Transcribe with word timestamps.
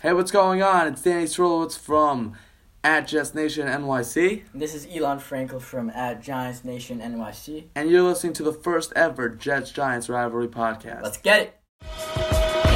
Hey, 0.00 0.12
what's 0.12 0.30
going 0.30 0.62
on? 0.62 0.86
It's 0.86 1.02
Danny 1.02 1.24
Strolowitz 1.24 1.76
from 1.78 2.34
at 2.84 3.08
Jets 3.08 3.34
Nation 3.34 3.66
NYC, 3.66 4.44
This 4.54 4.72
is 4.74 4.86
Elon 4.94 5.18
Frankel 5.18 5.60
from 5.60 5.90
at 5.90 6.22
Giants 6.22 6.64
Nation 6.64 7.00
NYC. 7.00 7.64
and 7.74 7.90
you're 7.90 8.02
listening 8.04 8.32
to 8.34 8.44
the 8.44 8.52
first 8.52 8.92
ever 8.94 9.28
Jets 9.28 9.72
Giants 9.72 10.08
rivalry 10.08 10.46
podcast. 10.48 11.02
Let's 11.02 11.18
get 11.18 11.40
it. 11.42 12.68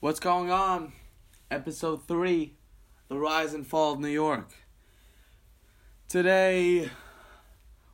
What's 0.00 0.20
going 0.20 0.50
on? 0.50 0.92
Episode 1.50 2.06
3 2.06 2.54
The 3.08 3.16
Rise 3.16 3.54
and 3.54 3.66
Fall 3.66 3.92
of 3.92 4.00
New 4.00 4.08
York. 4.08 4.50
Today 6.08 6.90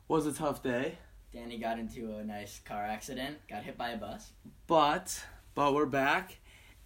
was 0.09 0.27
a 0.27 0.33
tough 0.33 0.63
day, 0.63 0.99
Danny 1.33 1.59
got 1.59 1.79
into 1.79 2.17
a 2.17 2.25
nice 2.25 2.61
car 2.61 2.83
accident, 2.85 3.39
got 3.49 3.63
hit 3.63 3.79
by 3.79 3.91
a 3.91 3.97
bus. 3.97 4.33
but 4.67 5.25
but 5.55 5.75
we're 5.75 5.87
back 5.87 6.39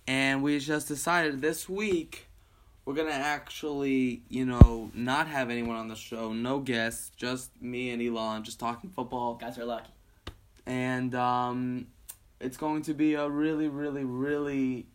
and 0.09 0.42
we 0.42 0.59
just 0.59 0.88
decided 0.88 1.41
this 1.41 1.69
week 1.69 2.27
we're 2.84 2.95
going 2.95 3.09
to 3.09 3.14
actually, 3.14 4.23
you 4.28 4.45
know, 4.45 4.91
not 4.95 5.27
have 5.27 5.50
anyone 5.50 5.77
on 5.77 5.88
the 5.88 5.97
show, 5.97 6.33
no 6.33 6.61
guests, 6.61 7.11
just 7.16 7.50
me 7.61 7.91
and 7.91 8.00
Elon 8.00 8.45
just 8.45 8.61
talking 8.61 8.91
football. 8.91 9.34
Guys 9.34 9.58
are 9.58 9.64
lucky. 9.64 9.91
and 10.66 11.14
um, 11.14 11.88
it's 12.41 12.56
going 12.56 12.83
to 12.83 12.95
be 12.95 13.14
a 13.14 13.28
really, 13.28 13.66
really, 13.69 14.05
really 14.05 14.86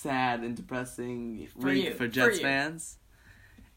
sad 0.00 0.40
and 0.40 0.56
depressing 0.56 1.46
For 1.58 1.68
week 1.68 1.84
you, 1.84 1.90
for 1.92 1.98
for 1.98 2.08
Jets 2.08 2.36
you. 2.38 2.42
fans. 2.42 2.98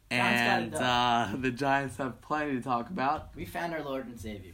Giants 0.10 0.42
got 0.42 0.60
it 0.60 0.64
And 0.64 0.76
uh, 0.76 1.42
the 1.42 1.52
Giants 1.52 1.98
have 1.98 2.22
plenty 2.22 2.54
to 2.56 2.62
talk 2.62 2.90
about. 2.90 3.36
We 3.36 3.46
found 3.46 3.74
our 3.74 3.84
Lord 3.84 4.06
and 4.06 4.20
Savior. 4.20 4.54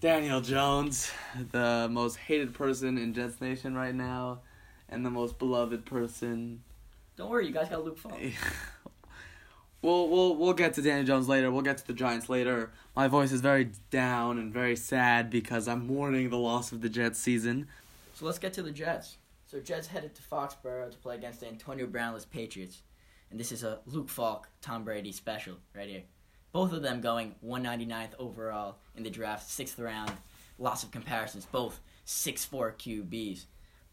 Daniel 0.00 0.40
Jones, 0.40 1.10
the 1.52 1.88
most 1.90 2.16
hated 2.16 2.52
person 2.52 2.98
in 2.98 3.14
Jets 3.14 3.40
Nation 3.40 3.74
right 3.74 3.94
now, 3.94 4.40
and 4.88 5.06
the 5.06 5.10
most 5.10 5.38
beloved 5.38 5.86
person. 5.86 6.62
Don't 7.16 7.30
worry, 7.30 7.46
you 7.46 7.52
guys 7.52 7.68
got 7.68 7.84
Luke 7.84 7.98
Falk. 7.98 8.18
We'll 9.84 10.08
we'll 10.08 10.36
we'll 10.36 10.54
get 10.54 10.72
to 10.74 10.82
Daniel 10.82 11.04
Jones 11.04 11.28
later. 11.28 11.50
We'll 11.50 11.60
get 11.60 11.76
to 11.76 11.86
the 11.86 11.92
Giants 11.92 12.30
later. 12.30 12.70
My 12.96 13.06
voice 13.06 13.32
is 13.32 13.42
very 13.42 13.70
down 13.90 14.38
and 14.38 14.50
very 14.50 14.76
sad 14.76 15.28
because 15.28 15.68
I'm 15.68 15.86
mourning 15.86 16.30
the 16.30 16.38
loss 16.38 16.72
of 16.72 16.80
the 16.80 16.88
Jets 16.88 17.18
season. 17.18 17.68
So 18.14 18.24
let's 18.24 18.38
get 18.38 18.54
to 18.54 18.62
the 18.62 18.70
Jets. 18.70 19.18
So 19.46 19.60
Jets 19.60 19.86
headed 19.86 20.14
to 20.14 20.22
Foxborough 20.22 20.90
to 20.90 20.98
play 20.98 21.16
against 21.16 21.40
the 21.40 21.48
Antonio 21.48 21.86
Brownless 21.86 22.28
Patriots. 22.28 22.82
And 23.30 23.38
this 23.38 23.52
is 23.52 23.62
a 23.62 23.80
Luke 23.86 24.08
Falk, 24.08 24.48
Tom 24.60 24.84
Brady 24.84 25.12
special 25.12 25.56
right 25.74 25.88
here. 25.88 26.02
Both 26.52 26.72
of 26.72 26.82
them 26.82 27.00
going 27.00 27.34
199th 27.44 28.14
overall 28.18 28.76
in 28.96 29.02
the 29.02 29.10
draft, 29.10 29.50
sixth 29.50 29.78
round. 29.78 30.12
Lots 30.58 30.84
of 30.84 30.92
comparisons. 30.92 31.46
Both 31.46 31.80
6'4 32.06 32.74
QBs. 32.76 33.44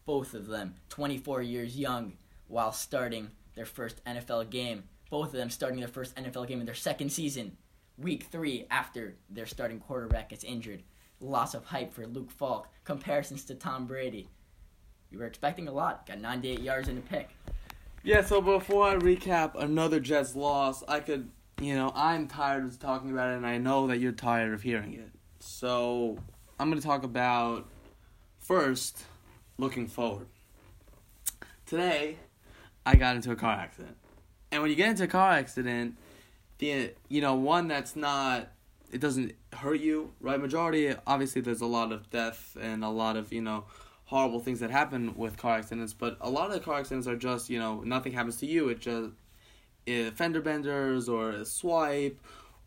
Both 0.06 0.34
of 0.34 0.48
them 0.48 0.76
24 0.90 1.42
years 1.42 1.78
young 1.78 2.14
while 2.48 2.72
starting 2.72 3.32
their 3.56 3.66
first 3.66 4.04
NFL 4.06 4.50
game. 4.50 4.84
Both 5.10 5.28
of 5.28 5.34
them 5.34 5.50
starting 5.50 5.80
their 5.80 5.88
first 5.88 6.16
NFL 6.16 6.48
game 6.48 6.60
in 6.60 6.66
their 6.66 6.76
second 6.76 7.12
season, 7.12 7.58
week 7.98 8.24
three 8.32 8.66
after 8.70 9.18
their 9.30 9.46
starting 9.46 9.80
quarterback 9.80 10.30
gets 10.30 10.44
injured. 10.44 10.84
Lots 11.20 11.54
of 11.54 11.66
hype 11.66 11.94
for 11.94 12.08
Luke 12.08 12.32
Falk. 12.32 12.70
Comparisons 12.84 13.44
to 13.46 13.56
Tom 13.56 13.86
Brady. 13.86 14.30
We 15.12 15.18
were 15.18 15.26
expecting 15.26 15.68
a 15.68 15.72
lot. 15.72 16.08
Got 16.08 16.20
98 16.20 16.62
yards 16.62 16.88
in 16.88 16.96
the 16.96 17.02
pick. 17.02 17.30
Yeah, 18.04 18.24
so 18.24 18.42
before 18.42 18.88
I 18.88 18.96
recap 18.96 19.62
another 19.62 20.00
Jets 20.00 20.36
loss, 20.36 20.84
I 20.88 21.02
could, 21.02 21.30
you 21.60 21.76
know, 21.76 21.92
I'm 21.94 22.28
tired 22.28 22.66
of 22.66 22.80
talking 22.80 23.12
about 23.12 23.34
it, 23.34 23.38
and 23.38 23.46
I 23.46 23.58
know 23.58 23.88
that 23.88 24.00
you're 24.00 24.12
tired 24.12 24.54
of 24.54 24.64
hearing 24.64 24.94
it. 24.94 25.10
So 25.40 26.18
I'm 26.60 26.70
going 26.70 26.82
to 26.82 26.88
talk 26.88 27.04
about 27.04 27.68
first 28.40 29.04
looking 29.58 29.88
forward. 29.88 30.28
Today, 31.66 32.18
I 32.86 32.96
got 32.96 33.16
into 33.16 33.32
a 33.32 33.36
car 33.36 33.54
accident, 33.54 33.98
and 34.52 34.62
when 34.62 34.72
you 34.72 34.76
get 34.76 34.90
into 34.90 35.04
a 35.04 35.08
car 35.08 35.32
accident, 35.32 35.96
the 36.58 36.92
you 37.08 37.22
know 37.22 37.36
one 37.36 37.68
that's 37.68 37.96
not 37.96 38.50
it 38.92 39.00
doesn't 39.00 39.34
hurt 39.54 39.80
you, 39.80 40.12
right? 40.20 40.40
Majority, 40.40 40.94
obviously, 41.08 41.42
there's 41.42 41.62
a 41.62 41.66
lot 41.66 41.92
of 41.92 42.10
death 42.10 42.58
and 42.60 42.84
a 42.84 42.90
lot 42.90 43.16
of 43.16 43.32
you 43.32 43.42
know 43.42 43.66
horrible 44.12 44.42
things 44.42 44.60
that 44.60 44.70
happen 44.70 45.16
with 45.16 45.38
car 45.38 45.56
accidents, 45.56 45.94
but 45.94 46.18
a 46.20 46.30
lot 46.30 46.48
of 46.48 46.54
the 46.54 46.60
car 46.60 46.80
accidents 46.80 47.08
are 47.08 47.16
just, 47.16 47.50
you 47.50 47.58
know, 47.58 47.80
nothing 47.80 48.12
happens 48.12 48.36
to 48.36 48.46
you. 48.46 48.68
It 48.68 48.82
just 48.82 49.12
uh, 49.88 50.12
fender 50.12 50.42
benders 50.42 51.08
or 51.08 51.32
a 51.32 51.46
swipe 51.46 52.20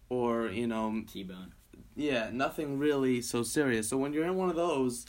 or, 0.08 0.46
you 0.46 0.66
know, 0.66 1.02
T-bone. 1.06 1.52
yeah, 1.94 2.30
nothing 2.32 2.78
really 2.78 3.20
so 3.20 3.42
serious. 3.42 3.86
So 3.86 3.98
when 3.98 4.14
you're 4.14 4.24
in 4.24 4.36
one 4.36 4.48
of 4.48 4.56
those, 4.56 5.04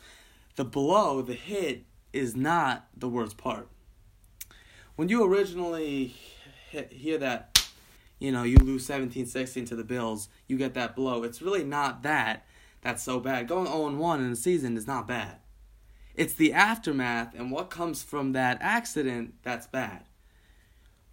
the 0.58 0.66
blow, 0.66 1.22
the 1.22 1.36
hit 1.36 1.86
is 2.12 2.36
not 2.36 2.88
the 2.98 3.08
worst 3.08 3.38
part. 3.38 3.70
When 4.98 5.08
you 5.08 5.24
originally 5.24 6.16
hit, 6.70 6.92
hear 6.92 7.18
that, 7.18 7.66
you 8.20 8.34
know, 8.34 8.44
you 8.44 8.58
lose 8.58 8.86
17-16 8.86 9.68
to 9.70 9.76
the 9.78 9.86
Bills, 9.86 10.28
you 10.48 10.58
get 10.58 10.74
that 10.74 10.98
blow. 10.98 11.24
It's 11.24 11.42
really 11.42 11.64
not 11.64 12.04
that 12.04 12.46
that's 12.82 13.02
so 13.02 13.20
bad. 13.20 13.48
Going 13.48 13.66
0-1 13.66 14.20
in 14.20 14.32
a 14.32 14.36
season 14.36 14.78
is 14.78 14.86
not 14.86 15.08
bad. 15.08 15.38
It's 16.16 16.34
the 16.34 16.54
aftermath 16.54 17.34
and 17.36 17.52
what 17.52 17.70
comes 17.70 18.02
from 18.04 18.32
that 18.32 18.58
accident 18.62 19.36
that's 19.44 19.68
bad. 19.68 20.06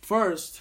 First, 0.01 0.61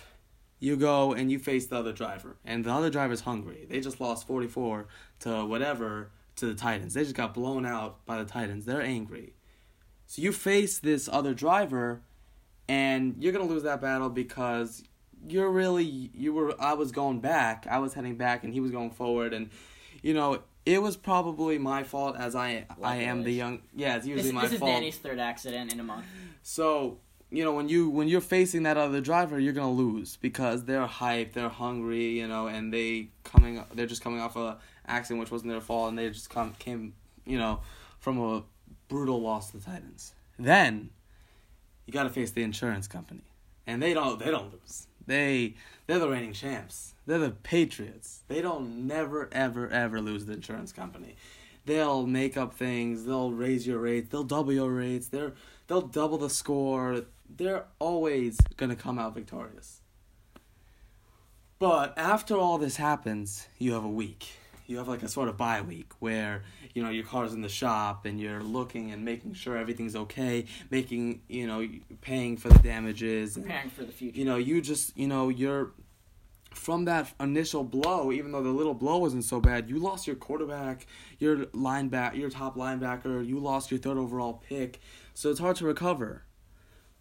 you 0.59 0.75
go 0.77 1.13
and 1.13 1.31
you 1.31 1.39
face 1.39 1.65
the 1.67 1.77
other 1.77 1.91
driver, 1.91 2.37
and 2.45 2.63
the 2.63 2.71
other 2.71 2.91
driver's 2.91 3.21
hungry. 3.21 3.65
They 3.67 3.79
just 3.79 3.99
lost 3.99 4.27
44 4.27 4.87
to 5.21 5.45
whatever 5.45 6.11
to 6.35 6.45
the 6.45 6.53
Titans. 6.53 6.93
They 6.93 7.03
just 7.03 7.15
got 7.15 7.33
blown 7.33 7.65
out 7.65 8.05
by 8.05 8.17
the 8.17 8.25
Titans. 8.25 8.65
They're 8.65 8.81
angry. 8.81 9.33
So 10.05 10.21
you 10.21 10.31
face 10.31 10.77
this 10.77 11.09
other 11.11 11.33
driver, 11.33 12.01
and 12.67 13.15
you're 13.19 13.33
gonna 13.33 13.45
lose 13.45 13.63
that 13.63 13.81
battle 13.81 14.09
because 14.09 14.83
you're 15.27 15.49
really 15.49 16.11
you 16.13 16.33
were. 16.33 16.53
I 16.61 16.73
was 16.73 16.91
going 16.91 17.19
back. 17.21 17.65
I 17.69 17.79
was 17.79 17.93
heading 17.95 18.15
back, 18.15 18.43
and 18.43 18.53
he 18.53 18.59
was 18.59 18.71
going 18.71 18.91
forward, 18.91 19.33
and 19.33 19.49
you 20.03 20.13
know 20.13 20.43
it 20.65 20.81
was 20.81 20.95
probably 20.95 21.57
my 21.57 21.83
fault 21.83 22.15
as 22.17 22.35
I 22.35 22.65
I 22.81 22.97
am 22.97 23.23
the 23.23 23.31
young. 23.31 23.61
Yeah, 23.75 23.97
it's 23.97 24.05
usually 24.05 24.23
This, 24.23 24.33
my 24.33 24.41
this 24.43 24.53
is 24.53 24.59
fault. 24.59 24.71
Danny's 24.71 24.97
third 24.97 25.19
accident 25.19 25.73
in 25.73 25.79
a 25.79 25.83
month. 25.83 26.05
So 26.43 26.97
you 27.29 27.43
know 27.43 27.53
when 27.53 27.69
you 27.69 27.89
when 27.89 28.07
you're 28.07 28.21
facing 28.21 28.63
that 28.63 28.77
other 28.77 29.01
driver, 29.01 29.39
you're 29.39 29.53
gonna 29.53 29.71
lose 29.71 30.17
because 30.17 30.65
they're 30.65 30.87
hyped, 30.87 31.33
they're 31.33 31.49
hungry, 31.49 32.19
you 32.19 32.27
know, 32.27 32.47
and 32.47 32.73
they 32.73 33.09
coming 33.23 33.63
they're 33.73 33.87
just 33.87 34.03
coming 34.03 34.19
off 34.19 34.35
a 34.35 34.57
accident 34.87 35.19
which 35.19 35.31
wasn't 35.31 35.51
their 35.51 35.61
fault, 35.61 35.89
and 35.89 35.97
they 35.97 36.09
just 36.09 36.29
come 36.29 36.53
came 36.59 36.93
you 37.25 37.37
know 37.37 37.59
from 37.99 38.19
a 38.19 38.43
brutal 38.87 39.21
loss 39.21 39.51
to 39.51 39.57
the 39.57 39.63
Titans. 39.63 40.13
Then 40.37 40.89
you 41.85 41.93
got 41.93 42.03
to 42.03 42.09
face 42.09 42.31
the 42.31 42.43
insurance 42.43 42.87
company, 42.87 43.23
and 43.65 43.81
they 43.81 43.93
don't 43.93 44.19
they 44.19 44.29
don't 44.31 44.51
lose. 44.51 44.87
They 45.07 45.55
they're 45.87 45.99
the 45.99 46.09
reigning 46.09 46.33
champs. 46.33 46.93
They're 47.05 47.19
the 47.19 47.31
Patriots. 47.31 48.21
They 48.27 48.41
don't 48.41 48.87
never 48.87 49.29
ever 49.31 49.69
ever 49.69 50.01
lose 50.01 50.25
the 50.25 50.33
insurance 50.33 50.71
company. 50.71 51.15
They'll 51.65 52.05
make 52.05 52.37
up 52.37 52.53
things. 52.53 53.05
They'll 53.05 53.31
raise 53.31 53.67
your 53.67 53.79
rates. 53.79 54.09
They'll 54.09 54.23
double 54.23 54.53
your 54.53 54.71
rates. 54.71 55.07
They're 55.07 55.33
they'll 55.67 55.81
double 55.81 56.17
the 56.17 56.29
score. 56.29 57.03
They're 57.29 57.65
always 57.79 58.37
gonna 58.57 58.75
come 58.75 58.99
out 58.99 59.13
victorious. 59.13 59.81
But 61.59 61.95
after 61.97 62.35
all 62.35 62.57
this 62.57 62.77
happens, 62.77 63.47
you 63.59 63.73
have 63.73 63.83
a 63.83 63.89
week. 63.89 64.40
You 64.71 64.77
have 64.77 64.87
like 64.87 65.03
a 65.03 65.09
sort 65.09 65.27
of 65.27 65.35
bye 65.35 65.61
week 65.61 65.91
where 65.99 66.43
you 66.73 66.81
know 66.81 66.89
your 66.89 67.03
car's 67.03 67.33
in 67.33 67.41
the 67.41 67.49
shop 67.49 68.05
and 68.05 68.19
you're 68.21 68.41
looking 68.41 68.91
and 68.91 69.03
making 69.03 69.33
sure 69.33 69.57
everything's 69.57 69.97
okay, 69.97 70.45
making 70.69 71.21
you 71.27 71.45
know 71.45 71.67
paying 71.99 72.37
for 72.37 72.47
the 72.47 72.59
damages. 72.59 73.35
And, 73.35 73.45
Preparing 73.45 73.69
for 73.69 73.83
the 73.83 73.91
future. 73.91 74.17
you 74.17 74.23
know 74.23 74.37
you 74.37 74.61
just 74.61 74.97
you 74.97 75.07
know 75.07 75.27
you're 75.27 75.73
from 76.53 76.85
that 76.85 77.13
initial 77.19 77.65
blow 77.65 78.11
even 78.13 78.31
though 78.31 78.41
the 78.43 78.49
little 78.49 78.73
blow 78.73 78.97
wasn't 78.97 79.23
so 79.23 79.39
bad 79.39 79.69
you 79.69 79.77
lost 79.77 80.05
your 80.05 80.17
quarterback 80.17 80.85
your 81.17 81.45
linebacker 81.47 82.15
your 82.17 82.29
top 82.29 82.57
linebacker 82.57 83.25
you 83.25 83.39
lost 83.39 83.71
your 83.71 83.79
third 83.79 83.97
overall 83.97 84.33
pick 84.49 84.79
so 85.13 85.29
it's 85.29 85.39
hard 85.39 85.55
to 85.55 85.65
recover 85.65 86.23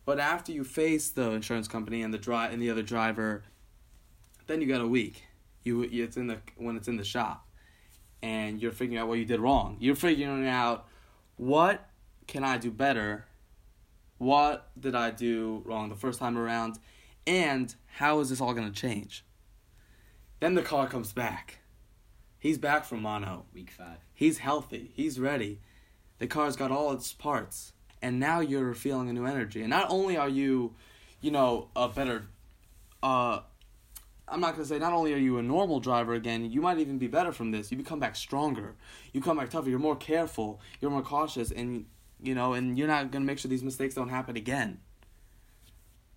but 0.05 0.20
after 0.20 0.52
you 0.52 0.62
face 0.62 1.11
the 1.11 1.32
insurance 1.32 1.67
company 1.67 2.00
and 2.00 2.14
the 2.14 2.19
dri- 2.19 2.46
and 2.52 2.62
the 2.62 2.70
other 2.70 2.82
driver 2.82 3.43
then 4.46 4.61
you 4.61 4.69
got 4.69 4.81
a 4.81 4.87
week 4.87 5.25
you 5.64 5.82
it's 5.82 6.17
in 6.17 6.28
the 6.28 6.38
when 6.56 6.76
it's 6.76 6.87
in 6.87 6.96
the 6.96 7.05
shop 7.05 7.44
and 8.22 8.61
you're 8.61 8.72
figuring 8.72 8.99
out 8.99 9.08
what 9.08 9.19
you 9.19 9.25
did 9.25 9.40
wrong 9.40 9.76
you're 9.81 9.94
figuring 9.94 10.46
out 10.46 10.87
what 11.37 11.88
can 12.26 12.44
i 12.44 12.56
do 12.56 12.70
better 12.70 13.25
what 14.20 14.69
did 14.78 14.94
I 14.94 15.12
do 15.12 15.62
wrong 15.64 15.88
the 15.88 15.94
first 15.94 16.19
time 16.19 16.37
around, 16.37 16.78
and 17.26 17.75
how 17.87 18.20
is 18.20 18.28
this 18.28 18.38
all 18.38 18.52
going 18.52 18.70
to 18.70 18.81
change? 18.81 19.25
Then 20.40 20.55
the 20.55 20.61
car 20.61 20.87
comes 20.88 21.14
back. 21.14 21.61
He's 22.38 22.58
back 22.58 22.84
from 22.84 23.00
mono. 23.00 23.46
Week 23.55 23.70
five. 23.70 23.96
He's 24.12 24.37
healthy. 24.37 24.93
He's 24.94 25.19
ready. 25.19 25.61
The 26.19 26.26
car's 26.26 26.55
got 26.55 26.70
all 26.70 26.93
its 26.93 27.14
parts, 27.14 27.72
and 28.02 28.20
now 28.20 28.40
you're 28.40 28.75
feeling 28.75 29.08
a 29.08 29.14
new 29.14 29.25
energy. 29.25 29.62
And 29.62 29.70
not 29.70 29.87
only 29.88 30.19
are 30.19 30.28
you, 30.28 30.75
you 31.22 31.31
know, 31.31 31.70
a 31.75 31.88
better. 31.88 32.26
Uh, 33.02 33.40
I'm 34.31 34.41
not 34.41 34.55
gonna 34.55 34.65
say 34.65 34.79
not 34.79 34.93
only 34.93 35.12
are 35.12 35.19
you 35.19 35.38
a 35.38 35.43
normal 35.43 35.81
driver 35.81 36.15
again, 36.15 36.50
you 36.50 36.61
might 36.61 36.79
even 36.79 36.99
be 36.99 37.09
better 37.09 37.32
from 37.32 37.50
this. 37.50 37.71
You 37.71 37.77
become 37.77 37.99
back 37.99 38.15
stronger. 38.15 38.77
You 39.12 39.21
come 39.21 39.38
back 39.38 39.50
tougher. 39.50 39.69
You're 39.69 39.81
more 39.81 39.97
careful. 39.97 40.61
You're 40.81 40.91
more 40.91 41.03
cautious, 41.03 41.50
and 41.50 41.87
you 42.23 42.35
know, 42.35 42.53
and 42.53 42.79
you're 42.79 42.87
not 42.87 43.11
gonna 43.11 43.25
make 43.25 43.38
sure 43.38 43.49
these 43.49 43.65
mistakes 43.65 43.94
don't 43.94 44.09
happen 44.09 44.37
again. 44.37 44.79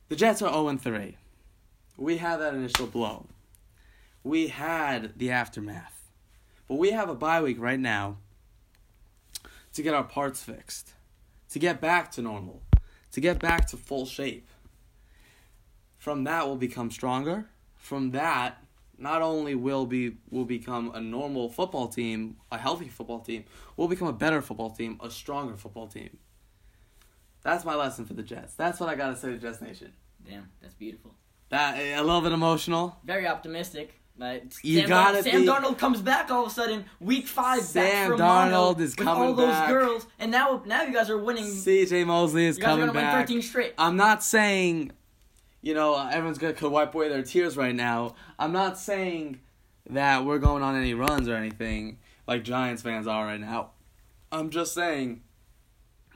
The 0.09 0.15
Jets 0.15 0.41
are 0.41 0.53
0 0.53 0.77
3. 0.77 1.17
We 1.97 2.17
had 2.17 2.37
that 2.37 2.53
initial 2.53 2.87
blow. 2.87 3.25
We 4.23 4.47
had 4.49 5.17
the 5.17 5.31
aftermath. 5.31 6.11
But 6.67 6.75
we 6.75 6.91
have 6.91 7.09
a 7.09 7.15
bye 7.15 7.41
week 7.41 7.57
right 7.59 7.79
now 7.79 8.17
to 9.73 9.81
get 9.81 9.93
our 9.93 10.03
parts 10.03 10.43
fixed, 10.43 10.93
to 11.49 11.59
get 11.59 11.81
back 11.81 12.11
to 12.11 12.21
normal, 12.21 12.61
to 13.11 13.19
get 13.19 13.39
back 13.39 13.67
to 13.69 13.77
full 13.77 14.05
shape. 14.05 14.47
From 15.97 16.23
that, 16.25 16.45
we'll 16.45 16.57
become 16.57 16.91
stronger. 16.91 17.47
From 17.83 18.11
that, 18.11 18.63
not 18.97 19.21
only 19.21 19.55
will 19.55 19.85
be 19.85 20.15
will 20.29 20.45
become 20.45 20.91
a 20.95 21.01
normal 21.01 21.49
football 21.49 21.89
team, 21.89 22.37
a 22.49 22.57
healthy 22.57 22.87
football 22.87 23.19
team, 23.19 23.43
we'll 23.75 23.89
become 23.89 24.07
a 24.07 24.13
better 24.13 24.41
football 24.41 24.69
team, 24.69 24.97
a 25.03 25.11
stronger 25.11 25.57
football 25.57 25.87
team. 25.87 26.17
That's 27.41 27.65
my 27.65 27.75
lesson 27.75 28.05
for 28.05 28.13
the 28.13 28.23
Jets. 28.23 28.55
That's 28.55 28.79
what 28.79 28.87
I 28.87 28.95
gotta 28.95 29.17
say 29.17 29.31
to 29.31 29.37
Jets 29.37 29.59
Nation. 29.61 29.91
Damn, 30.25 30.49
that's 30.61 30.75
beautiful. 30.75 31.13
That 31.49 31.77
eh, 31.77 31.99
a 31.99 32.01
little 32.01 32.21
bit 32.21 32.31
emotional. 32.31 32.95
Very 33.03 33.27
optimistic. 33.27 33.99
But 34.17 34.43
You 34.63 34.79
Sam, 34.79 34.87
gotta 34.87 35.17
Darnold, 35.17 35.23
Sam 35.23 35.41
be- 35.41 35.47
Darnold 35.47 35.77
comes 35.77 36.01
back 36.01 36.31
all 36.31 36.45
of 36.45 36.51
a 36.51 36.55
sudden, 36.55 36.85
week 37.01 37.27
five, 37.27 37.57
back 37.59 37.65
Sam 37.65 38.11
from 38.11 38.19
Darnold 38.21 38.79
is 38.79 38.95
with 38.95 39.05
coming 39.05 39.23
all 39.23 39.33
those 39.33 39.49
back. 39.49 39.69
girls, 39.69 40.07
and 40.19 40.31
now 40.31 40.63
now 40.65 40.83
you 40.83 40.93
guys 40.93 41.09
are 41.09 41.17
winning. 41.17 41.43
CJ 41.43 42.05
Mosley 42.07 42.45
is 42.45 42.57
coming 42.57 42.93
back. 42.93 43.27
13 43.27 43.41
straight. 43.41 43.73
I'm 43.77 43.97
not 43.97 44.23
saying, 44.23 44.93
you 45.63 45.73
know, 45.73 45.95
uh, 45.95 46.09
everyone's 46.11 46.37
gonna 46.37 46.53
could 46.53 46.71
wipe 46.71 46.93
away 46.93 47.07
their 47.07 47.23
tears 47.23 47.55
right 47.55 47.73
now. 47.73 48.15
I'm 48.37 48.51
not 48.51 48.77
saying 48.77 49.39
that 49.89 50.25
we're 50.25 50.37
going 50.37 50.61
on 50.61 50.75
any 50.75 50.93
runs 50.93 51.27
or 51.29 51.35
anything 51.35 51.99
like 52.27 52.43
Giants 52.43 52.81
fans 52.81 53.07
are 53.07 53.25
right 53.25 53.39
now. 53.39 53.71
I'm 54.31 54.49
just 54.49 54.73
saying 54.73 55.23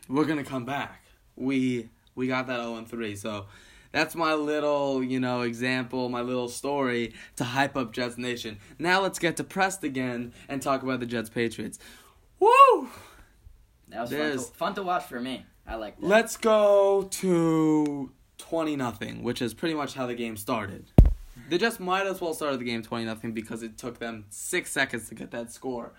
we're 0.10 0.26
gonna 0.26 0.44
come 0.44 0.66
back. 0.66 1.06
We 1.38 1.90
we 2.14 2.28
got 2.28 2.48
that 2.48 2.60
0 2.60 2.84
3, 2.84 3.16
so 3.16 3.46
that's 3.94 4.16
my 4.16 4.34
little, 4.34 5.02
you 5.02 5.22
know, 5.22 5.42
example, 5.42 6.10
my 6.10 6.22
little 6.22 6.50
story 6.50 7.14
to 7.38 7.46
hype 7.46 7.78
up 7.78 7.94
Jets 7.94 8.18
Nation. 8.18 8.60
Now 8.78 9.02
let's 9.02 9.18
get 9.18 9.38
depressed 9.38 9.82
again 9.86 10.34
and 10.50 10.62
talk 10.62 10.84
about 10.84 11.00
the 11.00 11.06
Jets 11.06 11.30
Patriots. 11.30 11.80
Woo! 12.42 12.90
That 13.88 14.02
was 14.02 14.12
fun 14.12 14.32
to, 14.32 14.40
fun 14.40 14.76
to 14.76 14.84
watch 14.84 15.06
for 15.06 15.22
me. 15.22 15.46
I 15.66 15.76
like 15.76 16.00
that. 16.02 16.06
Let's 16.06 16.36
go 16.36 17.04
to 17.04 18.12
20 18.38 18.76
nothing, 18.76 19.24
which 19.24 19.42
is 19.42 19.54
pretty 19.54 19.76
much 19.76 19.94
how 19.94 20.06
the 20.06 20.16
game 20.16 20.38
started. 20.38 20.92
They 21.50 21.58
just 21.58 21.80
might 21.80 22.08
as 22.08 22.20
well 22.20 22.34
started 22.34 22.60
the 22.60 22.66
game 22.66 22.82
20 22.82 23.06
nothing 23.06 23.32
because 23.32 23.64
it 23.64 23.78
took 23.78 24.00
them 24.00 24.26
6 24.30 24.72
seconds 24.72 25.10
to 25.10 25.16
get 25.16 25.32
that 25.32 25.52
score. 25.52 25.94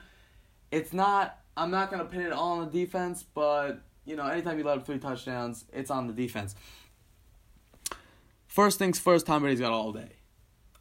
It's 0.70 0.92
not 0.92 1.38
I'm 1.56 1.70
not 1.70 1.90
going 1.90 2.00
to 2.00 2.08
pin 2.08 2.20
it 2.20 2.32
all 2.32 2.60
on 2.60 2.70
the 2.70 2.70
defense, 2.70 3.24
but 3.34 3.80
you 4.04 4.16
know, 4.16 4.26
anytime 4.26 4.58
you 4.58 4.64
let 4.64 4.78
up 4.78 4.86
three 4.86 4.98
touchdowns, 4.98 5.64
it's 5.72 5.90
on 5.90 6.06
the 6.06 6.12
defense. 6.12 6.54
First 8.46 8.78
things 8.78 8.98
first, 8.98 9.26
Tom 9.26 9.42
Brady's 9.42 9.60
got 9.60 9.72
all 9.72 9.92
day. 9.92 10.12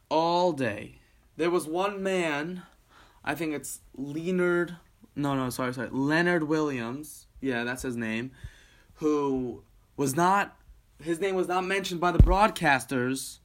All 0.08 0.52
day. 0.52 0.96
There 1.36 1.50
was 1.50 1.66
one 1.66 2.02
man, 2.02 2.62
I 3.24 3.34
think 3.34 3.54
it's 3.54 3.80
Leonard 3.94 4.76
no, 5.18 5.34
no, 5.34 5.50
sorry, 5.50 5.74
sorry. 5.74 5.88
Leonard 5.90 6.44
Williams. 6.44 7.26
Yeah, 7.40 7.64
that's 7.64 7.82
his 7.82 7.96
name 7.96 8.30
who 8.94 9.62
was 9.96 10.16
not 10.16 10.56
his 11.02 11.20
name 11.20 11.34
was 11.34 11.48
not 11.48 11.64
mentioned 11.64 12.00
by 12.00 12.12
the 12.12 12.18
broadcasters 12.18 13.38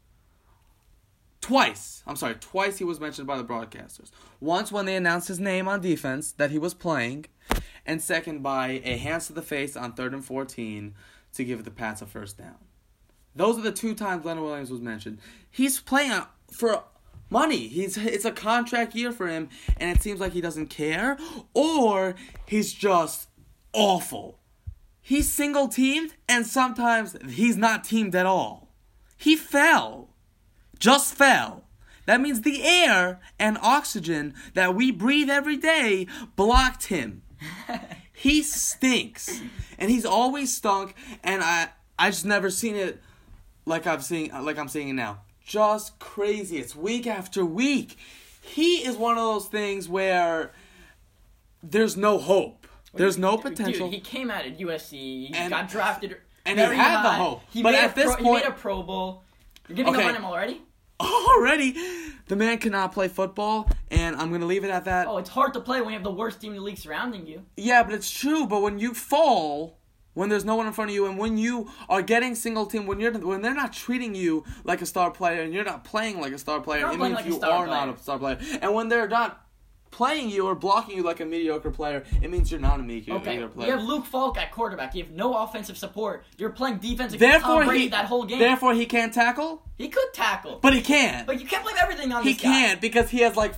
twice. 1.41 2.03
I'm 2.07 2.15
sorry, 2.15 2.35
twice 2.35 2.77
he 2.77 2.83
was 2.83 3.00
mentioned 3.00 3.27
by 3.27 3.38
the 3.38 3.44
broadcasters. 3.44 4.11
Once 4.39 4.71
when 4.71 4.85
they 4.85 4.95
announced 4.95 5.27
his 5.27 5.39
name 5.39 5.67
on 5.67 5.81
defense 5.81 6.31
that 6.33 6.51
he 6.51 6.57
was 6.57 6.73
playing, 6.73 7.25
and 7.85 8.01
second 8.01 8.41
by 8.41 8.81
a 8.83 8.97
hands 8.97 9.27
to 9.27 9.33
the 9.33 9.41
face 9.41 9.75
on 9.75 9.94
3rd 9.94 10.13
and 10.13 10.25
14 10.25 10.95
to 11.33 11.44
give 11.44 11.63
the 11.63 11.71
Pats 11.71 12.01
a 12.01 12.05
first 12.05 12.38
down. 12.38 12.55
Those 13.35 13.57
are 13.57 13.61
the 13.61 13.71
two 13.71 13.95
times 13.95 14.25
Leonard 14.25 14.44
Williams 14.44 14.71
was 14.71 14.81
mentioned. 14.81 15.19
He's 15.50 15.79
playing 15.79 16.21
for 16.51 16.83
money. 17.29 17.67
He's 17.67 17.97
it's 17.97 18.25
a 18.25 18.31
contract 18.31 18.95
year 18.95 19.11
for 19.11 19.27
him 19.27 19.50
and 19.77 19.89
it 19.89 20.01
seems 20.01 20.19
like 20.19 20.33
he 20.33 20.41
doesn't 20.41 20.67
care 20.67 21.17
or 21.53 22.15
he's 22.45 22.73
just 22.73 23.27
awful. 23.73 24.39
He's 25.05 25.29
single 25.31 25.67
teamed 25.67 26.15
and 26.29 26.47
sometimes 26.47 27.17
he's 27.29 27.57
not 27.57 27.83
teamed 27.83 28.15
at 28.15 28.25
all. 28.25 28.69
He 29.17 29.35
fell. 29.35 30.09
Just 30.79 31.13
fell. 31.13 31.65
That 32.05 32.21
means 32.21 32.41
the 32.41 32.63
air 32.63 33.19
and 33.38 33.57
oxygen 33.61 34.33
that 34.53 34.75
we 34.75 34.91
breathe 34.91 35.29
every 35.29 35.57
day 35.57 36.07
blocked 36.38 36.85
him. 36.85 37.21
he 38.13 38.41
stinks. 38.41 39.41
And 39.77 39.91
he's 39.91 40.05
always 40.05 40.55
stunk 40.55 40.95
and 41.21 41.44
I 41.44 41.69
I 42.00 42.09
just 42.09 42.25
never 42.25 42.50
seen 42.50 42.77
it 42.77 43.01
like 43.65 43.85
I've 43.85 44.05
seen 44.05 44.31
like 44.41 44.57
I'm 44.57 44.69
seeing 44.69 44.88
it 44.88 44.94
now. 44.94 45.21
Just 45.45 46.00
crazy. 46.00 46.57
It's 46.59 46.77
week 46.77 47.07
after 47.07 47.45
week. 47.45 47.97
He 48.41 48.85
is 48.85 48.95
one 48.95 49.17
of 49.17 49.23
those 49.23 49.47
things 49.47 49.89
where 49.89 50.53
there's 51.61 51.97
no 51.97 52.17
hope. 52.17 52.62
There's 52.94 53.18
no 53.18 53.31
Dude, 53.38 53.42
potential. 53.56 53.88
Dude, 53.88 53.95
he 53.95 54.00
came 54.01 54.30
out 54.30 54.45
at 54.45 54.60
USC. 54.60 55.28
He 55.28 55.31
And- 55.34 55.50
got 55.50 55.68
drafted. 55.69 56.18
and 56.45 56.60
he 56.60 56.66
very 56.66 56.75
had 56.78 57.04
the 57.04 57.12
hope. 57.12 57.42
He 57.51 57.63
But 57.63 57.74
at 57.75 57.92
a 57.92 57.95
this 57.95 58.16
pro, 58.16 58.24
he 58.24 58.31
made 58.31 58.44
a 58.45 58.51
Pro 58.51 58.84
Bowl. 58.84 59.24
You're 59.68 59.78
giving 59.78 59.94
Okay. 59.95 60.04
up 60.04 60.10
on 60.10 60.16
him 60.16 60.25
already? 60.25 60.62
Already, 61.00 61.75
the 62.28 62.36
man 62.36 62.57
cannot 62.60 62.92
play 62.94 63.07
football, 63.07 63.69
and 63.92 64.16
I'm 64.16 64.31
gonna 64.31 64.45
leave 64.45 64.63
it 64.63 64.69
at 64.69 64.86
that. 64.86 65.07
Oh, 65.07 65.18
it's 65.18 65.30
hard 65.30 65.54
to 65.54 65.60
play 65.60 65.81
when 65.81 65.90
you 65.90 65.95
have 65.95 66.04
the 66.04 66.12
worst 66.12 66.40
team 66.40 66.51
in 66.51 66.57
the 66.57 66.63
league 66.63 66.78
surrounding 66.78 67.25
you. 67.28 67.44
Yeah, 67.57 67.84
but 67.84 67.94
it's 67.94 68.10
true. 68.10 68.45
But 68.45 68.62
when 68.62 68.80
you 68.80 68.94
fall, 68.94 69.80
when 70.13 70.30
there's 70.30 70.46
no 70.46 70.56
one 70.56 70.68
in 70.68 70.72
front 70.74 70.92
of 70.92 70.96
you, 70.96 71.06
and 71.06 71.18
when 71.18 71.38
you 71.38 71.69
are 71.89 72.01
getting 72.01 72.36
single 72.36 72.66
team, 72.68 72.86
when 72.86 73.00
you're 73.00 73.12
when 73.12 73.42
they're 73.42 73.54
not 73.56 73.74
treating 73.74 74.16
you 74.16 74.44
like 74.63 74.81
a 74.81 74.86
star 74.86 75.12
player, 75.12 75.42
and 75.42 75.54
you're 75.54 75.66
not 75.66 75.84
playing 75.84 76.22
like 76.22 76.31
a 76.34 76.38
star 76.38 76.62
player, 76.62 76.81
You're 76.81 76.92
it 76.94 77.00
means 77.00 77.16
like 77.16 77.25
a 77.25 77.30
you 77.30 77.36
are 77.42 77.66
player. 77.66 77.68
not 77.68 77.89
a 77.89 77.98
star 78.01 78.19
player. 78.19 78.38
And 78.62 78.74
when 78.74 78.88
they're 78.89 79.07
not 79.10 79.46
playing 79.94 80.30
you 80.30 80.45
or 80.48 80.56
blocking 80.56 80.98
you 80.98 81.04
like 81.04 81.19
a 81.22 81.25
mediocre 81.25 81.72
player, 81.72 82.04
it 82.22 82.30
means 82.30 82.51
you're 82.51 82.60
not 82.60 82.80
a 82.80 82.84
mediocre 82.84 83.22
Okay, 83.22 83.40
you 83.40 83.48
player. 83.48 83.78
have 83.78 83.84
Luke 83.86 84.06
Falk 84.06 84.38
at 84.38 84.51
quarterback. 84.51 84.94
You 84.95 85.04
have 85.04 85.13
no 85.13 85.36
offensive 85.38 85.78
support. 85.78 86.25
You're 86.38 86.50
playing 86.50 86.80
defense 86.80 87.13
against 87.13 87.19
therefore, 87.19 87.60
Tom 87.62 87.68
Brady 87.68 87.84
he 87.86 87.90
that 87.90 88.06
whole 88.06 88.25
game. 88.25 88.40
therefore 88.40 88.74
he 88.74 88.86
can't 88.86 89.13
tackle, 89.13 89.63
he 89.78 89.88
could 89.88 90.12
tackle, 90.13 90.60
but 90.62 90.74
he 90.74 90.82
can't. 90.82 91.25
but 91.27 91.39
you 91.39 91.46
can't 91.46 91.63
blame 91.63 91.77
everything 91.79 92.12
on 92.12 92.24
he 92.24 92.34
can't 92.36 92.82
because 92.82 93.10
he 93.10 93.20
has 93.20 93.36
like 93.38 93.53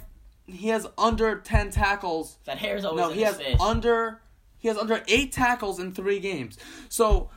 he 0.45 0.67
has 0.67 0.85
under 0.97 1.39
ten 1.39 1.71
tackles 1.71 2.37
That 2.45 2.57
hair's 2.59 2.85
always 2.85 3.01
No, 3.07 3.11
he 3.11 3.21
has 3.21 3.37
face. 3.37 3.59
under 3.59 4.21
he 4.59 4.67
has 4.67 4.77
under 4.77 5.01
eight 5.07 5.31
tackles 5.31 5.79
in 5.79 5.93
three 5.93 6.19
games. 6.19 6.57
So 6.89 7.29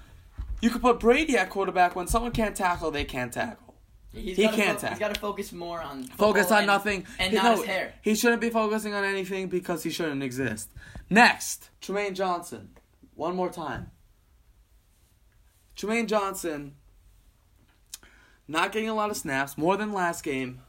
you 0.61 0.71
could 0.71 0.83
put 0.83 0.99
Brady 1.01 1.37
at 1.37 1.51
quarterback 1.51 1.95
when 1.95 2.07
someone 2.09 2.33
can't 2.33 2.57
tackle, 2.57 2.91
they 2.91 3.05
can't 3.05 3.33
tackle. 3.33 3.68
He's 4.13 4.37
he 4.37 4.49
can't 4.49 4.81
fo- 4.81 4.89
He's 4.89 4.99
got 4.99 5.15
to 5.15 5.21
focus 5.21 5.53
more 5.53 5.81
on 5.83 6.05
Focus 6.05 6.51
on 6.51 6.59
and- 6.59 6.67
nothing. 6.67 7.07
and 7.19 7.31
He- 7.31 7.37
not 7.37 7.45
no, 7.45 7.57
his 7.57 7.65
hair. 7.67 7.95
He 8.03 8.15
shouldn't 8.15 8.41
be 8.41 8.51
focusing 8.51 8.95
on 8.95 9.05
anything 9.05 9.49
because 9.49 9.83
he 9.83 9.91
shouldn't 9.91 10.23
exist. 10.23 10.71
Next, 11.11 11.71
Trumaine 11.83 12.15
Johnson. 12.15 12.71
One 13.15 13.37
more 13.37 13.51
time. 13.51 13.91
Trumaine 15.77 16.07
Johnson 16.07 16.75
not 18.47 18.73
getting 18.73 18.89
a 18.89 18.95
lot 18.95 19.11
of 19.11 19.17
snaps, 19.17 19.59
more 19.59 19.77
than 19.77 19.93
last 19.93 20.23
game. 20.25 20.61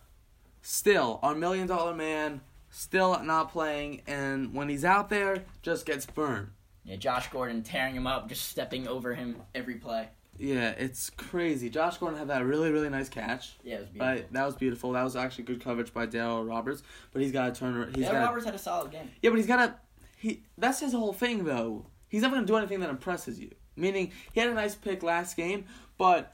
Still, 0.62 1.20
our 1.24 1.34
million 1.34 1.66
dollar 1.68 1.96
man, 1.96 2.42
still 2.70 3.18
not 3.24 3.52
playing, 3.52 4.02
and 4.06 4.54
when 4.54 4.68
he's 4.70 4.84
out 4.84 5.10
there, 5.10 5.46
just 5.62 5.86
gets 5.86 6.06
burned. 6.06 6.50
Yeah, 6.84 6.98
Josh 6.98 7.30
Gordon 7.30 7.64
tearing 7.64 7.96
him 7.96 8.06
up, 8.08 8.28
just 8.28 8.50
stepping 8.50 8.88
over 8.88 9.14
him 9.16 9.38
every 9.56 9.76
play. 9.76 10.10
Yeah, 10.40 10.70
it's 10.70 11.10
crazy. 11.10 11.70
Josh 11.70 11.98
Gordon 11.98 12.18
had 12.18 12.30
that 12.30 12.46
really, 12.46 12.72
really 12.72 12.90
nice 12.90 13.10
catch. 13.10 13.58
Yeah, 13.62 13.76
it 13.76 13.80
was 13.82 13.90
beautiful. 13.90 14.08
Right, 14.08 14.34
that 14.34 14.46
was 14.46 14.56
beautiful. 14.56 14.92
That 14.94 15.04
was 15.04 15.16
actually 15.18 15.44
good 15.44 15.62
coverage 15.62 15.94
by 15.94 16.08
Darryl 16.08 16.48
Roberts. 16.48 16.82
But 17.12 17.22
he's 17.22 17.34
got 17.34 17.54
to 17.54 17.60
turn. 17.60 17.94
He's 17.94 18.06
got. 18.06 18.16
Roberts 18.16 18.46
had 18.46 18.56
a 18.56 18.60
solid 18.60 18.92
game. 18.92 19.10
Yeah, 19.22 19.32
but 19.32 19.38
he's 19.38 19.48
got 19.48 19.66
to. 19.66 19.76
He. 20.18 20.44
That's 20.58 20.80
his 20.80 20.94
whole 20.94 21.14
thing, 21.14 21.44
though. 21.44 21.86
He's 22.08 22.22
never 22.22 22.36
gonna 22.36 22.48
do 22.48 22.56
anything 22.56 22.80
that 22.80 22.90
impresses 22.90 23.40
you. 23.40 23.52
Meaning, 23.76 24.12
he 24.32 24.40
had 24.40 24.50
a 24.50 24.54
nice 24.54 24.76
pick 24.76 25.04
last 25.04 25.36
game, 25.38 25.66
but 25.98 26.34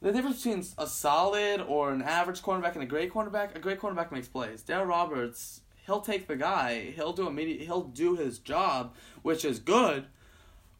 the 0.00 0.12
difference 0.12 0.42
between 0.42 0.64
a 0.78 0.86
solid 0.86 1.62
or 1.62 1.92
an 1.92 2.02
average 2.02 2.42
cornerback 2.42 2.74
and 2.74 2.82
a 2.82 2.86
great 2.86 3.12
cornerback, 3.12 3.56
a 3.56 3.58
great 3.58 3.80
cornerback 3.80 4.12
makes 4.12 4.28
plays. 4.28 4.62
Darryl 4.62 4.86
Roberts, 4.86 5.62
he'll 5.86 6.00
take 6.00 6.28
the 6.28 6.36
guy. 6.36 6.92
He'll 6.94 7.12
do 7.12 7.26
immediate. 7.26 7.62
He'll 7.62 7.84
do 7.84 8.16
his 8.16 8.38
job, 8.38 8.94
which 9.22 9.44
is 9.44 9.58
good. 9.58 10.06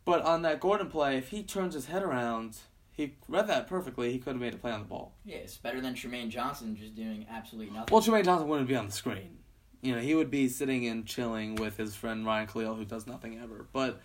But 0.06 0.22
on 0.22 0.42
that 0.42 0.60
Gordon 0.60 0.88
play, 0.88 1.18
if 1.18 1.28
he 1.28 1.42
turns 1.42 1.74
his 1.74 1.86
head 1.86 2.02
around, 2.02 2.56
he 2.92 3.16
read 3.28 3.48
that 3.48 3.66
perfectly. 3.66 4.12
He 4.12 4.18
could 4.18 4.34
have 4.34 4.40
made 4.40 4.54
a 4.54 4.56
play 4.56 4.70
on 4.70 4.80
the 4.80 4.86
ball. 4.86 5.12
Yeah, 5.24 5.38
it's 5.38 5.56
better 5.56 5.80
than 5.80 5.94
Trumaine 5.94 6.30
Johnson 6.30 6.76
just 6.76 6.94
doing 6.94 7.26
absolutely 7.28 7.74
nothing. 7.74 7.92
Well, 7.92 8.00
Trumaine 8.00 8.24
Johnson 8.24 8.48
wouldn't 8.48 8.68
be 8.68 8.76
on 8.76 8.86
the 8.86 8.92
screen. 8.92 9.38
You 9.82 9.96
know, 9.96 10.00
he 10.00 10.14
would 10.14 10.30
be 10.30 10.48
sitting 10.48 10.86
and 10.86 11.04
chilling 11.04 11.56
with 11.56 11.76
his 11.76 11.96
friend 11.96 12.24
Ryan 12.24 12.46
Kalil, 12.46 12.76
who 12.76 12.84
does 12.84 13.06
nothing 13.06 13.38
ever. 13.42 13.66
But 13.72 14.00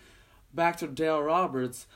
back 0.52 0.76
to 0.78 0.88
Dale 0.88 1.22
Roberts, 1.22 1.86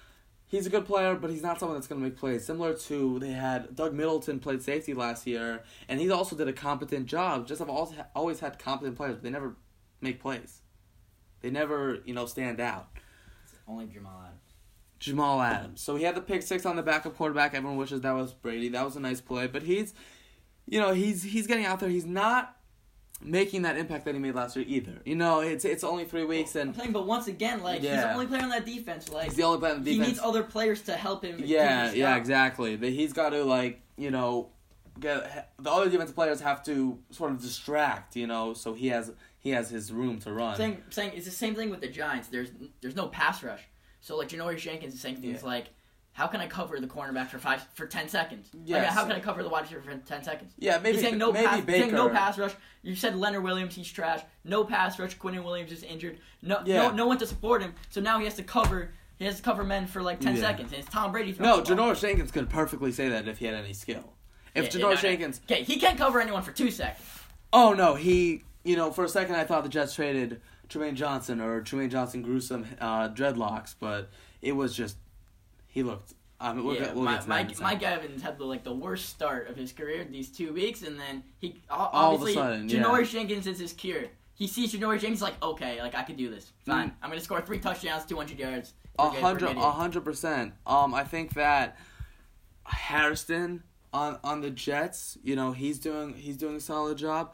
he's 0.46 0.66
a 0.66 0.70
good 0.70 0.86
player, 0.86 1.16
but 1.16 1.30
he's 1.30 1.42
not 1.42 1.58
someone 1.58 1.76
that's 1.76 1.88
going 1.88 2.00
to 2.00 2.08
make 2.08 2.16
plays. 2.16 2.46
Similar 2.46 2.74
to 2.74 3.18
they 3.18 3.32
had 3.32 3.74
Doug 3.74 3.92
Middleton 3.92 4.38
played 4.38 4.62
safety 4.62 4.94
last 4.94 5.26
year, 5.26 5.64
and 5.88 6.00
he 6.00 6.08
also 6.10 6.36
did 6.36 6.46
a 6.46 6.52
competent 6.52 7.06
job. 7.06 7.48
Just 7.48 7.58
have 7.58 7.68
always 7.68 7.98
always 8.14 8.38
had 8.38 8.60
competent 8.60 8.96
players, 8.96 9.16
but 9.16 9.24
they 9.24 9.30
never 9.30 9.56
make 10.00 10.20
plays. 10.20 10.62
They 11.40 11.50
never, 11.50 11.98
you 12.04 12.14
know, 12.14 12.26
stand 12.26 12.60
out. 12.60 12.88
Only 13.68 13.86
Jamal 13.86 14.20
Adams. 14.24 14.40
Jamal 14.98 15.42
Adams. 15.42 15.80
So 15.80 15.96
he 15.96 16.04
had 16.04 16.14
the 16.14 16.20
pick 16.20 16.42
six 16.42 16.64
on 16.64 16.76
the 16.76 16.82
backup 16.82 17.16
quarterback. 17.16 17.54
Everyone 17.54 17.76
wishes 17.76 18.00
that 18.02 18.12
was 18.12 18.32
Brady. 18.32 18.68
That 18.70 18.84
was 18.84 18.96
a 18.96 19.00
nice 19.00 19.20
play, 19.20 19.46
but 19.46 19.62
he's, 19.62 19.94
you 20.66 20.80
know, 20.80 20.92
he's 20.94 21.22
he's 21.22 21.46
getting 21.46 21.66
out 21.66 21.80
there. 21.80 21.88
He's 21.88 22.06
not 22.06 22.56
making 23.22 23.62
that 23.62 23.76
impact 23.76 24.04
that 24.04 24.14
he 24.14 24.20
made 24.20 24.34
last 24.34 24.56
year 24.56 24.64
either. 24.68 25.00
You 25.04 25.16
know, 25.16 25.40
it's 25.40 25.64
it's 25.64 25.84
only 25.84 26.04
three 26.04 26.24
weeks 26.24 26.54
I'm 26.54 26.68
and 26.68 26.76
saying, 26.76 26.92
but 26.92 27.06
once 27.06 27.26
again, 27.26 27.62
like 27.62 27.80
he's 27.80 27.90
the 27.90 28.12
only 28.12 28.26
player 28.26 28.42
on 28.42 28.50
that 28.50 28.66
defense. 28.66 29.10
Like 29.10 29.26
he's 29.26 29.36
the 29.36 29.42
only 29.42 29.58
player 29.58 29.74
on 29.74 29.84
the 29.84 29.92
he 29.92 29.98
needs 29.98 30.20
other 30.20 30.42
players 30.42 30.82
to 30.82 30.92
help 30.92 31.24
him. 31.24 31.40
yeah, 31.44 31.92
yeah, 31.92 32.16
exactly. 32.16 32.76
But 32.76 32.90
he's 32.90 33.12
got 33.12 33.30
to 33.30 33.44
like, 33.44 33.82
you 33.96 34.10
know, 34.10 34.50
get 35.00 35.52
the 35.58 35.70
other 35.70 35.90
defensive 35.90 36.14
players 36.14 36.40
have 36.40 36.62
to 36.64 36.98
sort 37.10 37.32
of 37.32 37.40
distract, 37.40 38.16
you 38.16 38.26
know, 38.26 38.54
so 38.54 38.74
he 38.74 38.88
has 38.88 39.12
he 39.46 39.52
has 39.52 39.70
his 39.70 39.92
room 39.92 40.18
to 40.20 40.32
run. 40.32 40.56
saying 40.56 40.82
saying 40.90 41.12
it's 41.14 41.24
the 41.24 41.30
same 41.30 41.54
thing 41.54 41.70
with 41.70 41.80
the 41.80 41.88
Giants. 41.88 42.26
There's 42.28 42.50
there's 42.80 42.96
no 42.96 43.06
pass 43.06 43.42
rush. 43.44 43.62
So 44.00 44.16
like 44.16 44.28
Janoris 44.28 44.58
Jenkins 44.58 44.94
is 44.94 45.00
saying 45.00 45.16
things 45.16 45.42
Yeah. 45.42 45.48
like, 45.48 45.66
"How 46.12 46.26
can 46.26 46.40
I 46.40 46.48
cover 46.48 46.80
the 46.80 46.88
cornerback 46.88 47.28
for 47.28 47.38
five 47.38 47.64
for 47.74 47.86
ten 47.86 48.08
seconds? 48.08 48.48
Like, 48.66 48.84
how 48.84 49.02
can 49.04 49.12
I 49.12 49.20
cover 49.20 49.42
the 49.44 49.48
wide 49.48 49.62
receiver 49.62 49.82
for 49.82 49.94
ten 49.98 50.24
seconds?" 50.24 50.52
yeah, 50.58 50.78
maybe 50.78 50.96
he's 50.96 51.04
saying 51.06 51.18
no 51.18 51.30
maybe 51.32 51.46
pass. 51.46 51.60
Baker. 51.64 51.78
Saying 51.82 51.94
no 51.94 52.08
pass 52.08 52.36
rush. 52.38 52.54
You 52.82 52.96
said 52.96 53.14
Leonard 53.16 53.44
Williams, 53.44 53.74
he's 53.76 53.90
trash. 53.90 54.20
No 54.44 54.64
pass 54.64 54.98
rush. 54.98 55.16
Quinnen 55.16 55.44
Williams 55.44 55.70
is 55.70 55.82
injured. 55.84 56.18
No, 56.42 56.60
Yeah. 56.64 56.88
no, 56.88 56.90
no 56.92 57.06
one 57.06 57.18
to 57.18 57.26
support 57.26 57.62
him. 57.62 57.74
So 57.90 58.00
now 58.00 58.18
he 58.18 58.24
has 58.24 58.34
to 58.34 58.42
cover. 58.42 58.90
He 59.18 59.24
has 59.26 59.36
to 59.36 59.42
cover 59.42 59.62
men 59.64 59.86
for 59.86 60.02
like 60.02 60.18
ten 60.20 60.34
Yeah. 60.34 60.42
seconds, 60.42 60.72
and 60.72 60.80
it's 60.82 60.90
Tom 60.90 61.12
Brady. 61.12 61.34
No. 61.38 61.62
Janoris 61.62 62.00
Jenkins 62.00 62.32
could 62.32 62.50
perfectly 62.50 62.90
say 62.90 63.08
that 63.10 63.28
if 63.28 63.38
he 63.38 63.46
had 63.46 63.54
any 63.54 63.72
skill. 63.72 64.12
If 64.54 64.56
Yeah, 64.56 64.62
yeah, 64.62 64.68
Janoris 64.68 64.80
no, 64.82 64.88
no. 64.90 64.96
Jenkins 64.96 65.40
Okay, 65.44 65.62
he 65.64 65.78
can't 65.78 65.96
cover 65.98 66.20
anyone 66.20 66.42
for 66.42 66.50
two 66.52 66.70
seconds. 66.70 67.06
Oh 67.52 67.72
no, 67.72 67.94
he. 67.94 68.42
You 68.66 68.76
know, 68.76 68.90
for 68.90 69.04
a 69.04 69.08
second 69.08 69.36
I 69.36 69.44
thought 69.44 69.62
the 69.62 69.68
Jets 69.68 69.94
traded 69.94 70.40
Trumaine 70.68 70.94
Johnson 70.94 71.40
or 71.40 71.62
Trumaine 71.62 71.90
Johnson 71.90 72.20
grew 72.22 72.40
some 72.40 72.66
uh, 72.80 73.08
dreadlocks, 73.10 73.74
but 73.78 74.10
it 74.42 74.52
was 74.52 74.74
just 74.74 74.96
he 75.68 75.82
looked. 75.82 76.14
Um, 76.40 76.64
we'll 76.64 76.74
yeah, 76.74 76.86
get, 76.86 76.94
we'll 76.96 77.04
my, 77.04 77.12
get 77.12 77.20
to 77.22 77.26
that 77.28 77.30
Mike, 77.30 77.46
in 77.46 77.52
a 77.52 77.54
second. 77.54 77.64
Mike 77.64 77.82
Evans 77.82 78.22
had 78.22 78.38
the 78.38 78.44
like 78.44 78.64
the 78.64 78.74
worst 78.74 79.08
start 79.08 79.48
of 79.48 79.56
his 79.56 79.72
career 79.72 80.04
these 80.10 80.28
two 80.30 80.52
weeks, 80.52 80.82
and 80.82 80.98
then 80.98 81.22
he 81.38 81.60
o- 81.70 81.74
All 81.76 82.14
of 82.16 82.20
a 82.20 82.24
obviously 82.24 82.34
sudden, 82.34 82.68
yeah. 82.68 82.82
Janoris 82.82 83.10
Jenkins 83.12 83.46
is 83.46 83.58
his 83.60 83.72
cure. 83.72 84.04
He 84.34 84.46
sees 84.46 84.74
Janoris 84.74 85.00
Jenkins 85.00 85.22
like, 85.22 85.42
okay, 85.42 85.80
like 85.80 85.94
I 85.94 86.02
could 86.02 86.16
do 86.16 86.28
this. 86.28 86.52
Fine, 86.66 86.88
Mm. 86.90 86.92
I'm 87.02 87.10
gonna 87.10 87.20
score 87.22 87.40
three 87.40 87.58
touchdowns, 87.58 88.04
200 88.04 88.38
yards. 88.38 88.74
A 88.98 89.04
We're 89.04 89.10
good, 89.12 89.14
we're 89.14 89.20
hundred, 89.28 89.56
a 89.56 89.70
hundred 89.70 90.04
percent. 90.04 90.54
Um, 90.66 90.92
I 90.92 91.04
think 91.04 91.34
that 91.34 91.78
Harrison 92.64 93.62
on 93.92 94.18
on 94.24 94.40
the 94.40 94.50
Jets, 94.50 95.16
you 95.22 95.36
know, 95.36 95.52
he's 95.52 95.78
doing 95.78 96.14
he's 96.14 96.36
doing 96.36 96.56
a 96.56 96.60
solid 96.60 96.98
job. 96.98 97.32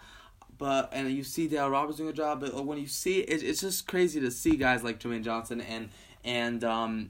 But 0.62 0.90
and 0.92 1.10
you 1.10 1.24
see 1.24 1.48
Dale 1.48 1.68
Roberts 1.68 1.98
doing 1.98 2.10
a 2.10 2.12
job, 2.12 2.38
but 2.38 2.64
when 2.64 2.78
you 2.78 2.86
see 2.86 3.18
it, 3.18 3.42
it's 3.42 3.62
just 3.62 3.88
crazy 3.88 4.20
to 4.20 4.30
see 4.30 4.54
guys 4.54 4.84
like 4.84 5.00
Trumaine 5.00 5.24
Johnson 5.24 5.60
and 5.60 5.88
and 6.24 6.62
um, 6.62 7.08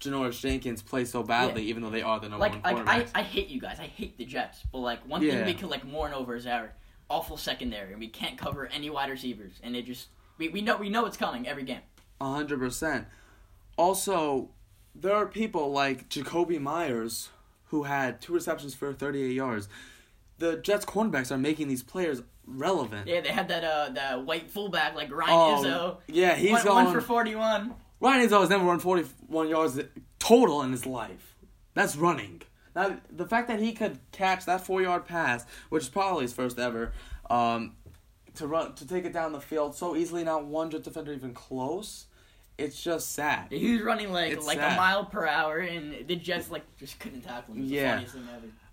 Janoris 0.00 0.38
Jenkins 0.40 0.82
play 0.82 1.04
so 1.04 1.24
badly, 1.24 1.64
even 1.64 1.82
though 1.82 1.90
they 1.90 2.02
are 2.02 2.20
the 2.20 2.28
number 2.28 2.38
Like, 2.38 2.62
one 2.64 2.86
like 2.86 3.08
I. 3.16 3.20
I 3.20 3.22
hate 3.24 3.48
you 3.48 3.60
guys. 3.60 3.80
I 3.80 3.88
hate 3.88 4.16
the 4.18 4.24
Jets. 4.24 4.60
But 4.70 4.78
like 4.78 5.00
one 5.04 5.20
Yeah. 5.20 5.32
thing 5.38 5.46
we 5.46 5.54
can 5.54 5.68
like 5.68 5.84
mourn 5.84 6.12
over 6.12 6.36
is 6.36 6.46
our 6.46 6.74
awful 7.10 7.36
secondary, 7.36 7.90
and 7.90 7.98
we 7.98 8.06
can't 8.06 8.38
cover 8.38 8.66
any 8.68 8.88
wide 8.88 9.10
receivers, 9.10 9.54
and 9.64 9.74
it 9.74 9.84
just 9.84 10.06
we, 10.38 10.48
we 10.50 10.60
know 10.60 10.76
we 10.76 10.88
know 10.88 11.04
it's 11.06 11.16
coming 11.16 11.48
every 11.48 11.64
game. 11.64 11.80
A 12.20 12.32
hundred 12.32 12.60
percent. 12.60 13.08
Also, 13.76 14.50
there 14.94 15.16
are 15.16 15.26
people 15.26 15.72
like 15.72 16.08
Jakobi 16.08 16.60
Meyers 16.60 17.30
who 17.70 17.82
had 17.82 18.20
two 18.20 18.32
receptions 18.32 18.76
for 18.76 18.92
38 18.92 19.32
yards. 19.32 19.68
The 20.38 20.58
Jets 20.58 20.84
cornerbacks 20.84 21.32
are 21.32 21.38
making 21.38 21.66
these 21.66 21.82
players 21.82 22.22
relevant. 22.46 23.06
Yeah, 23.08 23.20
they 23.20 23.30
had 23.30 23.48
that 23.48 23.64
uh 23.64 23.90
that 23.94 24.24
white 24.24 24.50
fullback 24.50 24.94
like 24.94 25.10
Ryan 25.12 25.30
Oh, 25.32 25.62
Izzo. 25.64 25.96
yeah, 26.14 26.34
he's 26.34 26.52
one, 26.52 26.64
going. 26.64 26.84
one 26.86 26.94
for 26.94 27.00
41. 27.00 27.74
Ryan 28.00 28.28
Izzo 28.28 28.40
has 28.40 28.50
never 28.50 28.64
run 28.64 28.78
41 28.80 29.48
yards 29.48 29.78
total 30.18 30.62
in 30.62 30.72
his 30.72 30.86
life. 30.86 31.36
That's 31.74 31.96
running. 31.96 32.42
Now, 32.74 32.98
the 33.10 33.26
fact 33.26 33.48
that 33.48 33.60
he 33.60 33.72
could 33.72 33.98
catch 34.12 34.46
that 34.46 34.64
four 34.66 34.80
yard 34.82 35.04
pass, 35.06 35.44
which 35.68 35.84
is 35.84 35.88
probably 35.88 36.22
his 36.22 36.32
first 36.32 36.58
ever, 36.58 36.92
um, 37.30 37.76
to 38.34 38.46
run 38.46 38.74
to 38.76 38.86
take 38.86 39.04
it 39.04 39.12
down 39.12 39.32
the 39.32 39.40
field 39.40 39.74
so 39.76 39.94
easily, 39.94 40.24
not 40.24 40.46
one 40.46 40.70
Jet 40.70 40.82
defender 40.82 41.12
even 41.12 41.34
close. 41.34 42.06
It's 42.58 42.82
just 42.82 43.12
sad. 43.12 43.48
He 43.50 43.72
was 43.72 43.82
running 43.82 44.12
like 44.12 44.32
It's 44.32 44.46
like 44.46 44.58
sad. 44.58 44.72
a 44.72 44.76
mile 44.76 45.04
per 45.04 45.26
hour, 45.26 45.58
and 45.58 46.06
the 46.06 46.16
Jets 46.16 46.50
like 46.50 46.64
just 46.78 46.98
couldn't 46.98 47.22
tackle 47.22 47.54
him. 47.54 47.60
It 47.60 47.62
was 47.64 47.70
Yeah. 47.70 48.00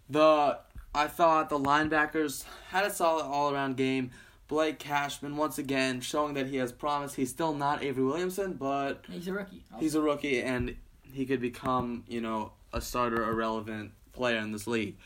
the 0.09 0.59
funniest 0.93 1.17
thing 1.17 1.25
ever. 1.25 1.43
The 1.43 1.43
I 1.43 1.43
thought 1.43 1.50
the 1.50 1.60
linebackers 1.60 2.46
had 2.69 2.86
a 2.86 2.89
solid 2.91 3.25
all 3.25 3.53
around 3.53 3.77
game. 3.77 4.12
Blake 4.48 4.79
Cashman 4.79 5.38
once 5.38 5.58
again 5.60 6.01
showing 6.01 6.34
that 6.34 6.48
he 6.48 6.58
has 6.58 6.72
promise. 6.72 7.13
He's 7.13 7.29
still 7.29 7.53
not 7.53 7.84
Avery 7.84 8.03
Williamson, 8.03 8.53
but 8.53 9.05
He's 9.10 9.27
a 9.27 9.34
rookie. 9.34 9.63
he's 9.79 9.93
a 9.96 10.01
rookie 10.01 10.41
and 10.41 10.75
he 11.13 11.25
could 11.25 11.39
become, 11.39 12.03
you 12.08 12.22
know, 12.22 12.51
a 12.74 12.81
starter, 12.81 13.24
a 13.24 13.34
relevant 13.34 13.91
player 14.13 14.38
in 14.38 14.51
this 14.51 14.65
league. 14.65 14.98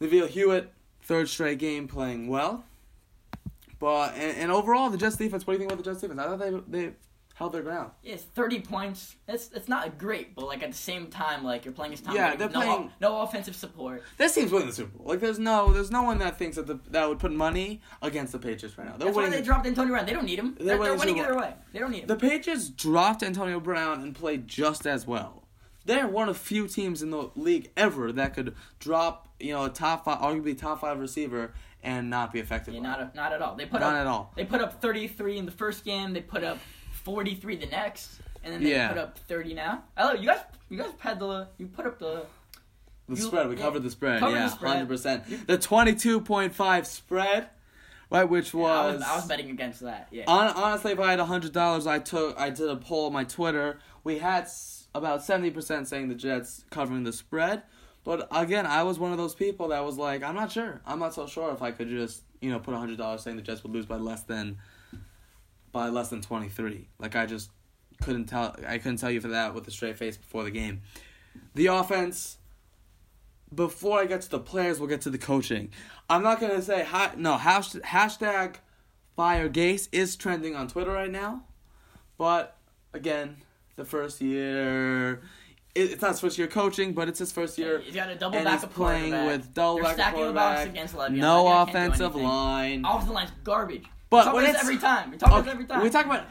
Neville 0.00 0.26
Hewitt, 0.26 0.72
third 1.02 1.28
straight 1.28 1.58
game 1.58 1.86
playing 1.86 2.26
well. 2.28 2.64
But 3.78 4.14
and, 4.14 4.36
and 4.36 4.52
overall 4.52 4.90
the 4.90 4.98
Jets 4.98 5.16
defense, 5.16 5.46
what 5.46 5.52
do 5.52 5.58
you 5.62 5.68
think 5.68 5.72
about 5.72 5.84
the 5.84 5.90
Jets 5.90 6.00
defense? 6.00 6.20
I 6.20 6.24
thought 6.24 6.38
they 6.38 6.50
they 6.88 6.92
held 7.34 7.52
their 7.52 7.62
ground. 7.62 7.90
Yeah, 8.02 8.14
it's 8.14 8.22
30 8.22 8.60
points. 8.60 9.16
It's 9.26 9.50
it's 9.52 9.68
not 9.68 9.98
great, 9.98 10.34
but 10.34 10.46
like 10.46 10.62
at 10.62 10.70
the 10.72 10.76
same 10.76 11.06
time, 11.08 11.42
like 11.44 11.64
you're 11.64 11.74
playing 11.74 11.92
as 11.94 12.00
Tom 12.00 12.14
Yeah, 12.14 12.34
Brady 12.34 12.38
they're 12.38 12.48
no, 12.50 12.60
playing- 12.74 12.90
no 13.00 13.20
offensive 13.22 13.56
support. 13.56 14.02
This 14.18 14.34
team's 14.34 14.52
winning 14.52 14.68
the 14.68 14.74
Super 14.74 14.96
Bowl. 14.98 15.06
Like 15.08 15.20
there's 15.20 15.38
no 15.38 15.72
there's 15.72 15.90
no 15.90 16.02
one 16.02 16.18
that 16.18 16.38
thinks 16.38 16.56
that 16.56 16.66
the 16.66 16.78
that 16.90 17.08
would 17.08 17.18
put 17.18 17.32
money 17.32 17.80
against 18.02 18.32
the 18.32 18.38
Patriots 18.38 18.76
right 18.78 18.86
now. 18.86 18.96
They're 18.96 19.06
That's 19.06 19.16
why 19.16 19.28
they 19.28 19.42
dropped 19.42 19.66
Antonio 19.66 19.92
Brown. 19.92 20.06
They 20.06 20.12
don't 20.12 20.26
need 20.26 20.38
him. 20.38 20.54
They're 20.58 20.66
They're, 20.76 20.78
they're, 20.78 20.92
winning 20.96 21.14
winning 21.16 21.24
either 21.24 21.36
way. 21.36 21.54
They 21.72 21.78
don't 21.78 21.90
need 21.90 22.02
him. 22.02 22.08
The 22.08 22.16
Patriots 22.16 22.68
dropped 22.68 23.22
Antonio 23.22 23.60
Brown 23.60 24.02
and 24.02 24.14
played 24.14 24.46
just 24.48 24.86
as 24.86 25.06
well. 25.06 25.38
They're 25.84 26.06
one 26.06 26.28
of 26.28 26.36
few 26.36 26.68
teams 26.68 27.02
in 27.02 27.10
the 27.10 27.30
league 27.34 27.70
ever 27.76 28.12
that 28.12 28.34
could 28.34 28.54
drop, 28.78 29.28
you 29.40 29.52
know, 29.52 29.64
a 29.64 29.68
top 29.68 30.04
five, 30.04 30.20
arguably 30.20 30.56
top 30.56 30.80
five 30.80 31.00
receiver 31.00 31.54
and 31.82 32.08
not 32.08 32.32
be 32.32 32.38
effective. 32.38 32.72
yeah, 32.74 32.80
not 32.80 33.00
a, 33.00 33.10
not 33.16 33.32
at 33.32 33.42
all. 33.42 33.56
They 33.56 33.66
put 33.66 33.80
Not 33.80 33.94
up 33.94 34.00
at 34.00 34.06
all. 34.06 34.32
they 34.36 34.44
put 34.44 34.60
up 34.60 34.80
33 34.80 35.38
in 35.38 35.44
the 35.46 35.50
first 35.50 35.84
game. 35.84 36.12
They 36.12 36.20
put 36.20 36.44
up 36.44 36.58
43 37.04 37.56
the 37.56 37.66
next, 37.66 38.20
and 38.44 38.52
then 38.54 38.62
they 38.62 38.70
Yeah. 38.70 38.88
put 38.88 38.98
up 38.98 39.18
30 39.28 39.54
now. 39.54 39.84
Oh, 39.96 40.14
you 40.14 40.26
guys 40.28 40.40
you 40.68 40.78
guys 40.78 40.90
had 40.98 41.18
the 41.20 41.48
you 41.58 41.66
put 41.66 41.86
up 41.86 41.98
the 41.98 42.24
The 43.08 43.16
You- 43.16 43.22
spread, 43.22 43.48
we 43.48 43.56
yeah. 43.56 43.62
covered 43.62 43.82
the 43.82 43.90
spread. 43.90 44.20
Covered 44.20 44.34
the 44.36 44.38
yeah, 44.40 44.48
hundred 44.48 44.88
percent. 44.88 45.46
The 45.46 45.58
twenty-two 45.58 46.20
point 46.20 46.54
five 46.54 46.86
spread, 46.86 47.48
right? 48.10 48.24
Which 48.24 48.54
I 48.54 48.58
was, 48.58 48.94
was 48.94 49.02
I 49.02 49.16
was 49.16 49.26
betting 49.26 49.50
against 49.50 49.80
that. 49.80 50.06
Yeah. 50.12 50.24
Hon- 50.28 50.54
honestly, 50.54 50.92
if 50.92 51.00
I 51.00 51.10
had 51.10 51.20
hundred 51.20 51.52
dollars, 51.52 51.86
I 51.86 51.98
took. 51.98 52.38
I 52.38 52.50
did 52.50 52.68
a 52.68 52.76
poll 52.76 53.06
on 53.06 53.12
my 53.12 53.24
Twitter. 53.24 53.80
We 54.04 54.18
had 54.18 54.48
about 54.94 55.22
seventy 55.24 55.50
percent 55.50 55.88
saying 55.88 56.08
the 56.08 56.14
Jets 56.14 56.64
covering 56.70 57.02
the 57.02 57.12
spread, 57.12 57.62
but 58.04 58.28
again, 58.30 58.66
I 58.66 58.82
was 58.84 58.98
one 59.00 59.10
of 59.10 59.18
those 59.18 59.34
people 59.34 59.68
that 59.68 59.84
was 59.84 59.98
like, 59.98 60.22
I'm 60.22 60.34
not 60.36 60.52
sure. 60.52 60.80
I'm 60.86 61.00
not 61.00 61.12
so 61.12 61.26
sure 61.26 61.52
if 61.52 61.60
I 61.60 61.72
could 61.72 61.88
just 61.88 62.22
you 62.40 62.50
know 62.50 62.60
put 62.60 62.74
hundred 62.74 62.98
dollars 62.98 63.22
saying 63.22 63.36
the 63.36 63.42
Jets 63.42 63.62
would 63.64 63.72
lose 63.72 63.86
by 63.86 63.96
less 63.96 64.22
than 64.22 64.58
by 65.72 65.88
less 65.88 66.08
than 66.08 66.20
twenty 66.20 66.48
three. 66.48 66.88
Like 66.98 67.16
I 67.16 67.26
just 67.26 67.50
couldn't 68.02 68.26
tell. 68.26 68.54
I 68.66 68.78
couldn't 68.78 68.98
tell 68.98 69.10
you 69.10 69.20
for 69.20 69.28
that 69.28 69.54
with 69.54 69.66
a 69.66 69.70
straight 69.70 69.96
face 69.98 70.16
before 70.16 70.44
the 70.44 70.50
game. 70.50 70.82
The 71.54 71.66
offense. 71.66 72.38
Before 73.54 74.00
I 74.00 74.06
get 74.06 74.22
to 74.22 74.30
the 74.30 74.38
players, 74.38 74.80
we'll 74.80 74.88
get 74.88 75.02
to 75.02 75.10
the 75.10 75.18
coaching. 75.18 75.70
I'm 76.08 76.22
not 76.22 76.40
gonna 76.40 76.62
say 76.62 76.84
hi, 76.84 77.12
no 77.18 77.36
hash, 77.36 77.72
hashtag 77.72 78.54
fire 79.14 79.50
Gase 79.50 79.88
is 79.92 80.16
trending 80.16 80.56
on 80.56 80.68
Twitter 80.68 80.90
right 80.90 81.10
now, 81.10 81.42
but 82.16 82.56
again, 82.94 83.36
the 83.76 83.84
first 83.84 84.22
year, 84.22 85.20
it's 85.74 86.00
not 86.00 86.12
his 86.12 86.20
first 86.20 86.38
year 86.38 86.46
coaching, 86.46 86.94
but 86.94 87.08
it's 87.08 87.18
his 87.18 87.30
first 87.30 87.58
year, 87.58 87.80
He's 87.80 87.94
got 87.94 88.08
a 88.08 88.14
double 88.14 88.38
and 88.38 88.48
he's 88.48 88.56
backup 88.62 88.72
playing 88.74 89.12
quarterback. 89.12 89.26
with 89.38 89.52
double 89.54 89.74
They're 89.74 89.82
backup 89.84 89.98
stacking 89.98 90.26
the 90.26 90.32
box 90.32 90.64
against 90.64 90.94
Le'Veon. 90.96 91.10
no 91.16 91.62
offensive 91.62 92.14
line. 92.14 92.84
Offensive 92.86 93.10
line's 93.12 93.30
garbage. 93.44 93.84
But 94.12 94.34
we 94.34 94.42
talk 94.42 94.42
about 94.42 94.52
this 94.52 94.62
every 94.62 94.78
time. 94.78 95.10
We 95.10 95.16
talk 95.16 95.28
about 95.30 95.44
this 95.44 95.52
every 95.54 95.64
time. 95.64 95.82
We 95.82 95.90
talk 95.90 96.04
about 96.04 96.26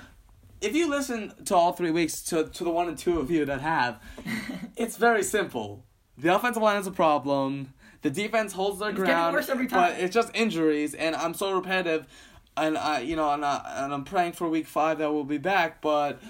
if 0.62 0.76
you 0.76 0.88
listen 0.88 1.34
to 1.46 1.56
all 1.56 1.74
three 1.74 1.90
weeks 1.90 2.22
to 2.26 2.48
to 2.48 2.64
the 2.64 2.70
one 2.70 2.88
and 2.88 2.96
two 2.98 3.20
of 3.20 3.32
you 3.32 3.44
that 3.46 3.60
have, 3.62 4.00
it's 4.78 4.98
very 4.98 5.24
simple. 5.24 5.84
The 6.16 6.34
offensive 6.36 6.62
line 6.62 6.80
is 6.80 6.86
a 6.86 6.92
problem. 6.92 7.74
The 8.04 8.12
defense 8.12 8.54
holds 8.54 8.80
their 8.80 8.90
It's 8.90 9.00
getting 9.00 9.14
ground, 9.14 9.36
worse 9.36 9.50
every 9.50 9.66
time. 9.66 9.94
but 9.94 10.00
it's 10.00 10.14
just 10.14 10.30
injuries, 10.36 10.94
and 10.94 11.16
I'm 11.16 11.34
so 11.34 11.54
repetitive, 11.54 12.08
and 12.56 12.78
I, 12.78 13.00
you 13.00 13.16
know, 13.16 13.32
and, 13.32 13.44
I, 13.44 13.84
and 13.84 13.94
I'm 13.94 14.04
praying 14.04 14.34
for 14.34 14.48
week 14.48 14.68
five 14.68 15.00
that 15.00 15.12
we'll 15.12 15.24
be 15.24 15.38
back, 15.40 15.82
but 15.82 16.22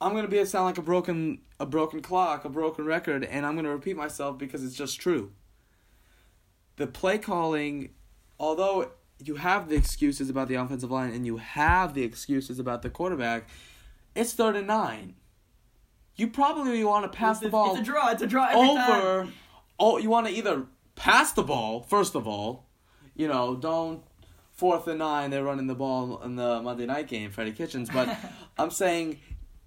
I'm 0.00 0.14
gonna 0.14 0.28
be 0.28 0.38
a 0.38 0.46
sound 0.46 0.66
like 0.66 0.78
a 0.78 0.82
broken 0.82 1.40
a 1.58 1.64
broken 1.64 2.02
clock, 2.02 2.44
a 2.44 2.50
broken 2.50 2.84
record, 2.84 3.24
and 3.24 3.46
I'm 3.46 3.56
gonna 3.56 3.70
repeat 3.70 3.96
myself 3.96 4.36
because 4.36 4.62
it's 4.62 4.76
just 4.76 5.00
true. 5.00 5.32
The 6.76 6.86
play 6.86 7.16
calling, 7.16 7.94
although 8.38 8.90
you 9.22 9.36
have 9.36 9.68
the 9.68 9.76
excuses 9.76 10.30
about 10.30 10.48
the 10.48 10.54
offensive 10.54 10.90
line 10.90 11.12
and 11.12 11.26
you 11.26 11.38
have 11.38 11.94
the 11.94 12.02
excuses 12.02 12.58
about 12.58 12.82
the 12.82 12.90
quarterback, 12.90 13.48
it's 14.14 14.32
third 14.32 14.56
and 14.56 14.66
nine. 14.66 15.14
you 16.16 16.28
probably 16.28 16.82
want 16.84 17.10
to 17.10 17.16
pass 17.16 17.36
It's, 17.38 17.44
the 17.44 17.50
ball 17.50 17.72
It's 17.72 17.80
a 17.80 17.84
draw. 17.84 18.10
It's 18.10 18.22
a 18.22 18.26
draw 18.26 18.46
every 18.48 18.74
time. 18.76 18.90
over. 19.02 19.28
Oh, 19.78 19.98
you 19.98 20.10
want 20.10 20.26
to 20.26 20.32
either 20.32 20.66
pass 20.96 21.32
the 21.32 21.42
ball 21.42 21.82
first 21.82 22.14
of 22.14 22.26
all, 22.26 22.66
you 23.14 23.28
know, 23.28 23.54
don't 23.56 24.02
fourth 24.52 24.88
and 24.88 24.98
nine. 24.98 25.30
They're 25.30 25.44
running 25.44 25.68
the 25.68 25.74
ball 25.74 26.20
in 26.22 26.36
the 26.36 26.60
Monday 26.62 26.86
night 26.86 27.06
game, 27.08 27.30
Freddie 27.30 27.52
Kitchens. 27.52 27.88
But 27.90 28.08
I'm 28.58 28.70
saying, 28.70 29.18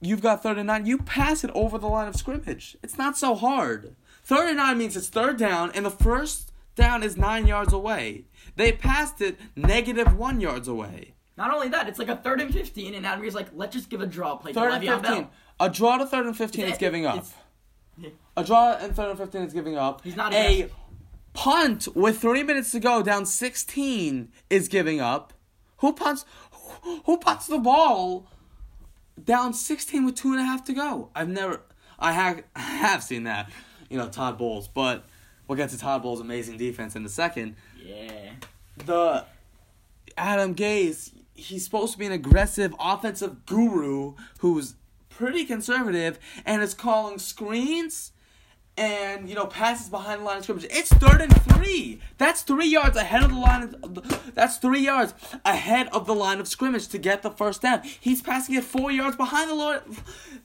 you've 0.01 0.22
got 0.22 0.43
third 0.43 0.58
and 0.58 0.67
nine. 0.67 0.86
You 0.86 0.98
pass 0.98 1.43
it 1.46 1.51
over 1.53 1.77
the 1.77 1.88
line 1.88 2.08
of 2.10 2.15
scrimmage. 2.15 2.75
It's 2.84 2.98
not 2.98 3.17
so 3.17 3.36
hard. 3.36 3.96
Third 4.24 4.50
and 4.50 4.58
nine 4.58 4.77
means 4.77 4.96
it's 4.98 5.08
third 5.10 5.38
down, 5.38 5.72
and 5.74 5.86
the 5.86 5.91
first 5.91 6.51
down 6.75 7.03
is 7.03 7.15
nine 7.17 7.48
yards 7.48 7.72
away. 7.74 8.25
They 8.55 8.72
passed 8.72 9.22
it 9.22 9.39
negative 9.55 10.15
one 10.17 10.39
yards 10.41 10.67
away. 10.67 11.13
Not 11.38 11.53
only 11.53 11.70
that, 11.70 11.88
it's 11.88 11.98
like 12.00 12.10
a 12.10 12.15
third 12.17 12.41
and 12.41 12.53
fifteen, 12.53 12.93
and 12.93 13.05
Admiral's 13.05 13.34
like, 13.36 13.48
let's 13.53 13.74
just 13.74 13.89
give 13.89 14.01
a 14.01 14.05
draw 14.05 14.36
play 14.36 14.53
Third 14.53 14.70
to 14.70 14.75
and 14.75 14.84
Le'Veon 14.84 15.01
fifteen. 15.01 15.22
Bell. 15.24 15.31
A 15.62 15.70
draw 15.70 15.98
to 15.98 16.05
third 16.05 16.25
and 16.25 16.38
fifteen 16.38 16.62
It's- 16.63 16.75
is 16.77 16.79
giving 16.79 17.05
up. 17.05 17.25
yeah. 17.98 18.10
A 18.38 18.43
draw 18.43 18.74
and 18.79 18.96
third 18.96 19.10
and 19.10 19.17
fifteen 19.17 19.41
is 19.43 19.53
giving 19.53 19.77
up. 19.77 20.01
He's 20.03 20.15
not 20.15 20.34
a 20.34 20.62
aggressive. 20.63 20.75
punt 21.34 21.88
with 21.96 22.20
three 22.20 22.43
minutes 22.43 22.72
to 22.72 22.79
go, 22.79 23.01
down 23.03 23.25
sixteen, 23.25 24.31
is 24.50 24.67
giving 24.67 25.00
up. 25.01 25.34
Who 25.77 25.93
punts? 25.93 26.25
Who, 26.84 27.01
who 27.05 27.17
punts 27.17 27.48
the 27.48 27.58
ball 27.58 28.27
down 29.22 29.53
sixteen 29.53 30.05
with 30.05 30.15
two 30.15 30.31
and 30.31 30.39
a 30.39 30.43
half 30.43 30.63
to 30.65 30.74
go? 30.74 31.10
I've 31.15 31.29
never. 31.29 31.62
I 32.00 32.12
have 32.13 32.43
I 32.55 32.60
have 32.62 33.03
seen 33.03 33.24
that. 33.24 33.50
You 33.89 33.98
know 33.98 34.08
Todd 34.08 34.38
Bowles, 34.38 34.67
but 34.67 35.05
we'll 35.48 35.58
get 35.58 35.70
to 35.72 35.77
Todd 35.77 36.01
Bowles' 36.03 36.22
amazing 36.22 36.58
defense 36.58 36.96
in 36.96 37.05
a 37.05 37.10
second. 37.10 37.55
Yeah. 37.83 38.33
The 38.85 39.25
Adam 40.17 40.55
Gase, 40.55 41.11
he's 41.33 41.63
supposed 41.63 41.93
to 41.93 42.00
be 42.00 42.05
an 42.05 42.11
aggressive 42.11 42.73
offensive 42.79 43.45
guru 43.45 44.13
who's 44.39 44.75
pretty 45.09 45.45
conservative 45.45 46.19
and 46.45 46.61
is 46.61 46.73
calling 46.73 47.19
screens 47.19 48.11
and 48.77 49.29
you 49.29 49.35
know 49.35 49.45
passes 49.45 49.89
behind 49.89 50.21
the 50.21 50.25
line 50.25 50.38
of 50.38 50.43
scrimmage. 50.43 50.65
It's 50.69 50.91
third 50.93 51.21
and 51.21 51.41
three. 51.43 52.00
That's 52.17 52.41
three 52.41 52.67
yards 52.67 52.95
ahead 52.97 53.23
of 53.23 53.29
the 53.29 53.38
line. 53.38 53.75
Of, 53.83 54.33
that's 54.33 54.57
three 54.57 54.79
yards 54.79 55.13
ahead 55.45 55.89
of 55.91 56.07
the 56.07 56.15
line 56.15 56.39
of 56.39 56.47
scrimmage 56.47 56.88
to 56.89 56.97
get 56.97 57.21
the 57.21 57.29
first 57.29 57.61
down. 57.61 57.81
He's 57.83 58.21
passing 58.21 58.55
it 58.55 58.63
four 58.63 58.91
yards 58.91 59.17
behind 59.17 59.50
the 59.50 59.55
line, 59.55 59.81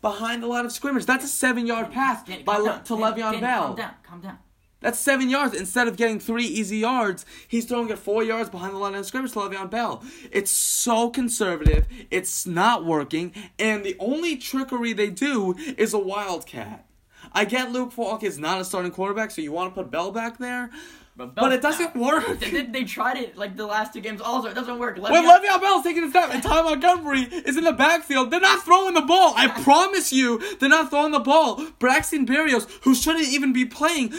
behind 0.02 0.42
the 0.42 0.48
line 0.48 0.64
of 0.66 0.72
scrimmage. 0.72 1.06
That's 1.06 1.24
a 1.24 1.28
seven-yard 1.28 1.92
pass 1.92 2.24
Danny, 2.24 2.42
by 2.42 2.56
down. 2.56 2.84
to 2.84 2.96
Danny, 2.96 3.02
Le'Veon 3.02 3.16
Danny, 3.16 3.40
Bell. 3.40 3.62
Calm 3.62 3.76
down. 3.76 3.94
Calm 4.02 4.20
down. 4.20 4.38
That's 4.86 5.00
seven 5.00 5.28
yards. 5.28 5.52
Instead 5.52 5.88
of 5.88 5.96
getting 5.96 6.20
three 6.20 6.44
easy 6.44 6.76
yards, 6.76 7.26
he's 7.48 7.64
throwing 7.64 7.90
it 7.90 7.98
four 7.98 8.22
yards 8.22 8.50
behind 8.50 8.72
the 8.72 8.78
line 8.78 8.94
of 8.94 9.04
scrimmage 9.04 9.32
to 9.32 9.40
Le'Veon 9.40 9.68
Bell. 9.68 10.04
It's 10.30 10.52
so 10.52 11.10
conservative. 11.10 11.88
It's 12.08 12.46
not 12.46 12.84
working. 12.84 13.32
And 13.58 13.82
the 13.82 13.96
only 13.98 14.36
trickery 14.36 14.92
they 14.92 15.10
do 15.10 15.56
is 15.76 15.92
a 15.92 15.98
wildcat. 15.98 16.86
I 17.32 17.46
get 17.46 17.72
Luke 17.72 17.90
Falk 17.90 18.22
is 18.22 18.38
not 18.38 18.60
a 18.60 18.64
starting 18.64 18.92
quarterback, 18.92 19.32
so 19.32 19.42
you 19.42 19.50
want 19.50 19.74
to 19.74 19.82
put 19.82 19.90
Bell 19.90 20.12
back 20.12 20.38
there. 20.38 20.70
But 21.16 21.34
Bell's 21.34 21.54
it 21.54 21.62
doesn't 21.62 21.96
work. 21.96 22.38
They, 22.38 22.62
they, 22.62 22.84
tried 22.84 23.16
it 23.16 23.36
like 23.36 23.56
the 23.56 23.66
last 23.66 23.92
two 23.92 24.00
games. 24.00 24.20
Also, 24.20 24.48
it 24.48 24.54
doesn't 24.54 24.78
work. 24.78 24.98
When 24.98 25.10
Le'Veon- 25.10 25.42
Le'Veon 25.42 25.60
Bell's 25.62 25.82
taking 25.82 26.04
a 26.04 26.10
snap 26.12 26.32
and 26.32 26.42
Ty 26.44 26.62
Montgomery 26.62 27.22
is 27.22 27.56
in 27.56 27.64
the 27.64 27.72
backfield, 27.72 28.30
they're 28.30 28.38
not 28.38 28.62
throwing 28.64 28.94
the 28.94 29.02
ball. 29.02 29.34
I 29.34 29.48
promise 29.64 30.12
you, 30.12 30.40
they're 30.58 30.68
not 30.68 30.90
throwing 30.90 31.10
the 31.10 31.18
ball. 31.18 31.66
Braxton 31.80 32.24
Berrios, 32.24 32.70
who 32.82 32.94
shouldn't 32.94 33.26
even 33.26 33.52
be 33.52 33.64
playing, 33.64 34.14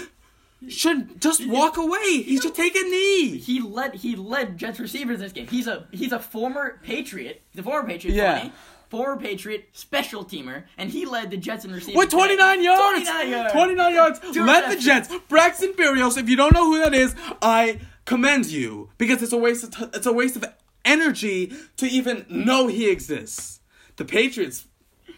should 0.67 1.21
just 1.21 1.45
walk 1.47 1.77
away. 1.77 2.21
He 2.23 2.39
should 2.39 2.55
take 2.55 2.75
a 2.75 2.81
knee. 2.81 3.37
he 3.37 3.61
led 3.61 3.95
he 3.95 4.15
led 4.15 4.57
Jets 4.57 4.79
receivers 4.79 5.15
in 5.15 5.21
this 5.21 5.31
game. 5.31 5.47
He's 5.47 5.67
a 5.67 5.87
he's 5.91 6.11
a 6.11 6.19
former 6.19 6.79
Patriot. 6.83 7.41
He's 7.51 7.59
a 7.59 7.63
former 7.63 7.87
Patriot. 7.87 8.15
Yeah. 8.15 8.37
funny. 8.39 8.53
Former 8.89 9.19
Patriot, 9.21 9.67
special 9.73 10.23
teamer, 10.23 10.63
and 10.77 10.89
he 10.89 11.05
led 11.05 11.29
the 11.29 11.35
Jets 11.35 11.65
in 11.65 11.73
receiving. 11.73 11.97
With 11.97 12.09
29 12.09 12.63
yards! 12.63 13.05
29 13.05 13.29
yards! 13.29 13.51
29 13.51 13.93
yards! 13.93 14.19
Two 14.31 14.45
Let 14.45 14.69
the. 14.69 14.77
Jets. 14.77 15.09
Braxton 15.27 15.73
Berrios, 15.73 16.17
if 16.17 16.29
you 16.29 16.37
don't 16.37 16.53
know 16.53 16.63
who 16.71 16.79
that 16.79 16.93
is, 16.93 17.13
I 17.41 17.81
commend 18.05 18.45
you. 18.45 18.89
Because 18.97 19.21
it's 19.21 19.33
a 19.33 19.37
waste 19.37 19.65
of, 19.65 19.71
t- 19.71 19.89
it's 19.93 20.05
a 20.05 20.13
waste 20.13 20.37
of 20.37 20.45
energy 20.85 21.51
to 21.75 21.85
even 21.85 22.25
know 22.29 22.67
he 22.67 22.89
exists. 22.89 23.59
The 23.97 24.05
Patriots, 24.05 24.65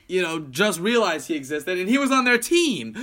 you 0.08 0.24
know, 0.24 0.40
just 0.40 0.80
realized 0.80 1.28
he 1.28 1.36
existed 1.36 1.78
and 1.78 1.88
he 1.88 2.00
was 2.00 2.10
on 2.12 2.26
their 2.26 2.40
team. 2.40 2.96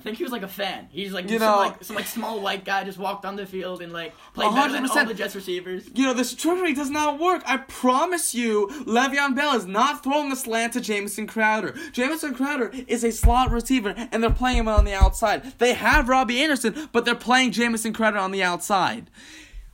I 0.00 0.02
think 0.02 0.16
he 0.16 0.22
was 0.24 0.32
like 0.32 0.42
a 0.42 0.48
fan. 0.48 0.88
He's 0.90 1.12
like 1.12 1.28
You 1.30 1.38
some 1.38 1.46
know- 1.46 1.56
like 1.58 1.84
some 1.84 1.94
like 1.94 2.06
small 2.06 2.40
white 2.40 2.64
guy 2.64 2.84
just 2.84 2.96
walked 2.96 3.26
on 3.26 3.36
the 3.36 3.44
field 3.44 3.82
and 3.82 3.92
like 3.92 4.14
played 4.32 4.54
better 4.54 4.72
than 4.72 4.86
all 4.86 4.96
100%. 4.96 5.08
the 5.08 5.14
Jets 5.14 5.36
receivers. 5.36 5.90
You 5.94 6.06
know, 6.06 6.14
this 6.14 6.34
trickery 6.34 6.72
does 6.72 6.88
not 6.88 7.20
work. 7.20 7.42
I 7.44 7.58
promise 7.58 8.34
you, 8.34 8.68
Le'Veon 8.86 9.36
Bell 9.36 9.54
is 9.54 9.66
not 9.66 10.02
throwing 10.02 10.32
a 10.32 10.36
slant 10.36 10.72
to 10.72 10.80
Jamison 10.80 11.26
Crowder. 11.26 11.74
Jamison 11.92 12.34
Crowder 12.34 12.72
is 12.88 13.04
a 13.04 13.12
slot 13.12 13.50
receiver, 13.50 13.94
and 14.10 14.22
they're 14.22 14.30
playing 14.30 14.56
him 14.56 14.68
on 14.68 14.86
the 14.86 14.94
outside. 14.94 15.58
They 15.58 15.74
have 15.74 16.08
Robbie 16.08 16.40
Anderson, 16.42 16.88
but 16.92 17.04
they're 17.04 17.14
playing 17.14 17.52
Jamison 17.52 17.92
Crowder 17.92 18.16
on 18.18 18.30
the 18.30 18.42
outside. 18.42 19.10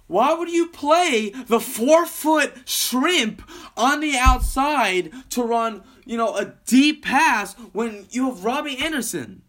Why 0.08 0.34
would 0.34 0.50
you 0.50 0.68
play 0.68 1.30
the 1.30 1.60
four 1.60 2.04
foot 2.06 2.52
shrimp 2.64 3.42
on 3.76 4.00
the 4.00 4.16
outside 4.16 5.12
to 5.30 5.42
run, 5.42 5.82
you 6.04 6.16
know, 6.16 6.36
a 6.36 6.54
deep 6.66 7.04
pass 7.04 7.54
when 7.72 8.06
you 8.10 8.26
have 8.26 8.44
Robbie 8.44 8.78
Anderson? 8.78 9.42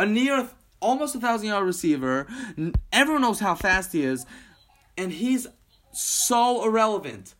A 0.00 0.06
near 0.06 0.48
almost 0.80 1.14
a 1.14 1.20
thousand 1.20 1.48
yard 1.48 1.66
receiver. 1.66 2.26
Everyone 2.90 3.20
knows 3.20 3.38
how 3.38 3.54
fast 3.54 3.92
he 3.92 4.02
is, 4.02 4.24
and 4.96 5.12
he's 5.12 5.46
so 5.92 6.64
irrelevant. 6.64 7.34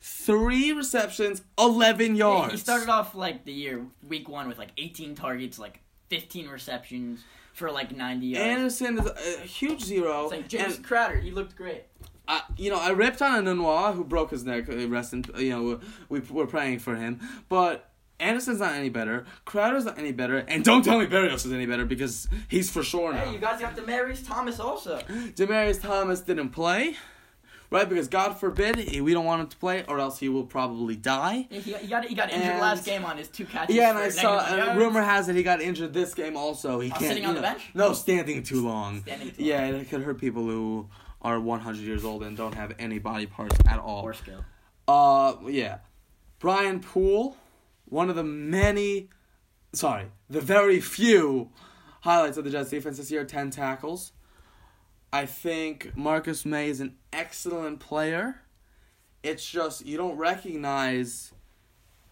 Three 0.00 0.70
receptions, 0.70 1.42
11 1.58 2.14
yards. 2.14 2.52
He 2.52 2.58
started 2.58 2.88
off 2.88 3.16
like 3.16 3.44
the 3.44 3.52
year 3.52 3.84
week 4.06 4.28
one 4.28 4.46
with 4.46 4.58
like 4.58 4.70
18 4.78 5.16
targets, 5.16 5.58
like 5.58 5.80
15 6.10 6.46
receptions 6.48 7.24
for 7.52 7.72
like 7.72 7.96
90 7.96 8.26
yards. 8.26 8.46
Anderson 8.46 8.98
is 8.98 9.06
a, 9.06 9.40
huge 9.46 9.82
zero. 9.82 10.24
it's 10.24 10.32
like 10.32 10.48
Jamison 10.48 10.84
Crowder, 10.84 11.16
he 11.16 11.32
looked 11.32 11.56
great. 11.56 11.82
I, 12.28 12.42
you 12.56 12.70
know, 12.70 12.78
I 12.78 12.90
ripped 12.90 13.22
on 13.22 13.44
Enunwa, 13.44 13.94
who 13.94 14.04
broke 14.04 14.30
his 14.30 14.44
neck. 14.44 14.68
uh, 14.68 14.88
Rest 14.88 15.14
in, 15.14 15.24
you 15.36 15.50
know, 15.50 15.80
we 16.08 16.20
we're 16.20 16.46
praying 16.46 16.78
for 16.78 16.94
him. 16.94 17.20
But 17.48 17.90
Anderson's 18.20 18.60
not 18.60 18.74
any 18.74 18.88
better. 18.90 19.24
Crowder's 19.44 19.84
not 19.84 19.98
any 19.98 20.12
better. 20.12 20.38
And 20.38 20.64
don't 20.64 20.84
tell 20.84 20.98
me 20.98 21.06
Berrios 21.06 21.44
is 21.46 21.52
any 21.52 21.66
better 21.66 21.84
because 21.84 22.28
he's 22.48 22.70
for 22.70 22.82
sure 22.82 23.12
now. 23.12 23.20
Hey, 23.24 23.32
you 23.32 23.38
guys 23.38 23.60
got 23.60 23.76
Demaryius 23.76 24.26
Thomas 24.26 24.60
also. 24.60 24.98
Demaryius 25.34 25.80
Thomas 25.82 26.20
didn't 26.20 26.50
play, 26.50 26.94
right? 27.70 27.88
Because 27.88 28.06
God 28.08 28.38
forbid 28.38 28.76
we 29.00 29.12
don't 29.12 29.24
want 29.24 29.40
him 29.42 29.46
to 29.48 29.56
play, 29.56 29.84
or 29.88 29.98
else 29.98 30.18
he 30.20 30.28
will 30.28 30.44
probably 30.44 30.94
die. 30.94 31.48
He, 31.50 31.58
he 31.60 31.86
got 31.88 32.04
he 32.04 32.14
got 32.14 32.30
injured 32.30 32.52
And- 32.52 32.60
last 32.60 32.84
game 32.84 33.04
on 33.04 33.16
his 33.18 33.26
two 33.28 33.44
catches. 33.46 33.74
Yeah, 33.74 33.90
and 33.90 33.98
I 33.98 34.08
saw. 34.10 34.38
And 34.46 34.78
rumor 34.78 35.02
has 35.02 35.28
it 35.28 35.34
he 35.34 35.42
got 35.42 35.60
injured 35.60 35.92
this 35.92 36.14
game 36.14 36.36
also. 36.36 36.78
He 36.80 36.90
Oh, 36.90 36.94
can't. 36.94 37.06
sitting 37.08 37.26
on 37.26 37.34
the 37.34 37.40
bench? 37.42 37.62
No, 37.74 37.92
standing 37.94 38.42
too 38.44 38.64
long. 38.64 39.02
Standing 39.02 39.32
too 39.32 39.42
yeah, 39.42 39.66
it 39.66 39.90
could 39.90 40.02
hurt 40.02 40.20
people 40.20 40.44
who 40.44 40.88
are 41.20 41.40
100 41.40 41.80
years 41.80 42.04
old 42.04 42.22
and 42.22 42.36
don't 42.36 42.54
have 42.54 42.74
any 42.78 42.98
body 43.00 43.26
parts 43.26 43.56
at 43.66 43.80
all. 43.80 44.02
Or 44.04 44.14
skill. 44.14 44.44
Uh, 44.86 45.34
yeah. 45.48 45.78
Brian 46.38 46.78
Poole, 46.80 47.36
one 47.94 48.10
of 48.10 48.16
the 48.16 48.24
many, 48.24 49.08
sorry, 49.72 50.06
the 50.28 50.40
very 50.40 50.80
few 50.80 51.50
highlights 52.00 52.36
of 52.36 52.44
the 52.44 52.50
Jets 52.50 52.70
defense 52.70 52.98
this 52.98 53.08
year 53.08 53.24
10 53.24 53.50
tackles. 53.50 54.10
I 55.12 55.26
think 55.26 55.96
Marcus 55.96 56.44
Maye 56.44 56.70
is 56.70 56.80
an 56.80 56.96
excellent 57.12 57.78
player. 57.78 58.40
It's 59.22 59.48
just 59.48 59.86
you 59.86 59.96
don't 59.96 60.16
recognize 60.16 61.32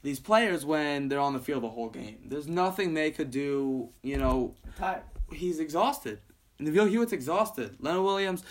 these 0.02 0.20
players 0.20 0.64
when 0.64 1.08
they're 1.08 1.18
on 1.18 1.32
the 1.32 1.40
field 1.40 1.64
the 1.64 1.70
whole 1.70 1.90
game. 1.90 2.26
There's 2.26 2.46
nothing 2.46 2.94
they 2.94 3.10
could 3.10 3.32
do, 3.32 3.88
you 4.04 4.18
know, 4.18 4.54
Tired. 4.78 5.02
he's 5.32 5.58
exhausted. 5.58 6.20
Neville 6.60 6.86
Hewitt's 6.86 7.12
exhausted. 7.12 7.76
Leonard 7.80 8.04
Williams, 8.04 8.44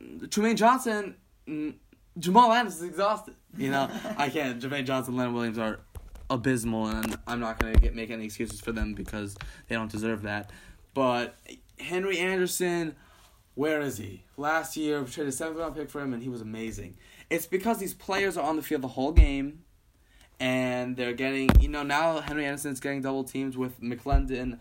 Trumaine 0.00 0.56
Johnson, 0.56 1.16
mm, 1.46 1.74
Jamal 2.18 2.50
Adams 2.52 2.76
is 2.76 2.84
exhausted. 2.84 3.34
You 3.54 3.70
know, 3.70 3.90
I 4.16 4.30
can't. 4.30 4.62
Jermaine 4.62 4.86
Johnson, 4.86 5.14
Leonard 5.14 5.34
Williams 5.34 5.58
are 5.58 5.80
abysmal, 6.30 6.88
and 6.88 7.18
I'm 7.26 7.40
not 7.40 7.58
gonna 7.58 7.74
get 7.74 7.94
make 7.94 8.10
any 8.10 8.24
excuses 8.24 8.60
for 8.60 8.72
them 8.72 8.94
because 8.94 9.36
they 9.68 9.74
don't 9.74 9.90
deserve 9.90 10.22
that. 10.22 10.50
But 10.94 11.36
Henry 11.78 12.18
Anderson, 12.18 12.96
where 13.54 13.80
is 13.80 13.98
he? 13.98 14.24
Last 14.36 14.76
year, 14.76 15.02
we 15.02 15.10
traded 15.10 15.32
a 15.32 15.36
seventh 15.36 15.58
round 15.58 15.76
pick 15.76 15.90
for 15.90 16.00
him, 16.00 16.12
and 16.12 16.22
he 16.22 16.28
was 16.28 16.40
amazing. 16.40 16.96
It's 17.30 17.46
because 17.46 17.78
these 17.78 17.94
players 17.94 18.36
are 18.36 18.48
on 18.48 18.56
the 18.56 18.62
field 18.62 18.82
the 18.82 18.88
whole 18.88 19.12
game, 19.12 19.64
and 20.40 20.96
they're 20.96 21.12
getting. 21.12 21.50
You 21.60 21.68
know, 21.68 21.82
now 21.82 22.20
Henry 22.20 22.44
Anderson's 22.44 22.80
getting 22.80 23.02
double 23.02 23.24
teams 23.24 23.56
with 23.56 23.80
McLendon. 23.80 24.58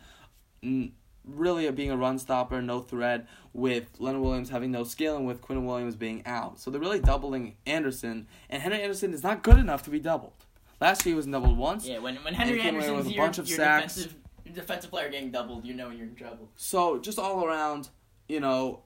Really 1.28 1.72
being 1.72 1.90
a 1.90 1.98
run 1.98 2.20
stopper, 2.20 2.62
no 2.62 2.82
threat, 2.82 3.26
with 3.52 3.88
Leonard 3.98 4.22
Williams 4.22 4.50
having 4.50 4.70
no 4.70 4.84
skill 4.84 5.18
and 5.18 5.26
with 5.26 5.42
Quinn 5.42 5.66
Williams 5.66 5.96
being 5.96 6.22
out. 6.28 6.60
So 6.60 6.70
they're 6.70 6.80
really 6.80 7.00
doubling 7.00 7.56
Anderson, 7.66 8.28
and 8.48 8.62
Henry 8.62 8.80
Anderson 8.84 9.12
is 9.12 9.24
not 9.24 9.42
good 9.42 9.58
enough 9.58 9.82
to 9.84 9.90
be 9.90 10.00
doubled. 10.00 10.35
Last 10.82 11.06
year 11.06 11.14
he 11.14 11.16
was 11.18 11.26
doubled 11.26 11.58
once. 11.58 11.88
Yeah, 11.88 12.00
when 12.00 12.16
when 12.18 12.34
Henry 12.34 12.60
And 12.60 12.70
Anderson's 12.70 12.98
with 12.98 13.08
a 13.08 13.12
your, 13.14 13.26
bunch 13.26 13.38
of 13.38 13.48
your 13.48 13.58
sacks. 13.58 13.96
defensive 13.96 14.16
defensive 14.54 14.90
player 14.90 15.10
getting 15.10 15.32
doubled, 15.32 15.66
you 15.66 15.74
know 15.74 15.90
you're 15.90 16.08
in 16.08 16.16
trouble. 16.16 16.50
So 16.56 16.98
just 17.00 17.20
all 17.20 17.46
around, 17.46 17.90
you 18.28 18.40
know, 18.40 18.84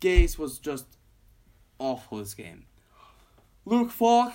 Gase 0.00 0.38
was 0.38 0.58
just 0.58 0.86
awful 1.78 2.18
this 2.18 2.34
game. 2.34 2.66
Luke 3.64 3.90
Falk, 3.90 4.34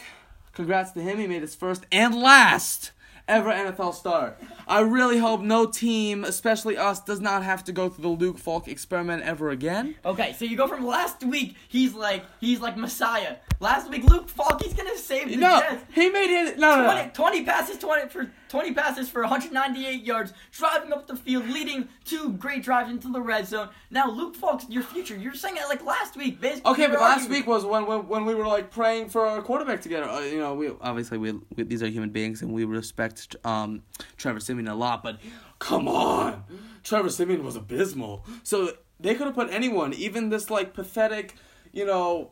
congrats 0.53 0.91
to 0.91 1.01
him. 1.01 1.17
He 1.19 1.27
made 1.27 1.41
his 1.41 1.55
first 1.55 1.85
and 1.91 2.15
last 2.15 2.91
ever 3.27 3.49
NFL 3.51 3.93
star. 3.93 4.35
I 4.67 4.79
really 4.81 5.17
hope 5.17 5.41
no 5.41 5.65
team, 5.65 6.23
especially 6.23 6.77
us, 6.77 6.99
does 6.99 7.19
not 7.19 7.43
have 7.43 7.63
to 7.65 7.71
go 7.71 7.89
through 7.89 8.01
the 8.03 8.09
Luke 8.25 8.37
Falk 8.37 8.67
experiment 8.67 9.23
ever 9.23 9.49
again. 9.49 9.95
Okay, 10.05 10.33
so 10.33 10.45
you 10.45 10.57
go 10.57 10.67
from 10.67 10.85
last 10.85 11.23
week, 11.23 11.55
he's 11.67 11.93
like 11.93 12.23
he's 12.39 12.59
like 12.59 12.77
Messiah. 12.77 13.37
Last 13.59 13.89
week, 13.89 14.03
Luke 14.03 14.27
Falk, 14.27 14.61
he's 14.61 14.73
gonna 14.73 14.97
save 14.97 15.29
the 15.29 15.37
No, 15.37 15.59
Jets. 15.59 15.83
he 15.93 16.09
made 16.09 16.29
it. 16.29 16.59
No, 16.59 16.75
no, 16.77 16.83
20, 16.85 17.01
no. 17.05 17.11
20 17.13 17.43
passes, 17.45 17.77
20 17.77 18.09
for 18.09 18.31
20 18.49 18.73
passes 18.73 19.09
for 19.09 19.21
198 19.21 20.03
yards, 20.03 20.33
driving 20.51 20.91
up 20.93 21.07
the 21.07 21.15
field, 21.15 21.47
leading 21.49 21.87
two 22.05 22.33
great 22.33 22.63
drives 22.63 22.89
into 22.89 23.11
the 23.11 23.21
red 23.21 23.47
zone. 23.47 23.69
Now, 23.89 24.09
Luke 24.09 24.35
Falk's 24.35 24.67
your 24.69 24.83
future. 24.83 25.15
You're 25.15 25.33
saying 25.35 25.55
it 25.57 25.67
like 25.69 25.83
last 25.85 26.15
week, 26.15 26.39
basically. 26.41 26.71
Okay, 26.73 26.87
but 26.87 26.99
last 26.99 27.21
arguing- 27.23 27.39
week 27.41 27.47
was 27.47 27.65
when, 27.65 27.85
when 27.85 28.07
when 28.07 28.25
we 28.25 28.35
were 28.35 28.47
like 28.47 28.71
praying 28.71 29.09
for 29.09 29.25
our 29.25 29.41
quarterback 29.41 29.81
together. 29.81 30.09
Uh, 30.09 30.19
you 30.21 30.39
know, 30.39 30.53
we 30.53 30.71
obviously 30.81 31.17
we, 31.17 31.31
we 31.55 31.63
these 31.63 31.81
are 31.83 31.87
human 31.87 32.09
beings 32.09 32.41
and 32.41 32.51
we 32.51 32.65
respect 32.65 33.14
um 33.43 33.83
Trevor 34.17 34.39
Siemian 34.39 34.67
a 34.67 34.75
lot, 34.75 35.03
but 35.03 35.19
come 35.59 35.87
on, 35.87 36.43
Trevor 36.83 37.09
Siemian 37.09 37.43
was 37.43 37.55
abysmal. 37.55 38.25
So 38.43 38.73
they 38.99 39.15
could 39.15 39.27
have 39.27 39.35
put 39.35 39.49
anyone, 39.51 39.93
even 39.93 40.29
this 40.29 40.49
like 40.49 40.73
pathetic, 40.73 41.35
you 41.71 41.85
know, 41.85 42.31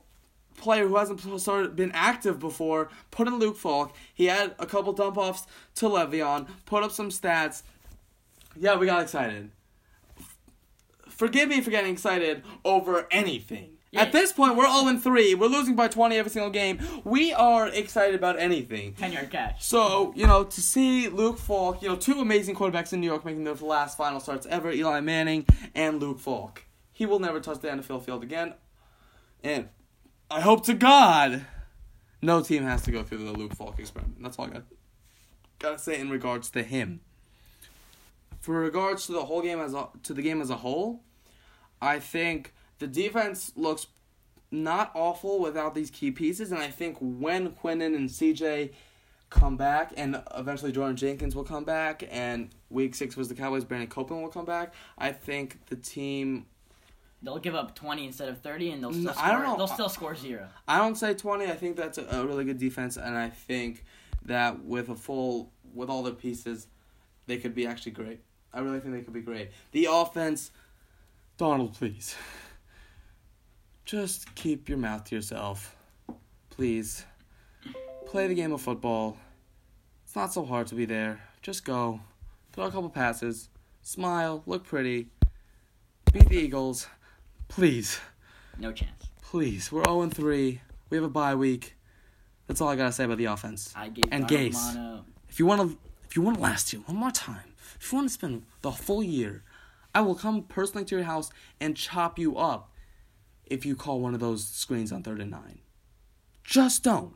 player 0.57 0.87
who 0.87 0.95
hasn't 0.95 1.19
started 1.41 1.75
been 1.75 1.91
active 1.93 2.39
before. 2.39 2.89
Put 3.11 3.27
in 3.27 3.39
Luke 3.39 3.57
Falk. 3.57 3.95
He 4.13 4.25
had 4.25 4.55
a 4.59 4.65
couple 4.65 4.93
dump 4.93 5.17
offs 5.17 5.45
to 5.75 5.85
Le'Veon. 5.87 6.47
Put 6.65 6.83
up 6.83 6.91
some 6.91 7.09
stats. 7.09 7.63
Yeah, 8.55 8.77
we 8.77 8.85
got 8.85 9.01
excited. 9.01 9.51
Forgive 11.09 11.49
me 11.49 11.61
for 11.61 11.71
getting 11.71 11.91
excited 11.91 12.43
over 12.63 13.07
anything. 13.11 13.72
Yeah. 13.93 14.01
At 14.01 14.12
this 14.12 14.32
point, 14.32 14.56
we're 14.56 14.67
0 14.67 14.97
3. 14.97 15.36
We're 15.36 15.47
losing 15.47 15.75
by 15.75 15.88
20 15.88 16.17
every 16.17 16.32
single 16.32 16.49
game. 16.49 16.79
We 17.03 17.32
are 17.32 17.67
excited 17.67 18.15
about 18.15 18.39
anything. 18.39 18.93
10 18.93 19.12
yard 19.12 19.29
catch. 19.29 19.63
So, 19.63 20.12
you 20.15 20.25
know, 20.25 20.43
to 20.43 20.62
see 20.62 21.10
Luke 21.10 21.38
Falk, 21.38 21.84
you 21.84 21.89
know, 21.89 21.95
two 21.95 22.19
amazing 22.19 22.56
quarterbacks 22.56 22.91
in 22.91 23.01
New 23.01 23.08
York 23.08 23.23
making 23.23 23.43
their 23.43 23.53
last 23.53 23.95
final 23.95 24.19
starts 24.19 24.47
ever, 24.47 24.71
Eli 24.71 24.99
Manning 25.01 25.45
and 25.75 26.01
Luke 26.01 26.19
Falk. 26.19 26.63
He 26.91 27.06
will 27.06 27.19
never 27.19 27.39
touch 27.39 27.60
the 27.60 27.67
NFL 27.67 28.03
field 28.03 28.23
again. 28.23 28.56
And 29.43 29.69
I 30.32 30.41
hope 30.41 30.65
to 30.65 30.73
God 30.73 31.45
no 32.23 32.41
team 32.41 32.63
has 32.63 32.82
to 32.84 32.91
go 32.91 33.03
through 33.03 33.25
the 33.25 33.34
Luke 33.34 33.53
Falk 33.53 33.77
experiment. 33.77 34.23
That's 34.23 34.39
all 34.39 34.45
I 34.45 34.49
got 34.49 34.63
gotta 35.60 35.77
say 35.77 35.99
in 35.99 36.10
regards 36.10 36.49
to 36.51 36.63
him. 36.63 37.01
For 38.39 38.60
regards 38.60 39.06
to 39.06 39.12
the 39.13 39.25
whole 39.25 39.41
game 39.41 39.60
as 39.60 39.73
a, 39.73 39.88
to 40.03 40.13
the 40.13 40.21
game 40.21 40.41
as 40.41 40.49
a 40.49 40.58
whole, 40.58 41.01
I 41.82 41.99
think 41.99 42.53
the 42.83 42.87
defense 42.87 43.53
looks 43.55 43.87
not 44.51 44.91
awful 44.93 45.39
without 45.39 45.73
these 45.73 45.89
key 45.89 46.11
pieces, 46.11 46.51
and 46.51 46.59
I 46.61 46.67
think 46.67 46.97
when 46.99 47.51
Quinnen 47.51 47.95
and 47.95 48.09
CJ 48.09 48.71
come 49.29 49.55
back, 49.55 49.93
and 49.95 50.21
eventually 50.35 50.73
Jordan 50.73 50.97
Jenkins 50.97 51.33
will 51.33 51.45
come 51.45 51.63
back, 51.63 52.03
and 52.11 52.49
Week 52.69 52.93
Six 52.93 53.15
was 53.15 53.29
the 53.29 53.35
Cowboys, 53.35 53.63
Brandon 53.63 53.87
Copeland 53.89 54.21
will 54.21 54.29
come 54.29 54.43
back. 54.43 54.73
I 54.97 55.13
think 55.13 55.65
the 55.67 55.77
team. 55.77 56.45
They'll 57.21 57.39
give 57.39 57.55
up 57.55 57.73
20 57.73 58.05
instead 58.05 58.27
of 58.27 58.41
30, 58.41 58.71
and 58.71 58.83
they'll 58.83 58.91
No, 58.91 58.99
still 58.99 59.13
score, 59.13 59.25
I 59.25 59.31
don't 59.31 59.43
know. 59.43 59.55
They'll 59.55 59.67
still 59.67 59.87
score 59.87 60.13
zero. 60.13 60.49
I 60.67 60.77
don't 60.77 60.95
say 60.95 61.13
twenty. 61.13 61.45
I 61.45 61.55
think 61.55 61.77
that's 61.77 61.97
a, 61.97 62.05
a 62.11 62.25
really 62.25 62.43
good 62.43 62.57
defense, 62.57 62.97
and 62.97 63.17
I 63.17 63.29
think 63.29 63.85
that 64.25 64.65
with 64.65 64.89
a 64.89 64.95
full 64.95 65.53
with 65.73 65.89
all 65.89 66.03
the 66.03 66.11
pieces, 66.11 66.67
they 67.27 67.37
could 67.37 67.55
be 67.55 67.65
actually 67.65 67.93
great. 67.93 68.19
I 68.53 68.59
really 68.59 68.81
think 68.81 68.93
they 68.93 69.01
could 69.01 69.13
be 69.13 69.21
great. 69.21 69.51
The 69.71 69.87
offense, 69.89 70.51
Darnold, 71.39 71.75
please, 71.77 72.13
just 73.85 74.33
keep 74.35 74.69
your 74.69 74.77
mouth 74.77 75.03
to 75.05 75.15
yourself, 75.15 75.75
please. 76.49 77.05
Play 78.05 78.27
the 78.27 78.35
game 78.35 78.51
of 78.51 78.61
football. 78.61 79.17
It's 80.05 80.15
not 80.15 80.33
so 80.33 80.45
hard 80.45 80.67
to 80.67 80.75
be 80.75 80.85
there. 80.85 81.21
Just 81.41 81.65
go, 81.65 81.99
throw 82.51 82.65
a 82.65 82.71
couple 82.71 82.89
passes, 82.89 83.49
smile, 83.81 84.43
look 84.45 84.63
pretty, 84.63 85.07
beat 86.11 86.29
the 86.29 86.37
Eagles, 86.37 86.87
please. 87.47 87.99
No 88.59 88.71
chance. 88.71 88.91
Please, 89.21 89.71
we're 89.71 89.83
0 89.85 90.09
3. 90.09 90.61
We 90.89 90.97
have 90.97 91.03
a 91.03 91.09
bye 91.09 91.33
week. 91.33 91.75
That's 92.47 92.61
all 92.61 92.69
I 92.69 92.75
gotta 92.75 92.91
say 92.91 93.05
about 93.05 93.17
the 93.17 93.25
offense. 93.25 93.73
I 93.75 93.89
gave 93.89 94.05
And 94.11 94.27
Gase. 94.27 95.01
If 95.27 95.39
you 95.39 95.47
wanna, 95.47 95.75
if 96.03 96.15
you 96.15 96.21
wanna 96.21 96.39
last 96.39 96.71
you 96.71 96.79
one 96.81 96.97
more 96.97 97.11
time, 97.11 97.55
if 97.79 97.91
you 97.91 97.97
wanna 97.97 98.09
spend 98.09 98.43
the 98.61 98.71
full 98.71 99.01
year, 99.01 99.43
I 99.95 100.01
will 100.01 100.15
come 100.15 100.43
personally 100.43 100.85
to 100.85 100.95
your 100.95 101.05
house 101.05 101.31
and 101.59 101.75
chop 101.75 102.19
you 102.19 102.37
up. 102.37 102.69
If 103.45 103.65
you 103.65 103.75
call 103.75 103.99
one 103.99 104.13
of 104.13 104.19
those 104.19 104.45
screens 104.45 104.91
on 104.91 105.03
third 105.03 105.19
and 105.21 105.32
nine, 105.32 105.60
just 106.43 106.84
don't. 106.84 107.15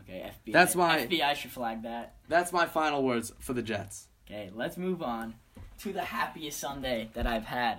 Okay, 0.00 0.30
FBI. 0.46 0.52
That's 0.52 0.74
my- 0.74 1.06
FBI 1.06 1.34
should 1.34 1.50
flag 1.50 1.82
that. 1.82 2.16
That's 2.28 2.52
my 2.52 2.66
final 2.66 3.02
words 3.02 3.32
for 3.38 3.52
the 3.52 3.62
Jets. 3.62 4.08
Okay, 4.26 4.50
let's 4.54 4.76
move 4.76 5.02
on 5.02 5.34
to 5.80 5.92
the 5.92 6.02
happiest 6.02 6.58
Sunday 6.58 7.10
that 7.14 7.26
I've 7.26 7.44
had 7.44 7.78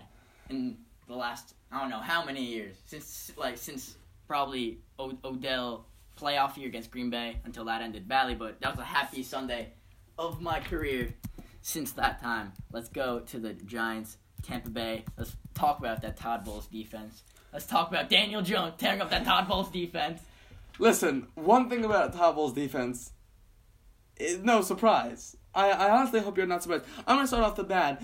in 0.49 0.78
the 1.08 1.15
last 1.15 1.54
I 1.71 1.80
don't 1.82 1.89
know 1.91 1.99
how 1.99 2.25
many 2.25 2.43
years 2.43 2.75
since 2.86 3.32
like 3.38 3.58
since 3.58 3.95
probably 4.28 4.80
o- 4.97 5.17
Odell 5.23 5.86
playoff 6.19 6.58
year 6.58 6.67
against 6.67 6.89
Green 6.91 7.10
Bay 7.10 7.38
until 7.45 7.65
that 7.65 7.82
ended 7.82 8.08
badly, 8.08 8.36
but 8.36 8.60
that 8.62 8.69
was 8.69 8.78
the 8.78 8.84
happiest 8.86 9.30
Sunday 9.30 9.73
of 10.17 10.41
my 10.41 10.60
career 10.60 11.13
since 11.62 11.91
that 11.93 12.21
time. 12.21 12.52
Let's 12.71 12.89
go 12.89 13.19
to 13.19 13.39
the 13.39 13.54
Giants, 13.54 14.17
Tampa 14.43 14.69
Bay. 14.69 15.06
Let's 15.17 15.36
talk 15.54 15.80
about 15.80 16.02
that 16.02 16.17
Todd 16.17 16.43
Bowles 16.43 16.67
defense. 16.67 17.23
Let's 17.51 17.65
talk 17.65 17.89
about 17.89 18.09
Daniel 18.09 18.41
Jones 18.41 18.75
tearing 18.77 19.01
up 19.01 19.09
that 19.09 19.25
Todd 19.25 19.47
Bowles 19.47 19.69
defense. 19.69 20.21
Listen, 20.77 21.27
one 21.35 21.69
thing 21.69 21.83
about 21.83 22.13
Todd 22.13 22.35
Bowles' 22.35 22.53
defense, 22.53 23.12
is 24.19 24.39
no 24.39 24.62
surprise. 24.62 25.35
I, 25.55 25.71
I 25.71 25.89
honestly 25.89 26.19
hope 26.19 26.38
you're 26.38 26.45
not 26.45 26.62
surprised. 26.62 26.85
I'm 27.07 27.17
gonna 27.17 27.27
start 27.27 27.43
off 27.43 27.55
the 27.55 27.63
bat. 27.63 28.03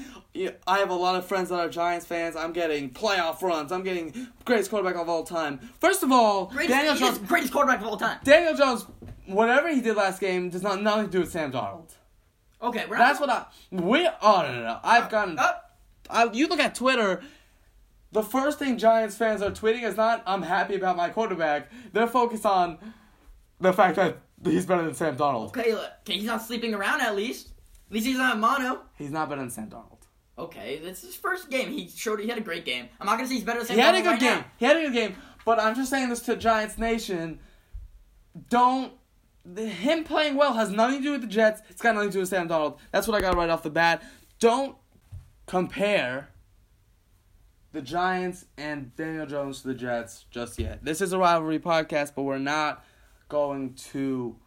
I 0.65 0.79
have 0.79 0.89
a 0.89 0.95
lot 0.95 1.15
of 1.15 1.25
friends 1.25 1.49
that 1.49 1.59
are 1.59 1.69
Giants 1.69 2.05
fans. 2.05 2.35
I'm 2.35 2.53
getting 2.53 2.89
playoff 2.89 3.41
runs. 3.41 3.71
I'm 3.71 3.83
getting 3.83 4.27
greatest 4.45 4.71
quarterback 4.71 4.99
of 4.99 5.07
all 5.07 5.23
time. 5.23 5.59
First 5.79 6.01
of 6.01 6.11
all, 6.11 6.47
Greatest, 6.47 6.69
Daniel 6.69 6.95
Jones. 6.95 7.19
greatest 7.19 7.53
quarterback 7.53 7.81
of 7.81 7.87
all 7.87 7.97
time. 7.97 8.19
Daniel 8.23 8.55
Jones, 8.55 8.87
whatever 9.27 9.69
he 9.69 9.79
did 9.81 9.95
last 9.95 10.19
game, 10.19 10.49
does 10.49 10.63
not 10.63 10.81
nothing 10.81 11.05
to 11.05 11.11
do 11.11 11.19
with 11.19 11.31
Sam 11.31 11.51
Darnold. 11.51 11.91
Okay, 12.61 12.85
we're 12.89 12.97
That's 12.97 13.19
what 13.19 13.29
I. 13.29 13.45
We. 13.69 14.07
Oh 14.21 14.41
no 14.41 14.51
no 14.51 14.63
no! 14.63 14.79
I've 14.83 15.09
gotten. 15.11 15.37
Uh, 15.37 15.51
I, 16.09 16.31
you 16.31 16.47
look 16.47 16.59
at 16.59 16.73
Twitter. 16.73 17.21
The 18.11 18.23
first 18.23 18.59
thing 18.59 18.77
Giants 18.77 19.17
fans 19.17 19.41
are 19.41 19.51
tweeting 19.51 19.83
is 19.83 19.97
not 19.97 20.23
"I'm 20.25 20.41
happy 20.43 20.75
about 20.75 20.95
my 20.95 21.09
quarterback." 21.09 21.69
They're 21.91 22.07
focused 22.07 22.45
on 22.45 22.77
the 23.59 23.73
fact 23.73 23.95
that 23.97 24.17
he's 24.43 24.65
better 24.65 24.83
than 24.83 24.93
Sam 24.93 25.17
Darnold. 25.17 25.47
Okay, 25.49 25.73
look, 25.73 25.89
okay, 26.01 26.13
he's 26.15 26.23
not 26.25 26.41
sleeping 26.41 26.73
around 26.73 27.01
at 27.01 27.15
least. 27.15 27.49
At 27.89 27.93
least 27.93 28.05
he's 28.07 28.17
not 28.17 28.35
a 28.35 28.37
mono. 28.39 28.81
He's 28.97 29.11
not 29.11 29.29
better 29.29 29.41
than 29.41 29.49
Sam 29.51 29.69
Darnold. 29.69 29.91
Okay, 30.37 30.79
this 30.79 30.99
is 30.99 31.05
his 31.11 31.15
first 31.15 31.49
game. 31.49 31.71
He 31.71 31.87
showed 31.89 32.19
he 32.19 32.27
had 32.27 32.37
a 32.37 32.41
great 32.41 32.65
game. 32.65 32.87
I'm 32.99 33.05
not 33.05 33.15
gonna 33.17 33.27
say 33.27 33.35
he's 33.35 33.43
better 33.43 33.59
than 33.59 33.67
Sam 33.67 33.77
Darnold. 33.77 33.79
He 33.79 33.85
had 33.85 33.95
a 33.95 34.01
good 34.01 34.09
right 34.11 34.19
game. 34.19 34.37
now. 34.39 34.45
He 34.57 34.65
had 34.65 34.77
a 34.77 34.81
good 34.81 34.93
game. 34.93 35.15
But 35.45 35.59
I'm 35.59 35.75
just 35.75 35.89
saying 35.89 36.09
this 36.09 36.21
to 36.21 36.35
Giants 36.35 36.77
Nation. 36.77 37.39
Don't. 38.49 38.93
the- 39.45 39.67
Him 39.67 40.03
playing 40.03 40.35
well 40.35 40.53
has 40.53 40.71
nothing 40.71 40.97
to 40.99 41.03
do 41.03 41.11
with 41.11 41.21
the 41.21 41.27
Jets. 41.27 41.61
It's 41.69 41.81
got 41.81 41.95
nothing 41.95 42.09
to 42.09 42.13
do 42.13 42.19
with 42.21 42.29
Sam 42.29 42.47
Darnold. 42.49 42.77
That's 42.91 43.07
what 43.07 43.15
I 43.17 43.21
got 43.21 43.35
right 43.35 43.49
off 43.49 43.63
the 43.63 43.69
bat. 43.69 44.03
Don't 44.39 44.75
compare 45.45 46.29
the 47.75 47.81
Giants 47.81 48.45
and 48.57 48.95
Daniel 48.95 49.25
Jones 49.25 49.61
to 49.61 49.67
the 49.67 49.73
Jets 49.73 50.25
just 50.31 50.57
yet. 50.57 50.83
This 50.83 51.01
is 51.01 51.11
a 51.11 51.17
rivalry 51.17 51.59
podcast, 51.59 52.13
but 52.15 52.23
we're 52.23 52.37
not 52.39 52.85
going 53.27 53.73
to 53.91 54.37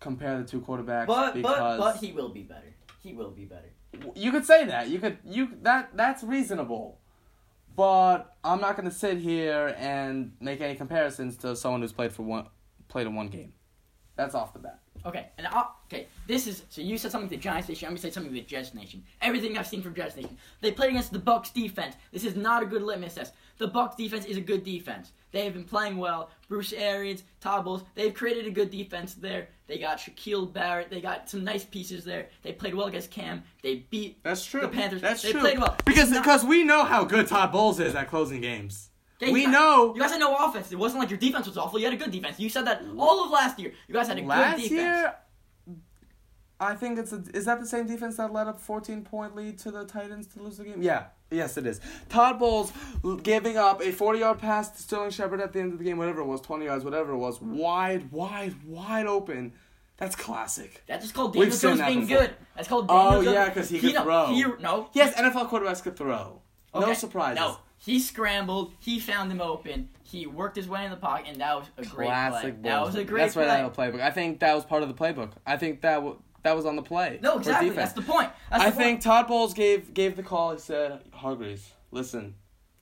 compare 0.00 0.42
the 0.42 0.44
two 0.44 0.60
quarterbacks 0.60 1.06
But 1.06 1.34
because 1.34 1.78
but 1.78 1.78
but 1.78 1.96
he 1.98 2.10
will 2.10 2.30
be 2.30 2.42
better. 2.42 2.74
He 3.00 3.14
will 3.14 3.30
be 3.30 3.44
better. 3.44 3.68
you 4.16 4.32
could 4.32 4.44
say 4.44 4.66
that. 4.66 4.88
You 4.88 4.98
could 4.98 5.18
you 5.24 5.50
that 5.62 5.96
that's 5.96 6.24
reasonable. 6.24 6.98
But 7.74 8.36
I'm 8.44 8.60
not 8.60 8.76
going 8.76 8.88
to 8.88 8.94
sit 8.94 9.18
here 9.18 9.74
and 9.78 10.32
make 10.40 10.60
any 10.60 10.74
comparisons 10.74 11.36
to 11.38 11.56
someone 11.56 11.80
who's 11.80 11.92
played 11.92 12.12
for 12.12 12.22
one 12.24 12.48
played 12.88 13.06
in 13.06 13.14
one 13.14 13.28
game. 13.28 13.52
That's 14.16 14.34
off 14.34 14.52
the 14.52 14.58
bat. 14.58 14.80
Okay, 15.04 15.26
and 15.38 15.46
i 15.46 15.64
okay, 15.86 16.06
this 16.26 16.46
is 16.46 16.62
so 16.68 16.80
you 16.80 16.96
said 16.96 17.10
something 17.10 17.28
to 17.30 17.36
Giants 17.36 17.68
Nation. 17.68 17.86
I'm 17.86 17.92
gonna 17.92 18.00
say 18.00 18.10
something 18.10 18.32
to 18.32 18.40
Jets 18.42 18.74
Nation. 18.74 19.02
Everything 19.20 19.58
I've 19.58 19.66
seen 19.66 19.82
from 19.82 19.94
Jets 19.94 20.16
Nation, 20.16 20.36
they 20.60 20.70
played 20.70 20.90
against 20.90 21.12
the 21.12 21.18
Bucks 21.18 21.50
defense. 21.50 21.96
This 22.12 22.24
is 22.24 22.36
not 22.36 22.62
a 22.62 22.66
good 22.66 22.82
litmus 22.82 23.14
test. 23.14 23.34
The 23.58 23.68
Bucks 23.68 23.96
defense 23.96 24.24
is 24.24 24.36
a 24.36 24.40
good 24.40 24.64
defense. 24.64 25.12
They 25.32 25.44
have 25.44 25.54
been 25.54 25.64
playing 25.64 25.96
well. 25.96 26.30
Bruce 26.48 26.72
Arians, 26.72 27.24
Todd 27.40 27.64
Bowles, 27.64 27.84
they've 27.94 28.12
created 28.12 28.46
a 28.46 28.50
good 28.50 28.70
defense 28.70 29.14
there. 29.14 29.48
They 29.66 29.78
got 29.78 29.98
Shaquil 29.98 30.52
Barrett. 30.52 30.90
They 30.90 31.00
got 31.00 31.28
some 31.28 31.42
nice 31.42 31.64
pieces 31.64 32.04
there. 32.04 32.28
They 32.42 32.52
played 32.52 32.74
well 32.74 32.86
against 32.86 33.10
Cam. 33.10 33.42
They 33.62 33.86
beat 33.90 34.22
That's 34.22 34.44
true. 34.44 34.60
The 34.60 34.68
Panthers. 34.68 35.00
That's 35.00 35.22
they 35.22 35.32
true. 35.32 35.40
played 35.40 35.58
well. 35.58 35.76
Because 35.84 36.10
not- 36.10 36.22
because 36.22 36.44
we 36.44 36.64
know 36.64 36.84
how 36.84 37.04
good 37.04 37.26
Todd 37.26 37.50
Bowles 37.50 37.80
is 37.80 37.94
at 37.94 38.08
closing 38.08 38.40
games. 38.42 38.90
You 39.28 39.32
we 39.32 39.44
guys- 39.44 39.52
know 39.52 39.94
You 39.94 40.00
guys 40.00 40.10
had 40.10 40.20
no 40.20 40.34
offense. 40.36 40.72
It 40.72 40.76
wasn't 40.78 41.00
like 41.00 41.10
your 41.10 41.18
defense 41.18 41.46
was 41.46 41.56
awful. 41.58 41.78
You 41.78 41.86
had 41.86 41.94
a 41.94 41.96
good 41.96 42.10
defense. 42.10 42.38
You 42.40 42.48
said 42.48 42.66
that 42.66 42.82
mm. 42.82 42.98
all 42.98 43.24
of 43.24 43.30
last 43.30 43.58
year. 43.58 43.72
You 43.88 43.94
guys 43.94 44.08
had 44.08 44.18
a 44.18 44.22
last 44.22 44.56
good 44.56 44.62
defense. 44.68 44.70
year. 44.80 45.14
I 46.60 46.74
think 46.76 46.98
it's 46.98 47.12
a, 47.12 47.22
is 47.34 47.44
that 47.46 47.58
the 47.58 47.66
same 47.66 47.86
defense 47.88 48.16
that 48.18 48.32
led 48.32 48.46
up 48.46 48.60
14 48.60 49.02
point 49.02 49.34
lead 49.34 49.58
to 49.60 49.72
the 49.72 49.84
Titans 49.84 50.28
to 50.28 50.42
lose 50.42 50.58
the 50.58 50.64
game? 50.64 50.80
Yeah, 50.80 51.06
yes 51.30 51.56
it 51.56 51.66
is. 51.66 51.80
Todd 52.08 52.38
Bowles 52.38 52.72
giving 53.24 53.56
up 53.56 53.82
a 53.82 53.90
40 53.90 54.20
yard 54.20 54.38
pass 54.38 54.70
to 54.70 54.80
Sterling 54.82 55.10
Shepard 55.10 55.40
at 55.40 55.52
the 55.52 55.58
end 55.60 55.72
of 55.72 55.78
the 55.78 55.84
game, 55.84 55.98
whatever 55.98 56.20
it 56.20 56.26
was, 56.26 56.40
20 56.40 56.64
yards, 56.66 56.84
whatever 56.84 57.12
it 57.12 57.16
was, 57.16 57.40
mm. 57.40 57.56
wide, 57.56 58.12
wide, 58.12 58.54
wide 58.64 59.06
open 59.06 59.52
That's 59.96 60.14
classic. 60.14 60.84
That's 60.86 61.02
just 61.04 61.14
called 61.14 61.32
Daniel 61.32 61.56
Jones 61.56 61.80
being 61.80 62.00
before. 62.06 62.18
good. 62.18 62.34
That's 62.54 62.68
called 62.68 62.86
Daniel 62.86 63.06
Oh, 63.08 63.22
Jones. 63.24 63.34
yeah, 63.34 63.50
'cause 63.50 63.68
he 63.68 63.80
could 63.80 63.94
no, 63.94 64.02
throw. 64.04 64.26
He, 64.28 64.44
no. 64.60 64.88
Yes, 64.92 65.14
NFL 65.16 65.48
quarterbacks 65.48 65.82
could 65.82 65.96
throw. 65.96 66.42
No 66.74 66.94
surprises. 66.94 67.40
No, 67.40 67.58
he 67.84 67.98
scrambled. 67.98 68.72
He 68.78 69.00
found 69.00 69.30
him 69.32 69.40
open. 69.40 69.88
He 70.04 70.26
worked 70.26 70.56
his 70.56 70.68
way 70.68 70.84
in 70.84 70.90
the 70.90 70.96
pocket, 70.96 71.26
and 71.28 71.40
that 71.40 71.56
was 71.56 71.66
a 71.78 71.84
great 71.84 72.06
Classic 72.06 72.62
play. 72.62 72.70
That 72.70 72.82
was 72.82 72.94
a 72.94 73.04
great 73.04 73.22
That's 73.22 73.34
play. 73.34 73.46
right 73.46 73.60
out 73.60 73.64
of 73.70 73.74
the 73.76 73.82
playbook. 73.82 74.00
I 74.00 74.10
think 74.10 74.40
that 74.40 74.54
was 74.54 74.64
part 74.64 74.82
of 74.82 74.88
the 74.88 74.94
playbook. 74.94 75.32
I 75.46 75.56
think 75.56 75.80
that 75.80 75.94
w- 75.96 76.18
that 76.42 76.54
was 76.54 76.66
on 76.66 76.76
the 76.76 76.82
play. 76.82 77.18
No, 77.22 77.38
exactly. 77.38 77.70
That's 77.70 77.92
the 77.92 78.02
point. 78.02 78.30
That's 78.50 78.62
I 78.64 78.70
the 78.70 78.76
think 78.76 78.96
point. 78.96 79.02
Todd 79.02 79.26
Bowles 79.28 79.54
gave 79.54 79.94
gave 79.94 80.16
the 80.16 80.22
call. 80.22 80.52
He 80.52 80.58
said, 80.58 81.00
"Hargreaves, 81.12 81.72
listen, 81.90 82.34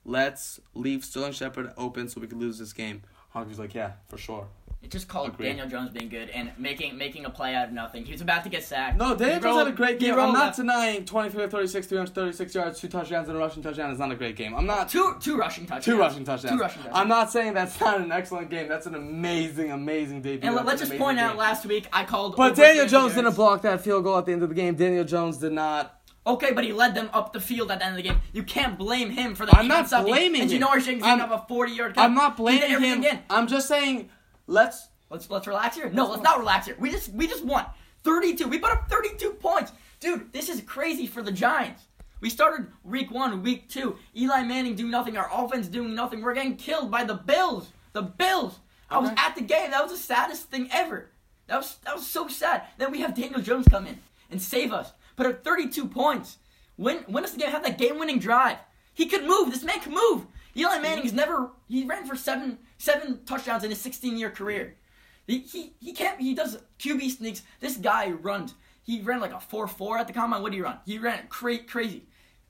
let's 0.05 0.59
leave 0.73 1.03
Sterling 1.05 1.31
Shepard 1.33 1.71
open 1.77 2.07
so 2.09 2.21
we 2.21 2.27
could 2.27 2.39
lose 2.39 2.59
this 2.59 2.73
game." 2.73 3.01
Hargreaves 3.29 3.59
like, 3.59 3.73
"Yeah, 3.73 3.93
for 4.07 4.17
sure." 4.17 4.47
It's 4.83 4.91
just 4.93 5.07
called 5.07 5.29
Agreed. 5.29 5.45
Daniel 5.49 5.67
Jones 5.67 5.91
being 5.91 6.09
good 6.09 6.29
and 6.31 6.51
making 6.57 6.97
making 6.97 7.25
a 7.25 7.29
play 7.29 7.53
out 7.53 7.67
of 7.67 7.73
nothing. 7.73 8.03
He 8.03 8.11
was 8.13 8.21
about 8.21 8.43
to 8.45 8.49
get 8.49 8.63
sacked. 8.63 8.97
No, 8.97 9.15
Daniel 9.15 9.39
Jones 9.39 9.57
had 9.59 9.67
a 9.67 9.71
great 9.71 9.99
game. 9.99 10.19
I'm 10.19 10.33
not 10.33 10.55
denying 10.55 11.05
23 11.05 11.43
of 11.43 11.51
36, 11.51 11.85
336 11.87 12.55
yards, 12.55 12.79
two 12.79 12.87
touchdowns, 12.87 13.27
and 13.29 13.37
a 13.37 13.39
rushing 13.39 13.61
touchdown 13.61 13.91
is 13.91 13.99
not 13.99 14.11
a 14.11 14.15
great 14.15 14.35
game. 14.35 14.55
I'm 14.55 14.65
not 14.65 14.89
two 14.89 15.15
two 15.19 15.37
rushing 15.37 15.65
touchdowns. 15.67 15.85
two 15.85 15.99
rushing 15.99 16.23
touchdowns. 16.25 16.55
Two 16.55 16.59
rushing 16.61 16.81
touchdowns. 16.81 16.99
I'm 16.99 17.07
not 17.07 17.31
saying 17.31 17.53
that's 17.53 17.79
not 17.79 18.01
an 18.01 18.11
excellent 18.11 18.49
game. 18.49 18.67
That's 18.67 18.87
an 18.87 18.95
amazing, 18.95 19.71
amazing 19.71 20.23
debut. 20.23 20.49
and 20.57 20.65
let's 20.65 20.81
just 20.81 20.97
point 20.97 21.19
amazing 21.19 21.31
out 21.31 21.37
last 21.37 21.65
week 21.67 21.87
I 21.93 22.03
called. 22.03 22.35
But 22.35 22.53
over 22.53 22.61
Daniel 22.61 22.87
300 22.87 22.89
Jones 22.89 23.13
didn't 23.15 23.35
block 23.35 23.61
that 23.61 23.81
field 23.81 24.03
goal 24.03 24.17
at 24.17 24.25
the 24.25 24.31
end 24.33 24.41
of 24.41 24.49
the 24.49 24.55
game. 24.55 24.73
Daniel 24.75 25.03
Jones 25.03 25.37
did 25.37 25.51
not. 25.53 25.99
Okay, 26.25 26.53
but 26.53 26.63
he 26.63 26.73
led 26.73 26.93
them 26.95 27.09
up 27.13 27.33
the 27.33 27.39
field 27.39 27.71
at 27.71 27.79
the 27.79 27.85
end 27.85 27.97
of 27.97 28.03
the 28.03 28.07
game. 28.09 28.19
You 28.33 28.43
can't 28.43 28.77
blame 28.77 29.09
him 29.11 29.33
for 29.35 29.45
that. 29.45 29.55
I'm 29.55 29.67
not 29.67 29.75
defense 29.85 29.89
sucking. 29.91 30.07
blaming 30.13 30.41
And 30.41 30.51
him. 30.51 30.61
Janoris 30.61 30.85
Jenkins 30.85 31.03
I'm- 31.03 31.21
up 31.21 31.31
a 31.31 31.47
40 31.47 31.71
yard. 31.71 31.93
I'm 31.97 32.13
not 32.15 32.35
blaming 32.37 32.61
he 32.61 32.67
did 32.67 32.73
everything 32.75 32.93
him. 32.93 32.99
Again. 32.99 33.19
I'm 33.29 33.47
just 33.47 33.67
saying, 33.67 34.09
let's. 34.51 34.87
Let's 35.09 35.29
let's 35.29 35.45
relax 35.45 35.75
here. 35.75 35.89
No, 35.89 36.09
let's 36.09 36.23
not 36.23 36.39
relax 36.39 36.67
here. 36.67 36.77
We 36.79 36.89
just 36.89 37.11
we 37.13 37.27
just 37.27 37.43
won 37.43 37.65
32. 38.03 38.47
We 38.47 38.59
put 38.59 38.71
up 38.71 38.89
32 38.89 39.31
points, 39.31 39.73
dude. 39.99 40.31
This 40.31 40.47
is 40.47 40.61
crazy 40.61 41.05
for 41.05 41.21
the 41.21 41.33
Giants. 41.33 41.83
We 42.21 42.29
started 42.29 42.67
week 42.83 43.11
one, 43.11 43.43
week 43.43 43.67
two. 43.67 43.97
Eli 44.15 44.43
Manning 44.43 44.75
doing 44.75 44.91
nothing. 44.91 45.17
Our 45.17 45.29
offense 45.33 45.67
doing 45.67 45.93
nothing. 45.95 46.21
We're 46.21 46.33
getting 46.33 46.55
killed 46.55 46.91
by 46.91 47.03
the 47.03 47.15
Bills. 47.15 47.69
The 47.91 48.03
Bills. 48.03 48.59
I 48.89 48.99
was 48.99 49.09
at 49.17 49.35
the 49.35 49.41
game. 49.41 49.71
That 49.71 49.83
was 49.83 49.91
the 49.91 49.97
saddest 49.97 50.49
thing 50.49 50.69
ever. 50.71 51.09
That 51.47 51.57
was 51.57 51.77
that 51.83 51.95
was 51.95 52.07
so 52.07 52.29
sad. 52.29 52.63
Then 52.77 52.91
we 52.91 53.01
have 53.01 53.13
Daniel 53.13 53.41
Jones 53.41 53.67
come 53.67 53.87
in 53.87 53.99
and 54.29 54.41
save 54.41 54.71
us. 54.71 54.93
Put 55.17 55.25
up 55.25 55.43
32 55.43 55.87
points. 55.87 56.37
Win 56.77 57.03
win 57.09 57.25
us 57.25 57.31
the 57.31 57.39
game. 57.39 57.51
Have 57.51 57.63
that 57.63 57.77
game 57.77 57.99
winning 57.99 58.19
drive. 58.19 58.57
He 58.93 59.07
could 59.07 59.25
move. 59.25 59.51
This 59.51 59.63
man 59.63 59.81
can 59.81 59.93
move. 59.93 60.25
Eli 60.55 60.79
Manning's 60.79 61.13
never. 61.13 61.51
He 61.67 61.85
ran 61.85 62.05
for 62.05 62.15
seven 62.15 62.59
seven 62.81 63.19
touchdowns 63.25 63.63
in 63.63 63.69
his 63.69 63.79
16 63.79 64.17
year 64.17 64.29
career. 64.29 64.75
He, 65.27 65.39
he 65.39 65.73
he 65.79 65.93
can't. 65.93 66.19
He 66.19 66.33
does 66.33 66.57
QB 66.79 67.09
sneaks. 67.17 67.43
This 67.59 67.77
guy 67.77 68.09
runs. 68.09 68.55
He 68.83 69.01
ran 69.01 69.19
like 69.21 69.33
a 69.33 69.39
four 69.39 69.67
four 69.67 69.97
at 69.97 70.07
the 70.07 70.13
combine. 70.13 70.41
What 70.41 70.51
did 70.51 70.57
he 70.57 70.61
run? 70.61 70.79
He 70.85 70.97
ran 70.97 71.27
cra- 71.29 71.59
crazy, 71.59 72.03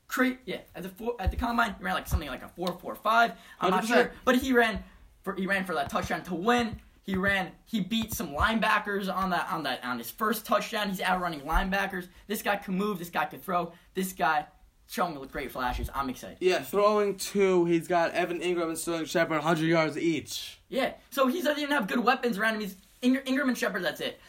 cra- 0.08 0.38
Yeah, 0.46 0.62
at 0.74 0.84
the 0.84 0.90
four, 0.90 1.16
at 1.20 1.30
the 1.32 1.38
combine, 1.38 1.76
he 1.78 1.84
ran 1.84 1.94
like 1.94 2.08
something 2.08 2.30
like 2.30 2.44
a 2.44 2.48
4 2.48 2.80
4 2.80 2.96
5. 2.96 3.32
I'm 3.60 3.70
not 3.72 3.84
100%. 3.84 3.88
sure, 3.88 4.12
but 4.24 4.38
he 4.38 4.54
ran 4.54 4.84
for 5.22 5.36
he 5.36 5.46
ran 5.46 5.66
for 5.66 5.76
that 5.76 5.90
touchdown 5.90 6.24
to 6.24 6.34
win. 6.36 6.80
He 7.04 7.16
ran. 7.18 7.52
He 7.66 7.82
beat 7.82 8.14
some 8.14 8.30
linebackers 8.30 9.14
on 9.14 9.30
that 9.32 9.48
on 9.52 9.64
that 9.64 9.84
on 9.84 9.98
his 9.98 10.10
first 10.10 10.46
touchdown. 10.46 10.88
He's 10.90 11.02
outrunning 11.02 11.42
linebackers. 11.42 12.08
This 12.28 12.42
guy 12.42 12.56
can 12.56 12.76
move. 12.78 13.00
This 13.00 13.10
guy 13.10 13.26
can 13.26 13.40
throw. 13.40 13.74
This 13.94 14.14
guy 14.14 14.46
showing 14.92 15.18
with 15.18 15.32
great 15.32 15.52
flashes. 15.52 15.90
I'm 15.96 16.10
excited. 16.10 16.38
Yeah, 16.42 16.60
throwing 16.62 17.16
two. 17.16 17.64
He's 17.66 17.88
got 17.88 18.12
Evan 18.12 18.42
Engram 18.42 18.68
and 18.68 18.78
Sterling 18.78 19.06
Shepard, 19.06 19.38
100 19.38 19.66
yards 19.66 19.98
each. 19.98 20.60
Yeah. 20.68 20.94
So 21.12 21.28
he 21.28 21.42
doesn't 21.42 21.60
even 21.60 21.72
have 21.72 21.88
good 21.88 22.04
weapons 22.04 22.38
around 22.38 22.56
him. 22.56 22.62
He's 22.62 22.76
Engram, 23.02 23.26
Engram 23.26 23.48
and 23.48 23.58
Shepard. 23.58 23.84
That's 23.86 24.02
it. 24.02 24.20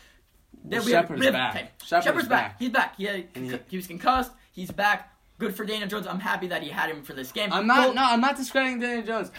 Well, 0.64 0.84
we 0.84 0.92
Shepard's 0.92 1.24
have- 1.24 1.32
back. 1.32 1.54
okay, 1.56 1.70
Shepard's 1.84 2.04
Shepard's 2.06 2.28
back. 2.28 2.50
back. 2.52 2.58
He's 2.60 2.70
back. 2.70 2.96
He, 2.96 3.06
he, 3.34 3.58
he- 3.68 3.76
was 3.76 3.86
concussed. 3.88 4.30
He's 4.52 4.70
back. 4.70 5.08
Good 5.38 5.56
for 5.56 5.64
Daniel 5.64 5.88
Jones. 5.88 6.06
I'm 6.06 6.20
happy 6.20 6.46
that 6.48 6.62
he 6.62 6.68
had 6.68 6.88
him 6.88 7.02
for 7.02 7.14
this 7.14 7.32
game. 7.32 7.52
I'm 7.52 7.66
not. 7.66 7.84
Gold- 7.86 7.96
No, 7.96 8.04
I'm 8.04 8.20
not 8.20 8.36
discrediting 8.36 8.78
Daniel 8.78 9.04
Jones. 9.04 9.32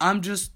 I'm 0.00 0.22
just, 0.22 0.52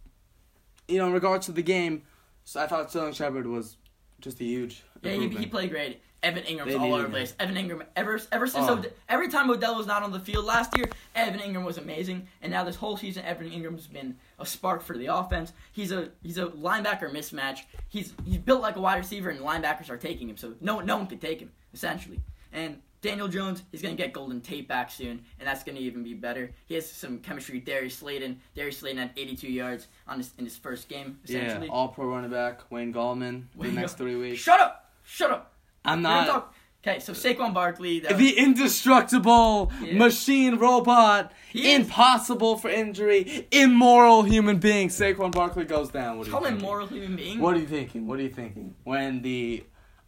you 0.88 0.96
know, 0.98 1.09
in 1.09 1.12
regards 1.12 1.44
to 1.46 1.52
the 1.52 1.62
game, 1.62 2.02
so 2.44 2.61
I 2.62 2.66
thought 2.66 2.88
Sterling 2.90 3.12
Shepard 3.12 3.46
was 3.46 3.76
just 4.20 4.40
a 4.40 4.44
huge. 4.44 4.83
Yeah, 5.02 5.12
he, 5.12 5.29
he 5.29 5.46
played 5.46 5.70
great. 5.70 6.00
Evan 6.26 6.42
Engram's 6.44 6.74
all 6.74 6.92
over 6.94 7.02
the 7.04 7.08
place. 7.08 7.34
Evan 7.38 7.54
Engram, 7.56 7.82
ever 7.94 8.20
ever 8.32 8.46
since 8.46 8.66
Oh. 8.68 8.74
Od- 8.78 8.92
every 9.08 9.28
time 9.28 9.48
Odell 9.50 9.76
was 9.76 9.86
not 9.86 10.02
on 10.02 10.10
the 10.12 10.20
field 10.20 10.44
last 10.44 10.76
year, 10.76 10.88
Evan 11.14 11.40
Engram 11.40 11.64
was 11.64 11.78
amazing. 11.78 12.26
And 12.42 12.50
now 12.52 12.64
this 12.64 12.76
whole 12.76 12.96
season, 12.96 13.24
Evan 13.24 13.48
Engram's 13.50 13.86
been 13.86 14.16
a 14.38 14.44
spark 14.46 14.82
for 14.82 14.98
the 14.98 15.06
offense. 15.06 15.52
He's 15.72 15.92
a 15.92 16.10
he's 16.22 16.38
a 16.38 16.46
linebacker 16.46 17.10
mismatch. 17.12 17.60
He's 17.88 18.12
he's 18.24 18.38
built 18.38 18.60
like 18.60 18.76
a 18.76 18.80
wide 18.80 18.96
receiver, 18.98 19.30
and 19.30 19.40
linebackers 19.40 19.88
are 19.90 19.96
taking 19.96 20.28
him. 20.28 20.36
So 20.36 20.54
no 20.60 20.80
no 20.80 20.96
one 20.96 21.06
could 21.06 21.20
take 21.20 21.38
him 21.40 21.52
essentially. 21.72 22.20
And 22.52 22.80
Daniel 23.02 23.28
Jones 23.28 23.62
is 23.72 23.82
gonna 23.82 23.94
get 23.94 24.12
Golden 24.12 24.40
Tate 24.40 24.66
back 24.66 24.90
soon, 24.90 25.22
and 25.38 25.46
that's 25.46 25.62
gonna 25.62 25.78
even 25.78 26.02
be 26.02 26.14
better. 26.14 26.50
He 26.66 26.74
has 26.74 26.90
some 26.90 27.18
chemistry. 27.20 27.56
with 27.58 27.64
Darius 27.66 27.94
Slayton. 27.96 28.40
Darius 28.56 28.78
Slayton 28.78 28.98
had 28.98 29.10
82 29.16 29.48
yards 29.48 29.86
on 30.08 30.18
his, 30.18 30.32
in 30.38 30.44
his 30.44 30.56
first 30.56 30.88
game. 30.88 31.18
Yeah, 31.26 31.64
all 31.70 31.88
pro 31.88 32.06
running 32.06 32.30
back 32.30 32.68
Wayne 32.70 32.92
Gallman 32.92 33.44
the 33.56 33.70
next 33.70 33.96
three 33.98 34.16
weeks. 34.16 34.40
Shut 34.40 34.58
up! 34.60 34.90
Shut 35.04 35.30
up! 35.30 35.52
I'm 35.87 36.03
not 36.03 36.53
Okay, 36.87 37.01
so 37.01 37.12
Saquon 37.14 37.53
Barkley. 37.53 37.99
that- 38.01 38.16
the 38.16 38.38
indestructible 38.38 39.72
Yeah. 39.83 39.99
machine 39.99 40.55
robot, 40.57 41.33
He 41.51 41.68
is. 41.72 41.81
impossible 41.81 42.59
for 42.59 42.68
injury, 42.70 43.49
immoral 43.51 44.22
human 44.22 44.59
being. 44.59 44.88
Saquon 44.88 45.33
Barkley 45.33 45.64
goes 45.64 45.90
down. 45.90 46.16
What 46.18 46.25
do 46.25 46.31
you 46.31 46.37
Call 46.37 46.44
him 46.44 46.53
thinking? 46.53 46.64
moral 46.68 46.87
human 46.87 47.16
being. 47.16 47.40
What 47.40 47.57
are 47.57 47.59
you 47.59 47.66
thinking? 47.66 48.07
What 48.07 48.20
are 48.20 48.22
you 48.22 48.29
thinking? 48.29 48.75
When 48.85 49.22
the 49.22 49.64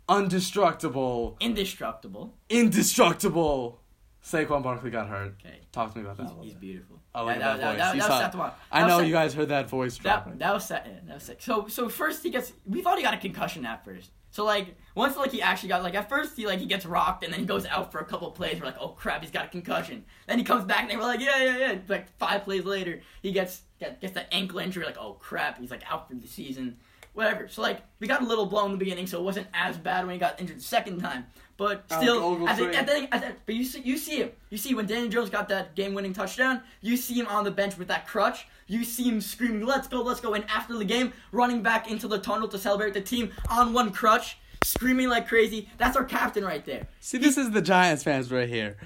undestructible, 0.09 1.39
Indestructible. 1.41 2.35
indestructible 2.49 3.81
Saquon 4.23 4.63
Barkley 4.63 4.91
got 4.91 5.09
hurt. 5.09 5.37
Okay. 5.45 5.61
Talk 5.73 5.93
to 5.93 5.99
me 5.99 6.05
about 6.05 6.17
that. 6.19 6.25
He's, 6.29 6.33
a 6.33 6.43
he's 6.43 6.53
bit. 6.53 6.61
beautiful. 6.61 7.01
Oh, 7.15 7.25
look 7.25 7.37
at 7.37 7.39
that, 7.41 7.61
that 7.61 7.61
that, 7.61 7.69
voice. 7.71 7.79
that, 7.79 7.79
that 7.79 8.09
was 8.11 8.21
it. 8.21 8.23
set 8.23 8.33
to. 8.33 8.53
I 8.71 8.87
know 8.87 8.99
you 9.01 9.13
guys 9.13 9.35
heard 9.35 9.49
that 9.49 9.69
voice 9.71 9.97
dropping. 9.97 10.33
That, 10.35 10.39
that 10.41 10.55
was 10.55 10.65
set. 10.67 11.07
that 11.07 11.15
was 11.15 11.23
sick. 11.25 11.41
So 11.43 11.67
so 11.69 11.89
first 11.89 12.23
he 12.23 12.31
gets. 12.31 12.53
We 12.67 12.83
thought 12.83 12.99
he 12.99 13.03
got 13.03 13.15
a 13.15 13.19
concussion 13.19 13.65
at 13.65 13.85
first. 13.85 14.11
So 14.39 14.45
like 14.45 14.77
once 14.95 15.17
like 15.17 15.33
he 15.33 15.43
actually 15.43 15.71
got 15.71 15.83
like 15.83 15.97
at 15.97 16.09
first 16.09 16.37
he 16.37 16.47
like 16.47 16.61
he 16.61 16.67
gets 16.67 16.87
rocked 16.87 17.25
and 17.25 17.33
then 17.33 17.41
he 17.41 17.45
goes 17.45 17.67
out 17.67 17.91
for 17.91 17.99
a 17.99 18.05
couple 18.05 18.31
plays. 18.31 18.61
We're 18.61 18.67
like 18.67 18.77
oh 18.79 18.91
crap 18.91 19.21
he's 19.21 19.33
got 19.33 19.47
a 19.47 19.49
concussion. 19.49 20.05
Then 20.29 20.39
he 20.39 20.45
comes 20.45 20.65
back 20.65 20.83
and 20.83 20.91
they 20.91 20.97
were 20.97 21.03
like 21.03 21.19
yeah 21.19 21.43
yeah 21.43 21.59
yeah. 21.59 21.79
Like 21.89 22.17
five 22.19 22.45
plays 22.45 22.65
later 22.65 23.01
he 23.21 23.33
gets 23.33 23.63
gets 23.81 24.13
that 24.13 24.29
ankle 24.31 24.61
injury. 24.61 24.85
Like 24.85 24.97
oh 24.97 25.15
crap 25.15 25.59
he's 25.59 25.73
like 25.73 25.83
out 25.91 26.07
for 26.07 26.15
the 26.15 26.29
season. 26.29 26.77
Whatever. 27.15 27.49
So 27.49 27.63
like 27.63 27.83
we 27.99 28.07
got 28.07 28.23
a 28.23 28.25
little 28.25 28.47
blow 28.47 28.65
in 28.67 28.71
the 28.71 28.79
beginning, 28.79 29.09
so 29.09 29.19
it 29.19 29.25
wasn't 29.25 29.49
as 29.55 29.77
bad 29.77 30.07
when 30.07 30.13
he 30.13 30.21
got 30.21 30.41
injured 30.41 30.59
the 30.59 30.63
second 30.63 31.01
time. 31.01 31.27
But 31.59 31.85
still, 31.91 32.49
at 32.49 32.57
the, 32.57 32.73
at 32.73 32.87
the, 32.87 33.09
at 33.13 33.21
the, 33.21 33.33
but 33.45 33.55
you 33.57 33.65
see, 33.65 33.81
you 33.81 33.99
see 33.99 34.19
him. 34.19 34.31
You 34.49 34.57
see 34.57 34.75
when 34.75 34.87
Daniel 34.87 35.09
Jones 35.09 35.29
got 35.29 35.49
that 35.49 35.75
game-winning 35.75 36.13
touchdown. 36.13 36.63
You 36.81 36.97
see 36.97 37.15
him 37.15 37.27
on 37.27 37.43
the 37.43 37.51
bench 37.51 37.77
with 37.77 37.89
that 37.89 38.07
crutch. 38.07 38.47
You 38.69 38.85
see 38.85 39.09
him 39.09 39.21
screaming, 39.21 39.67
"Let's 39.67 39.89
go, 39.89 40.01
let's 40.01 40.21
go!" 40.21 40.35
And 40.35 40.45
after 40.49 40.79
the 40.79 40.85
game, 40.85 41.13
running 41.33 41.61
back 41.61 41.91
into 41.91 42.07
the 42.07 42.21
tunnel 42.21 42.47
to 42.47 42.59
celebrate 42.59 42.95
the 42.95 43.01
team 43.01 43.33
on 43.51 43.73
one 43.73 43.91
crutch, 43.91 44.39
screaming 44.63 45.09
like 45.09 45.27
crazy. 45.27 45.69
That's 45.79 45.97
our 45.97 46.05
captain 46.05 46.45
right 46.45 46.65
there. 46.65 46.87
See, 47.01 47.19
this 47.19 47.37
is 47.37 47.51
the 47.51 47.61
Giants 47.61 48.05
fans 48.05 48.31
right 48.31 48.49
here. 48.49 48.77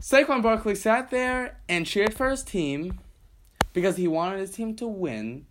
Saquon 0.00 0.42
Barkley 0.42 0.76
sat 0.76 1.10
there 1.10 1.58
and 1.68 1.84
cheered 1.84 2.14
for 2.14 2.30
his 2.30 2.42
team 2.42 3.00
because 3.74 3.98
he 3.98 4.08
wanted 4.08 4.38
his 4.38 4.52
team 4.52 4.74
to 4.76 4.86
win. 4.86 5.44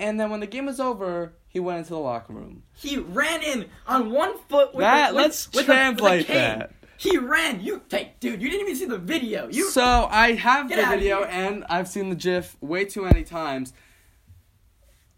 And 0.00 0.18
then 0.18 0.28
when 0.28 0.40
the 0.40 0.48
game 0.48 0.66
was 0.66 0.80
over, 0.80 1.34
he 1.54 1.60
went 1.60 1.78
into 1.78 1.90
the 1.90 1.98
locker 1.98 2.32
room. 2.34 2.64
He 2.74 2.98
ran 2.98 3.42
in 3.42 3.66
on 3.86 4.10
one 4.10 4.36
foot. 4.48 4.74
With 4.74 4.82
That- 4.82 5.10
the, 5.10 5.14
with, 5.16 5.22
let's 5.24 5.46
with 5.46 5.52
the- 5.52 5.58
with 5.58 5.66
the 5.66 5.72
translate 5.72 6.26
cane. 6.26 6.58
that. 6.58 6.72
He 6.96 7.16
ran. 7.16 7.60
You, 7.60 7.80
hey, 7.90 8.12
dude, 8.20 8.42
you 8.42 8.50
didn't 8.50 8.62
even 8.66 8.76
see 8.76 8.84
the 8.86 8.98
video. 8.98 9.48
You 9.50 9.70
So 9.70 10.08
I 10.10 10.32
have 10.32 10.68
the 10.68 10.76
video 10.76 11.24
and 11.24 11.64
I've 11.70 11.88
seen 11.88 12.08
the 12.10 12.16
GIF 12.16 12.56
way 12.60 12.84
too 12.84 13.02
many 13.02 13.22
times. 13.24 13.72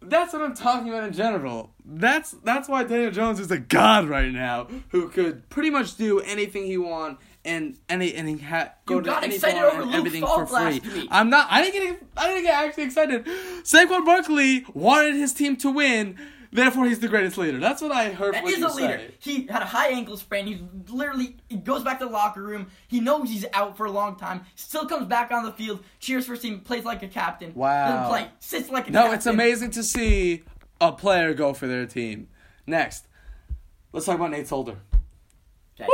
That's 0.01 0.31
what 0.33 0.41
I'm 0.43 0.53
talking 0.55 0.89
about 0.89 1.03
in 1.05 1.13
general. 1.13 1.71
That's 1.83 2.31
that's 2.43 2.69
why 2.69 2.83
Daniel 2.83 3.11
Jones 3.11 3.39
is 3.39 3.49
a 3.51 3.57
god 3.59 4.07
right 4.07 4.31
now, 4.31 4.67
who 4.89 5.09
could 5.09 5.49
pretty 5.49 5.69
much 5.71 5.97
do 5.97 6.19
anything 6.19 6.65
he 6.65 6.77
want 6.77 7.17
and 7.47 7.77
any 7.89 8.13
and 8.13 8.27
he 8.29 8.37
ha- 8.37 8.73
go 8.85 8.95
You 8.95 9.01
to 9.03 9.17
any 9.23 9.39
bar 9.39 9.81
and 9.81 9.93
everything 9.95 10.21
for 10.25 10.45
free. 10.45 11.07
I'm 11.09 11.29
not. 11.29 11.47
I 11.49 11.63
didn't 11.63 11.81
get. 11.81 12.03
I 12.17 12.27
didn't 12.27 12.43
get 12.43 12.53
actually 12.53 12.83
excited. 12.83 13.25
Saquon 13.63 14.05
Barkley 14.05 14.65
wanted 14.73 15.15
his 15.15 15.33
team 15.33 15.55
to 15.57 15.71
win, 15.71 16.17
therefore 16.51 16.85
he's 16.85 16.99
the 16.99 17.07
greatest 17.07 17.37
leader. 17.37 17.59
That's 17.59 17.81
what 17.81 17.91
I 17.91 18.11
heard. 18.11 18.33
That 18.35 18.45
is 18.45 18.61
a 18.61 18.67
leader. 18.67 18.97
say. 18.99 19.11
He 19.19 19.47
had 19.47 19.61
a 19.61 19.65
high 19.65 19.89
ankle 19.89 20.17
sprain. 20.17 20.45
He's 20.45 20.59
literally 20.89 21.37
he 21.49 21.55
goes 21.57 21.83
back 21.83 21.99
to 21.99 22.05
the 22.05 22.11
locker 22.11 22.43
room. 22.43 22.67
He 22.87 22.99
knows 22.99 23.29
he's 23.29 23.45
out 23.53 23.77
for 23.77 23.85
a 23.85 23.91
long 23.91 24.15
time. 24.17 24.41
Still 24.55 24.85
comes 24.85 25.07
back 25.07 25.31
on 25.31 25.43
the 25.43 25.51
field, 25.53 25.83
cheers 25.99 26.25
for 26.27 26.35
team, 26.35 26.59
plays 26.59 26.85
like 26.85 27.01
a 27.01 27.07
captain. 27.07 27.53
Wow. 27.55 27.87
Doesn't 27.89 28.09
play, 28.09 28.27
sits 28.39 28.69
like 28.69 28.87
a 28.89 28.91
No, 28.91 28.99
captain. 29.03 29.15
it's 29.15 29.25
amazing 29.25 29.71
to 29.71 29.83
see 29.83 30.43
a 30.81 30.91
player 30.91 31.33
go 31.33 31.53
for 31.53 31.65
their 31.67 31.85
team. 31.85 32.27
Next, 32.65 33.07
let's 33.93 34.05
talk 34.05 34.15
about 34.15 34.31
Nate 34.31 34.47
Solder. 34.47 34.77
Okay. 35.79 35.87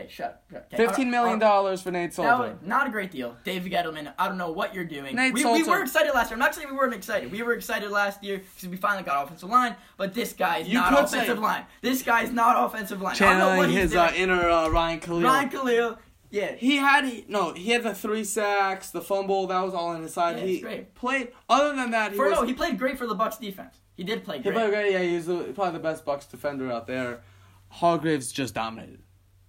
Okay, 0.00 0.08
shut. 0.10 0.42
shut. 0.50 0.66
Okay, 0.72 0.76
Fifteen 0.76 1.10
million 1.10 1.38
dollars 1.38 1.82
for 1.82 1.90
Nate 1.90 2.12
Solder. 2.14 2.56
not 2.62 2.86
a 2.86 2.90
great 2.90 3.10
deal. 3.10 3.36
David 3.44 3.72
Gettleman, 3.72 4.12
I 4.18 4.28
don't 4.28 4.38
know 4.38 4.50
what 4.50 4.74
you're 4.74 4.84
doing. 4.84 5.14
Nate 5.16 5.34
we, 5.34 5.44
we 5.44 5.62
were 5.62 5.82
excited 5.82 6.12
last 6.14 6.30
year. 6.30 6.34
I'm 6.34 6.40
not 6.40 6.54
saying 6.54 6.68
we 6.70 6.76
weren't 6.76 6.94
excited. 6.94 7.30
We 7.30 7.42
were 7.42 7.52
excited 7.52 7.90
last 7.90 8.22
year 8.22 8.38
because 8.38 8.68
we 8.68 8.76
finally 8.76 9.02
got 9.04 9.24
offensive 9.24 9.48
line, 9.48 9.76
but 9.96 10.14
this 10.14 10.32
guy 10.32 10.58
is 10.58 10.68
You 10.68 10.74
not 10.74 11.08
say- 11.08 11.18
offensive 11.18 11.38
line. 11.38 11.64
This 11.82 12.02
guy 12.02 12.22
is 12.22 12.30
not 12.32 12.64
offensive 12.64 13.00
line. 13.00 13.16
I 13.20 13.38
know 13.38 13.56
what 13.56 13.68
Channeling 13.68 13.70
his 13.70 13.94
uh, 13.94 14.12
inner 14.16 14.48
uh, 14.48 14.68
Ryan 14.68 15.00
Kalil. 15.00 15.22
Ryan 15.22 15.48
Kalil, 15.48 15.98
yeah. 16.30 16.52
He 16.54 16.76
had 16.76 17.28
no, 17.28 17.52
he 17.54 17.70
had 17.70 17.82
the 17.82 17.94
three 17.94 18.24
sacks, 18.24 18.90
the 18.90 19.00
fumble. 19.00 19.46
That 19.48 19.60
was 19.62 19.74
all 19.74 19.88
on 19.88 20.02
his 20.02 20.14
side. 20.14 20.38
Yeah, 20.38 20.44
he 20.44 20.60
great. 20.60 20.94
played. 20.94 21.32
Other 21.48 21.74
than 21.76 21.90
that, 21.90 22.12
he 22.12 22.16
For 22.16 22.28
was. 22.30 22.38
no, 22.40 22.46
he 22.46 22.54
played 22.54 22.78
great 22.78 22.98
for 22.98 23.06
the 23.06 23.14
Bucks 23.14 23.36
defense. 23.36 23.76
He 23.96 24.04
did 24.04 24.24
play 24.24 24.38
great. 24.38 24.54
he 24.54 24.58
played 24.60 24.70
great. 24.70 24.92
Yeah, 24.92 25.00
he 25.00 25.16
was 25.16 25.26
the, 25.26 25.52
probably 25.54 25.72
the 25.72 25.82
best 25.82 26.04
Bucks 26.04 26.26
defender 26.26 26.70
out 26.70 26.86
there. 26.86 27.20
Hargreaves 27.68 28.32
just 28.32 28.54
dominated 28.54 29.00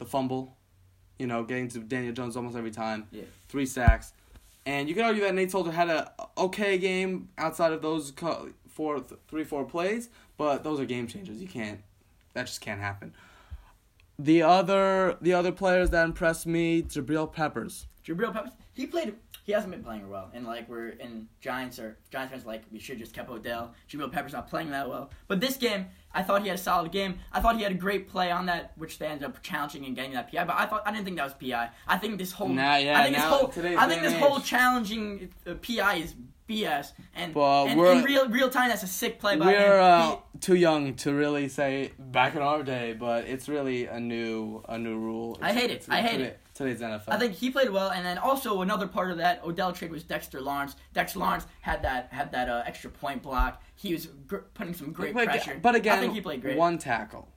the 0.02 0.06
fumble. 0.06 0.58
You 1.20 1.28
know, 1.28 1.44
getting 1.44 1.68
to 1.70 1.80
Daniel 1.80 2.12
Jones 2.14 2.36
almost 2.36 2.58
every 2.58 2.72
time. 2.72 3.08
Yeah. 3.12 3.24
Three 3.48 3.68
sacks, 3.68 4.14
and 4.66 4.90
you 4.90 4.96
could 4.96 5.04
argue 5.04 5.22
that 5.22 5.36
Nate 5.36 5.52
Solder 5.52 5.72
had 5.72 5.90
a 5.90 6.12
okay 6.38 6.78
game 6.80 7.30
outside 7.38 7.72
of 7.72 7.82
those 7.84 8.12
four, 8.68 9.00
th- 9.00 9.20
three, 9.28 9.44
four 9.44 9.64
plays, 9.64 10.10
but 10.38 10.64
those 10.64 10.80
are 10.80 10.86
game 10.86 11.08
changers. 11.08 11.40
You 11.40 11.48
can't. 11.48 11.80
That 12.34 12.48
just 12.48 12.62
can't 12.62 12.82
happen. 12.82 13.14
The 14.18 14.42
other, 14.42 15.18
the 15.22 15.34
other 15.34 15.52
players 15.52 15.92
that 15.92 16.06
impressed 16.06 16.48
me, 16.48 16.82
Jabril 16.82 17.32
Peppers. 17.32 17.88
Jabril 18.06 18.34
Peppers, 18.34 18.54
he 18.74 18.88
played. 18.88 19.16
He 19.44 19.52
hasn't 19.54 19.72
been 19.72 19.84
playing 19.84 20.10
well, 20.10 20.30
and 20.34 20.46
like 20.46 20.70
we're 20.70 20.90
in 20.90 21.28
Giants 21.40 21.80
or 21.80 21.98
Giants 22.12 22.32
fans 22.32 22.46
like 22.46 22.64
we 22.72 22.80
should 22.80 23.00
just 23.00 23.14
kept 23.14 23.30
Odell. 23.30 23.74
Jabril 23.90 24.12
Peppers 24.12 24.34
not 24.34 24.50
playing 24.50 24.70
that 24.72 24.88
well, 24.90 25.10
but 25.28 25.40
this 25.40 25.58
game 25.58 25.88
I 26.14 26.24
thought 26.24 26.42
he 26.42 26.50
had 26.50 26.60
a 26.60 26.62
solid 26.62 26.92
game. 26.92 27.20
I 27.32 27.40
thought 27.40 27.56
he 27.58 27.64
had 27.64 27.72
a 27.72 27.76
great 27.76 28.08
play 28.10 28.32
on 28.32 28.46
that, 28.48 28.74
which 28.78 29.00
they 29.00 29.08
ended 29.08 29.26
up 29.26 29.42
challenging 29.42 29.86
and 29.86 29.96
getting 29.96 30.14
that 30.14 30.32
PI. 30.32 30.44
But 30.44 30.56
I 30.58 30.66
thought 30.66 30.84
I 30.86 30.92
didn't 30.92 31.06
think 31.06 31.18
that 31.18 31.24
was 31.24 31.34
PI. 31.34 31.70
I 31.88 31.98
think 31.98 32.18
this 32.18 32.32
whole 32.32 32.50
Nah, 32.50 32.76
yeah, 32.78 33.00
I 33.00 33.04
think 33.04 33.16
this 33.16 33.26
whole 33.26 33.78
I 33.78 33.88
think 33.88 34.02
this 34.02 34.14
whole 34.14 34.40
challenging 34.40 35.34
uh, 35.48 35.56
PI 35.56 35.96
is 35.96 36.16
BS. 36.50 36.92
And, 37.16 37.34
But 37.34 37.68
and 37.68 37.80
in 37.80 38.04
real 38.04 38.28
real 38.30 38.50
time, 38.50 38.70
that's 38.70 38.84
a 38.84 38.88
sick 38.88 39.20
play 39.20 39.38
by 39.38 39.46
We're 39.46 39.78
him. 39.78 39.84
uh, 39.84 40.16
too 40.42 40.56
young 40.56 40.96
to 40.96 41.14
really 41.14 41.48
say 41.48 41.94
back 41.98 42.36
in 42.36 42.42
our 42.42 42.64
day, 42.64 42.94
but 42.94 43.26
it's 43.26 43.48
really 43.48 43.86
a 43.86 44.00
new 44.00 44.64
a 44.68 44.78
new 44.78 44.98
rule. 44.98 45.38
I 45.42 45.54
hate 45.54 45.72
it. 45.72 45.86
I 45.90 46.02
hate 46.02 46.22
it. 46.22 46.40
Today's 46.54 46.82
NFL. 46.82 47.04
I 47.08 47.18
think 47.18 47.34
he 47.34 47.50
played 47.50 47.70
well, 47.70 47.92
and 47.92 48.06
then 48.06 48.18
also 48.18 48.62
another 48.62 48.86
part 48.88 49.10
of 49.10 49.18
that 49.18 49.42
Odell 49.46 49.72
trade 49.72 49.90
was 49.92 50.04
Dexter 50.04 50.42
Lawrence. 50.42 50.76
Dexter 50.94 51.20
Lawrence 51.20 51.46
had 51.62 51.82
that 51.84 52.10
had 52.12 52.32
that 52.34 52.50
uh, 52.50 52.64
extra 52.66 52.90
point 52.90 53.22
block. 53.24 53.62
He 53.76 53.94
was 53.94 54.08
gr- 54.28 54.38
putting 54.54 54.74
some 54.74 54.92
great 54.92 55.14
played- 55.14 55.30
pressure. 55.30 55.58
But 55.62 55.76
again, 55.76 55.98
I 55.98 56.02
think 56.02 56.14
he 56.14 56.22
played 56.22 56.42
great. 56.42 56.58
one 56.58 56.78
tackle. 56.78 57.28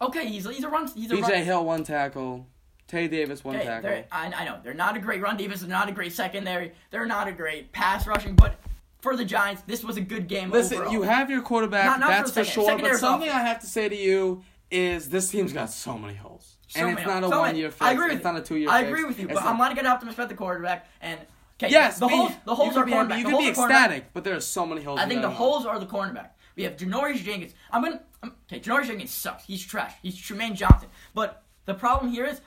Okay, 0.00 0.26
he's 0.28 0.44
he's 0.46 0.64
a 0.64 0.68
run. 0.68 0.86
He's 0.94 1.10
a 1.10 1.14
BJ 1.14 1.22
run. 1.22 1.42
Hill 1.42 1.64
one 1.64 1.82
tackle. 1.84 2.46
Tae 2.88 3.08
Davis 3.08 3.42
one 3.42 3.56
Okay, 3.56 3.64
tackle. 3.64 4.04
I, 4.12 4.32
I 4.32 4.44
know 4.44 4.60
they're 4.62 4.74
not 4.74 4.96
a 4.96 5.00
great 5.00 5.20
run 5.20 5.36
defense. 5.36 5.60
They're 5.60 5.70
not 5.70 5.88
a 5.88 5.92
great 5.92 6.12
secondary. 6.12 6.72
They're 6.90 7.06
not 7.06 7.26
a 7.26 7.32
great 7.32 7.72
pass 7.72 8.06
rushing. 8.06 8.34
But 8.36 8.60
for 9.00 9.16
the 9.16 9.24
Giants, 9.24 9.62
this 9.66 9.82
was 9.82 9.96
a 9.96 10.00
good 10.02 10.28
game. 10.28 10.50
Listen, 10.50 10.78
overall. 10.78 10.92
you 10.92 11.02
have 11.02 11.30
your 11.30 11.40
quarterback, 11.42 11.86
Not- 11.86 12.00
not 12.00 12.08
that's 12.10 12.30
for 12.32 12.44
for 12.44 12.50
sure. 12.50 12.64
secondary 12.66 12.92
But 12.94 13.00
something. 13.00 13.28
I 13.30 13.40
have 13.40 13.60
to 13.60 13.66
say 13.66 13.88
to 13.88 13.96
you 13.96 14.44
is 14.70 15.08
this 15.08 15.30
team's 15.30 15.52
got 15.52 15.70
so 15.70 15.96
many 15.98 16.14
holes. 16.14 16.55
So 16.68 16.80
and 16.80 16.98
it's 16.98 17.06
not 17.06 17.22
a 17.24 17.28
so 17.28 17.40
one 17.40 17.56
year 17.56 17.70
fix. 17.70 17.82
I 17.82 17.92
agree 17.92 18.06
with 18.08 18.16
it's 18.16 18.24
not 18.24 18.36
a 18.36 18.40
two 18.42 18.56
year 18.56 18.68
fix. 18.68 18.74
I 18.74 18.80
agree 18.82 19.04
with 19.04 19.18
you, 19.20 19.26
but 19.28 19.34
not- 19.34 19.46
I'm 19.46 19.58
not 19.58 19.76
gonna 19.76 19.88
optimistic 19.88 20.18
about 20.18 20.28
the 20.30 20.34
quarterback. 20.34 20.88
And 21.00 21.20
okay, 21.62 21.70
Yes, 21.72 21.98
the 21.98 22.08
holes 22.08 22.32
the 22.44 22.54
holes 22.54 22.76
are 22.76 22.84
be 22.84 22.92
cornerback. 22.92 23.18
You 23.18 23.24
could 23.24 23.38
be 23.38 23.44
holes 23.44 23.58
are 23.58 23.62
cornerback. 23.68 23.70
ecstatic, 23.70 24.12
but 24.12 24.24
there 24.24 24.34
are 24.36 24.40
so 24.40 24.66
many 24.66 24.82
holes. 24.82 24.98
I 25.00 25.06
think 25.06 25.22
the 25.22 25.30
holes 25.30 25.64
are 25.66 25.78
the 25.78 25.86
cornerback. 25.86 26.30
We 26.56 26.62
have 26.64 26.76
Janoris 26.76 27.22
Jenkins. 27.22 27.54
I'm 27.70 27.82
gonna 27.82 28.02
I'm, 28.22 28.32
okay. 28.50 28.60
Janoris 28.60 28.86
Jenkins 28.86 29.10
sucks. 29.12 29.44
He's 29.44 29.64
trash. 29.64 29.92
He's 30.02 30.16
Trumaine 30.16 30.54
Johnson. 30.54 30.88
But 31.14 31.44
the 31.66 31.74
problem 31.74 32.10
here 32.10 32.24
is 32.24 32.40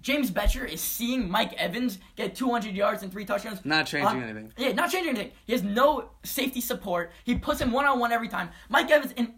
James 0.00 0.30
Bettcher 0.30 0.68
is 0.68 0.80
seeing 0.80 1.28
Mike 1.30 1.52
Evans 1.54 1.98
get 2.16 2.34
200 2.36 2.74
yards 2.74 3.02
and 3.02 3.10
three 3.10 3.24
touchdowns. 3.24 3.64
Not 3.64 3.86
changing 3.86 4.06
on- 4.08 4.22
anything. 4.22 4.52
Yeah, 4.56 4.72
not 4.72 4.90
changing 4.90 5.10
anything. 5.16 5.32
He 5.46 5.52
has 5.52 5.62
no 5.62 6.10
safety 6.22 6.60
support. 6.60 7.12
He 7.24 7.34
puts 7.36 7.60
him 7.60 7.72
one 7.72 7.84
on 7.86 7.98
one 7.98 8.12
every 8.12 8.28
time. 8.28 8.50
Mike 8.68 8.90
Evans 8.90 9.12
in, 9.12 9.34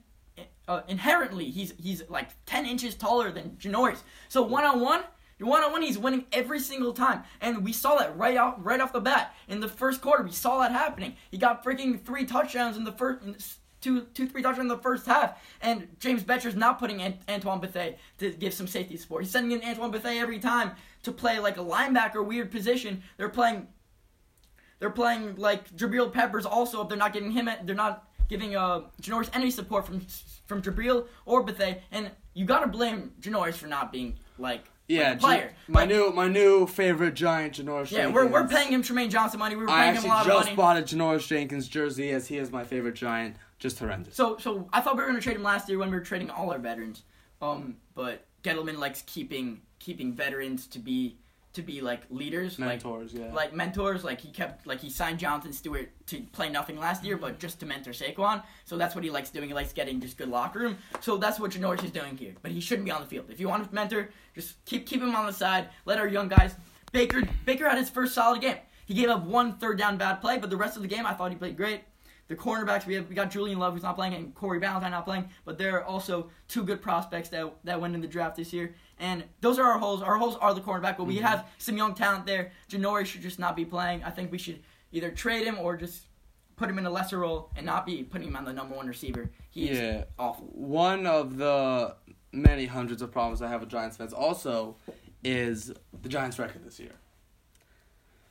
uh, 0.71 0.83
inherently 0.87 1.51
he's 1.51 1.75
he's 1.83 2.09
like 2.09 2.29
10 2.47 2.65
inches 2.65 2.95
taller 2.95 3.33
than 3.33 3.57
Janoris. 3.61 3.99
So 4.29 4.43
one 4.43 4.65
on 4.65 4.81
one. 4.81 5.03
One 5.41 5.65
on 5.65 5.73
one, 5.73 5.81
he's 5.81 5.97
winning 5.97 6.27
every 6.33 6.61
single 6.61 6.93
time, 6.93 7.23
and 7.41 7.65
we 7.65 7.73
saw 7.73 7.97
that 7.97 8.15
right 8.15 8.37
out, 8.37 8.63
right 8.63 8.79
off 8.79 8.93
the 8.93 9.01
bat 9.01 9.35
in 9.49 9.61
the 9.61 9.69
first 9.69 10.03
quarter. 10.03 10.23
We 10.23 10.33
saw 10.33 10.61
that 10.61 10.71
happening. 10.71 11.15
He 11.31 11.39
got 11.39 11.65
freaking 11.65 12.05
three 12.05 12.27
touchdowns 12.27 12.77
in 12.77 12.85
the 12.85 12.93
first, 12.93 13.25
in 13.25 13.35
two, 13.81 14.03
two, 14.13 14.29
three 14.29 14.43
touchdowns 14.43 14.65
in 14.65 14.69
the 14.69 14.77
first 14.77 15.07
half, 15.07 15.43
and 15.63 15.89
James 15.99 16.23
Bettcher's 16.23 16.57
not 16.57 16.79
putting 16.79 17.01
Ant- 17.01 17.23
Antoine 17.27 17.59
Bethea 17.59 17.95
to 18.19 18.33
give 18.33 18.53
some 18.53 18.67
safety 18.67 18.99
support. 18.99 19.23
He's 19.23 19.33
sending 19.33 19.59
in 19.59 19.67
Antoine 19.67 19.91
Bethea 19.91 20.21
every 20.21 20.41
time 20.41 20.73
to 21.05 21.11
play 21.11 21.39
like 21.39 21.57
a 21.57 21.65
linebacker, 21.65 22.23
weird 22.23 22.51
position. 22.51 23.03
They're 23.17 23.31
playing 23.31 23.67
they're 24.79 24.91
playing 24.91 25.37
like 25.37 25.75
Jabril 25.75 26.13
Peppers 26.13 26.45
also 26.45 26.83
if 26.83 26.89
they're 26.89 26.99
not 26.99 27.15
getting 27.15 27.31
him 27.31 27.49
they're 27.65 27.75
not 27.75 28.10
giving 28.31 28.57
uh 28.57 28.81
Janoris 29.03 29.29
any 29.35 29.51
support 29.51 29.85
from 29.85 30.01
from 30.47 30.63
Jabril 30.63 31.07
or 31.27 31.43
Bethea 31.43 31.79
and 31.93 32.11
you 32.33 32.47
gotta 32.47 32.67
blame 32.69 33.13
Janoris 33.21 33.55
for 33.55 33.67
not 33.67 33.93
being 33.93 34.19
like 34.39 34.65
Yeah, 34.89 35.11
like 35.11 35.21
player. 35.21 35.49
J- 35.49 35.55
my 35.73 35.81
Like, 35.81 35.89
new 35.91 36.13
my 36.13 36.29
new 36.29 36.67
favorite 36.67 37.15
Giant, 37.15 37.55
Janoris. 37.59 37.91
yeah, 37.91 38.07
we're, 38.07 38.27
we're 38.27 38.49
paying 38.49 38.73
him 38.73 38.83
Trumaine 38.83 39.11
Johnson 39.11 39.39
money. 39.41 39.55
We 39.57 39.65
were 39.65 39.71
I 39.71 39.91
paying 39.91 39.97
him 39.97 40.05
a 40.05 40.09
lot 40.09 40.27
of 40.27 40.33
just 40.33 40.45
money. 40.47 40.57
bought 40.57 40.77
a 40.79 40.83
Janoris 40.83 41.27
Jenkins 41.27 41.69
jersey 41.69 42.11
as 42.11 42.29
he 42.29 42.39
is 42.39 42.51
my 42.51 42.65
favorite 42.65 42.95
Giant. 42.95 43.37
Just 43.59 43.79
horrendous. 43.79 44.15
So 44.17 44.39
so 44.39 44.69
I 44.73 44.81
thought 44.81 44.97
we 44.97 45.03
were 45.03 45.09
gonna 45.09 45.21
trade 45.21 45.37
him 45.37 45.43
last 45.43 45.69
year 45.69 45.79
when 45.79 45.91
we 45.91 45.97
were 45.97 46.05
trading 46.05 46.31
all 46.31 46.51
our 46.51 46.59
veterans. 46.59 47.03
Um, 47.43 47.77
but 47.95 48.25
Gettleman 48.43 48.79
likes 48.79 49.03
keeping 49.07 49.61
keeping 49.81 50.13
veterans 50.15 50.67
to 50.69 50.79
be 50.79 51.17
to 51.53 51.63
be 51.63 51.81
like 51.81 52.03
leaders, 52.11 52.59
like 52.59 52.69
Mentors, 52.69 53.13
yeah. 53.13 53.33
like 53.33 53.53
mentors. 53.53 54.05
Like 54.05 54.21
he 54.21 54.31
kept, 54.31 54.67
like 54.67 54.81
he 54.81 54.89
signed 54.89 55.19
Jonathan 55.19 55.53
Stewart 55.53 55.91
to 56.07 56.21
play 56.33 56.49
nothing 56.49 56.79
last 56.79 57.05
year, 57.05 57.17
but 57.17 57.39
just 57.39 57.59
to 57.61 57.67
mentor 57.67 57.91
Saquon. 57.91 58.43
So 58.65 58.77
that's 58.77 58.95
what 58.95 59.03
he 59.03 59.11
likes 59.11 59.31
doing. 59.31 59.49
He 59.49 59.55
likes 59.55 59.73
getting 59.73 60.01
just 60.01 60.17
good 60.17 60.29
locker 60.29 60.61
room. 60.61 60.79
So 61.01 61.17
that's 61.17 61.41
what 61.41 61.51
Janoris 61.51 61.85
is 61.85 61.91
doing 61.91 62.17
here. 62.17 62.35
But 62.43 62.53
he 62.53 62.61
shouldn't 62.61 62.85
be 62.85 62.93
on 62.93 63.01
the 63.01 63.07
field. 63.09 63.27
If 63.31 63.41
you 63.41 63.49
want 63.49 63.69
to 63.69 63.75
mentor, 63.75 64.11
just 64.35 64.65
keep 64.65 64.87
keep 64.87 65.03
him 65.03 65.15
on 65.15 65.27
the 65.27 65.33
side. 65.33 65.69
Let 65.85 65.99
our 65.99 66.09
young 66.09 66.29
guys. 66.29 66.55
Baker 66.93 67.23
Baker 67.45 67.69
had 67.69 67.79
his 67.79 67.91
first 67.91 68.15
solid 68.15 68.41
game. 68.41 68.57
He 68.87 68.95
gave 68.95 69.09
up 69.09 69.25
one 69.25 69.57
third 69.59 69.79
down 69.79 69.99
bad 69.99 70.21
play, 70.21 70.39
but 70.39 70.51
the 70.51 70.57
rest 70.57 70.77
of 70.77 70.83
the 70.83 70.89
game 70.89 71.07
I 71.07 71.15
thought 71.15 71.31
he 71.31 71.37
played 71.37 71.57
great. 71.57 71.83
The 72.31 72.37
cornerbacks 72.37 72.87
we 72.87 72.95
have, 72.95 73.09
we 73.09 73.17
got 73.17 73.29
Julian 73.29 73.59
Love 73.59 73.75
who's 73.75 73.83
not 73.83 73.97
playing 73.97 74.15
and 74.15 74.33
Corey 74.37 74.61
Ballentine 74.61 74.93
not 74.93 75.05
playing, 75.05 75.29
but 75.45 75.59
there 75.59 75.77
are 75.77 75.85
also 75.85 76.31
two 76.47 76.63
good 76.63 76.81
prospects 76.81 77.29
that 77.31 77.53
that 77.65 77.81
went 77.81 77.93
in 77.97 78.01
the 78.01 78.07
draft 78.07 78.37
this 78.37 78.53
year. 78.53 78.73
And 79.01 79.25
those 79.41 79.59
are 79.59 79.65
our 79.65 79.81
holes. 79.81 80.01
Our 80.01 80.17
holes 80.17 80.37
are 80.41 80.55
the 80.55 80.61
cornerback, 80.61 80.97
but 80.97 81.09
we 81.09 81.17
mm-hmm. 81.17 81.25
have 81.25 81.49
some 81.59 81.77
young 81.77 81.93
talent 81.93 82.27
there. 82.27 82.53
Janori 82.71 83.05
should 83.05 83.23
just 83.23 83.41
not 83.41 83.57
be 83.57 83.65
playing. 83.65 84.05
I 84.05 84.11
think 84.11 84.31
we 84.31 84.39
should 84.39 84.61
either 84.93 85.11
trade 85.11 85.45
him 85.45 85.59
or 85.59 85.77
just 85.77 86.07
put 86.55 86.71
him 86.71 86.79
in 86.79 86.87
a 86.87 86.91
lesser 86.91 87.19
role 87.19 87.51
and 87.57 87.67
not 87.67 87.85
be 87.85 88.05
putting 88.05 88.29
him 88.29 88.37
on 88.37 88.45
the 88.45 88.53
number 88.53 88.77
one 88.77 88.87
receiver. 88.87 89.29
He 89.51 89.69
is 89.69 89.81
Yeah. 89.81 90.05
awful. 90.17 90.47
One 90.53 91.09
of 91.09 91.37
the 91.37 91.97
many 92.31 92.67
hundreds 92.67 93.03
of 93.03 93.11
problems 93.11 93.43
I 93.43 93.49
have 93.49 93.59
with 93.59 93.71
Giants 93.71 93.97
fans 93.97 94.13
also 94.13 94.77
is 95.25 95.73
the 96.01 96.09
Giants' 96.09 96.39
record 96.39 96.65
this 96.65 96.79
year. 96.79 96.93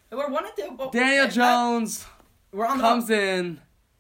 We're 0.10 0.30
one 0.30 0.46
the 0.56 0.74
well, 0.78 0.90
Daniel 0.90 1.28
Jones 1.28 2.06
We're 2.54 2.66
on 2.66 2.78
the 2.78 2.84
comes 2.84 3.10
in, 3.10 3.60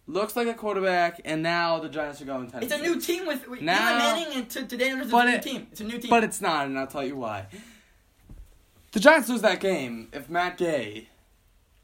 looks 0.09 0.35
like 0.35 0.47
a 0.47 0.53
quarterback, 0.53 1.21
and 1.23 1.41
now 1.43 1.79
the 1.79 1.89
Giants 1.89 2.21
are 2.21 2.25
going 2.25 2.49
ten. 2.49 2.63
It's 2.63 2.73
a 2.73 2.77
new 2.81 2.99
team 2.99 3.25
with, 3.27 3.47
with 3.47 3.61
Now- 3.61 3.91
Eli 3.91 3.97
Manning 3.99 4.37
and 4.37 4.49
to, 4.49 4.65
to 4.65 4.77
Daniel 4.77 5.01
It's 5.01 5.13
a 5.13 5.23
new 5.25 5.31
it- 5.31 5.41
team. 5.41 5.67
It's 5.71 5.81
a 5.81 5.83
new 5.83 5.97
team. 5.99 6.09
But 6.09 6.23
it's 6.23 6.41
not, 6.41 6.65
and 6.65 6.77
I'll 6.79 6.87
tell 6.87 7.05
you 7.05 7.15
why. 7.15 7.47
The 8.91 8.99
Giants 8.99 9.29
lose 9.29 9.41
that 9.41 9.59
game 9.59 10.09
if 10.13 10.29
Matt 10.29 10.57
Gay 10.57 11.09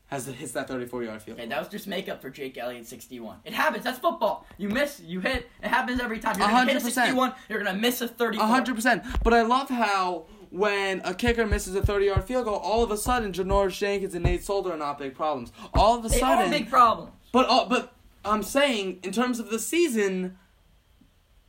has 0.08 0.26
hits 0.28 0.52
that 0.54 0.68
34 0.68 1.04
yard 1.04 1.22
field. 1.22 1.40
Okay, 1.40 1.48
that 1.48 1.60
was 1.60 1.68
just 1.68 1.88
makeup 1.88 2.22
for 2.22 2.30
Jake 2.30 2.58
Elliott 2.58 2.88
61. 2.88 3.38
It 3.46 3.54
happens. 3.54 3.84
That's 3.84 4.00
football. 4.00 4.46
You 4.58 4.70
miss, 4.70 5.00
you 5.02 5.20
hit. 5.20 5.50
It 5.64 5.68
happens 5.68 6.00
every 6.00 6.20
time. 6.20 6.38
You're 6.40 6.48
gonna 6.48 6.66
hit 6.72 6.78
a 6.78 6.80
61. 6.82 7.34
You're 7.50 7.64
gonna 7.64 7.78
miss 7.78 8.02
a 8.02 8.08
34. 8.08 8.44
A 8.44 8.48
hundred 8.48 8.76
percent. 8.76 9.04
But 9.24 9.34
I 9.34 9.42
love 9.44 9.70
how 9.70 10.26
when 10.52 11.02
a 11.04 11.14
kicker 11.14 11.46
misses 11.46 11.76
a 11.76 11.82
thirty-yard 11.82 12.24
field 12.24 12.46
goal, 12.46 12.56
all 12.56 12.84
of 12.84 12.90
a 12.92 12.98
sudden 12.98 13.34
Janoris 13.34 13.78
Jenkins 13.78 14.16
and 14.16 14.24
Nate 14.24 14.44
Solder 14.44 14.72
are 14.74 14.78
not 14.78 14.98
big 14.98 15.14
problems. 15.16 15.52
All 15.74 15.98
of 15.98 16.06
a 16.06 16.10
They 16.10 16.20
sudden, 16.20 16.48
are 16.48 16.50
big 16.52 16.70
problems. 16.70 17.12
but 17.32 17.48
uh, 17.50 17.66
but 17.68 17.94
I'm 18.26 18.44
saying 18.44 19.00
in 19.04 19.12
terms 19.12 19.40
of 19.40 19.50
the 19.50 19.60
season, 19.60 20.38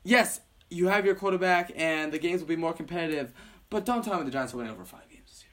yes, 0.05 0.41
you 0.71 0.89
have 0.89 1.05
your 1.07 1.15
quarterback 1.15 1.73
and 1.77 2.13
the 2.13 2.19
games 2.19 2.41
will 2.41 2.49
be 2.49 2.57
more 2.57 2.73
competitive. 2.73 3.33
But 3.71 3.85
don't 3.85 4.05
tell 4.05 4.19
me 4.19 4.25
the 4.25 4.31
Giants 4.31 4.53
will 4.53 4.63
win 4.63 4.71
over 4.71 4.85
five 4.85 5.09
games 5.11 5.29
this 5.29 5.43
year. 5.45 5.53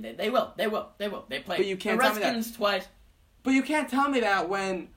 Yeah, 0.00 0.10
they, 0.10 0.16
they 0.24 0.30
will. 0.30 0.52
They 0.56 0.66
will. 0.68 0.90
They 0.98 1.08
will. 1.08 1.24
They 1.28 1.40
play 1.40 1.56
But 1.56 1.66
you 1.66 1.76
can't 1.76 1.98
the 1.98 2.04
tell 2.04 2.14
me 2.14 2.20
that. 2.20 2.34
Redskins 2.34 2.56
twice. 2.56 2.86
But 3.42 3.50
you 3.52 3.62
can't 3.62 3.88
tell 3.88 4.08
me 4.08 4.20
that 4.20 4.48
when, 4.48 4.88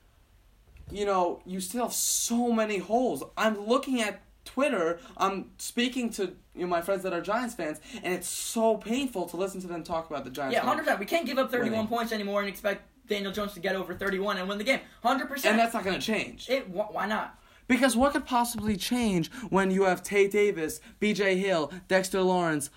you 0.91 1.05
know, 1.05 1.41
you 1.45 1.59
still 1.59 1.83
have 1.85 1.93
so 1.93 2.51
many 2.51 2.77
holes. 2.77 3.23
I'm 3.37 3.65
looking 3.65 4.01
at 4.01 4.21
Twitter. 4.45 4.99
I'm 5.17 5.51
speaking 5.57 6.09
to 6.11 6.33
you 6.53 6.61
know 6.61 6.67
my 6.67 6.81
friends 6.81 7.03
that 7.03 7.13
are 7.13 7.21
Giants 7.21 7.55
fans, 7.55 7.79
and 8.03 8.13
it's 8.13 8.27
so 8.27 8.75
painful 8.77 9.27
to 9.29 9.37
listen 9.37 9.61
to 9.61 9.67
them 9.67 9.83
talk 9.83 10.09
about 10.09 10.25
the 10.25 10.31
Giants. 10.31 10.53
Yeah, 10.53 10.61
100. 10.65 10.79
percent 10.83 10.99
We 10.99 11.05
can't 11.05 11.25
give 11.25 11.37
up 11.37 11.49
31 11.51 11.71
Winning. 11.71 11.87
points 11.87 12.11
anymore 12.11 12.41
and 12.41 12.49
expect 12.49 12.81
Daniel 13.11 13.31
Jones 13.31 13.53
to 13.53 13.59
get 13.59 13.75
over 13.75 13.93
31 13.93 14.37
and 14.37 14.49
win 14.49 14.57
the 14.57 14.63
game. 14.63 14.79
100%. 15.05 15.45
And 15.45 15.59
that's 15.59 15.73
not 15.73 15.83
going 15.83 15.99
to 15.99 16.05
change. 16.05 16.49
It. 16.49 16.65
wh- 16.67 16.93
Why 16.93 17.05
not? 17.05 17.37
Because 17.67 17.95
what 17.95 18.13
could 18.13 18.25
possibly 18.25 18.75
change 18.75 19.31
when 19.49 19.69
you 19.71 19.83
have 19.83 20.01
Tae 20.03 20.27
Davis, 20.27 20.81
B.J. 20.99 21.37
Hill, 21.37 21.71
Dexter 21.87 22.21
Lawrence, 22.21 22.69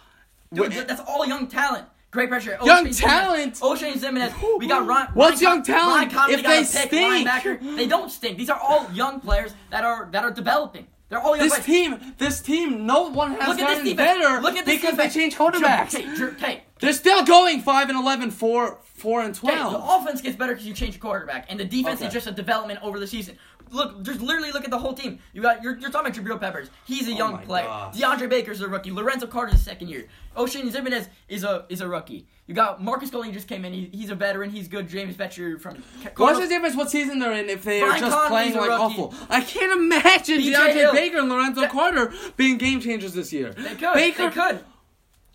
Dude, 0.53 0.73
Wh- 0.73 0.87
that's 0.87 1.01
all 1.09 1.27
young 1.27 1.49
talent. 1.49 1.87
Great 2.13 2.29
pressure. 2.29 2.57
Young 2.65 2.87
Oshane 2.87 2.91
Ximines- 2.91 3.01
talent? 3.01 3.55
Oshane 3.55 3.95
Ximines. 3.95 4.59
We 4.61 4.69
got 4.69 4.87
Ron. 4.87 5.09
What's 5.15 5.43
Ryan 5.43 5.57
young 5.57 5.63
talent 5.65 6.15
Ryan 6.15 6.31
if 6.31 6.43
they 6.45 6.59
pick, 6.59 6.67
stink? 6.67 7.29
Linebacker. 7.29 7.77
They 7.77 7.87
don't 7.89 8.09
stink. 8.09 8.39
These 8.39 8.51
are 8.51 8.61
all 8.61 8.89
young 8.93 9.19
players 9.21 9.53
that 9.71 9.83
are 9.85 10.09
that 10.13 10.23
are 10.23 10.31
developing. 10.31 10.87
They're 11.09 11.19
all 11.21 11.37
young 11.37 11.49
This 11.49 11.55
players. 11.59 11.67
team, 11.67 12.15
this 12.19 12.41
team, 12.41 12.87
no 12.87 13.09
one 13.11 13.33
has 13.33 13.49
Look 13.49 13.59
at 13.59 13.67
this 13.69 13.79
gotten 13.79 13.97
better 13.97 14.41
Look 14.43 14.57
at 14.57 14.65
this 14.65 14.77
because 14.77 14.93
defense. 14.93 15.15
they 15.15 15.21
changed 15.21 15.37
quarterbacks. 15.37 16.17
Drew- 16.17 16.29
okay. 16.29 16.63
They're 16.85 16.93
still 16.93 17.25
going 17.25 17.61
five 17.61 17.89
and 17.89 17.99
11, 17.99 18.31
4, 18.31 18.79
4 18.83 19.21
and 19.23 19.37
Okay, 19.45 19.55
the 19.57 19.79
offense 19.79 20.21
gets 20.21 20.37
better 20.37 20.53
because 20.53 20.67
you 20.67 20.75
change 20.75 20.95
your 20.95 21.01
quarterback, 21.01 21.47
and 21.51 21.59
the 21.59 21.65
defense 21.65 22.01
Okay. 22.01 22.07
is 22.09 22.13
just 22.13 22.27
a 22.27 22.33
development 22.33 22.81
over 22.83 22.99
the 23.01 23.07
season. 23.07 23.37
Look, 23.71 24.03
just 24.03 24.21
literally 24.21 24.53
look 24.53 24.63
at 24.65 24.71
the 24.71 24.79
whole 24.79 24.93
team. 24.93 25.19
You 25.33 25.43
got 25.43 25.63
you're, 25.63 25.77
you're 25.79 25.91
talking 25.91 26.13
about 26.13 26.25
Jabril 26.25 26.39
Peppers. 26.39 26.69
He's 26.87 27.09
a 27.09 27.13
oh 27.13 27.17
young 27.17 27.33
Oh 27.33 27.37
my 27.39 27.45
player. 27.45 27.65
gosh. 27.65 27.97
DeAndre 27.97 28.29
Baker's 28.29 28.61
a 28.61 28.69
rookie. 28.69 28.93
Lorenzo 28.93 29.27
Carter's 29.27 29.55
a 29.55 29.59
second 29.59 29.89
year. 29.89 30.07
Oshane 30.37 30.71
Ximines 30.71 31.09
is 31.29 31.43
a 31.45 31.65
is 31.71 31.81
a 31.81 31.89
rookie. 31.89 32.27
You 32.47 32.55
got 32.55 32.85
Marcus 32.85 33.11
Golden 33.11 33.33
just 33.33 33.49
came 33.49 33.65
in. 33.65 33.73
He, 33.73 33.89
he's 33.93 34.11
a 34.11 34.15
veteran. 34.15 34.51
He's 34.51 34.69
good. 34.69 34.87
James 34.87 35.17
Bettcher 35.17 35.59
from. 35.61 35.83
What's 36.19 36.39
the 36.41 36.47
difference 36.47 36.77
what 36.77 36.91
season 36.91 37.19
they're 37.19 37.33
in 37.33 37.49
if 37.49 37.65
they 37.65 37.81
are 37.81 37.99
just 37.99 38.13
Conley's 38.13 38.53
playing 38.53 38.57
like 38.57 38.79
awful? 38.79 39.15
I 39.31 39.41
can't 39.41 39.73
imagine 39.81 40.41
BJ 40.41 40.55
DeAndre 40.55 40.73
Hill. 40.75 40.93
Baker 40.93 41.19
and 41.19 41.29
Lorenzo 41.31 41.63
Yeah. 41.63 41.69
Carter 41.69 42.13
being 42.37 42.59
game 42.59 42.81
changers 42.81 43.15
this 43.15 43.33
year. 43.33 43.55
They 43.55 43.75
could. 43.75 43.95
Baker, 43.95 44.25
They 44.29 44.31
could. 44.31 44.65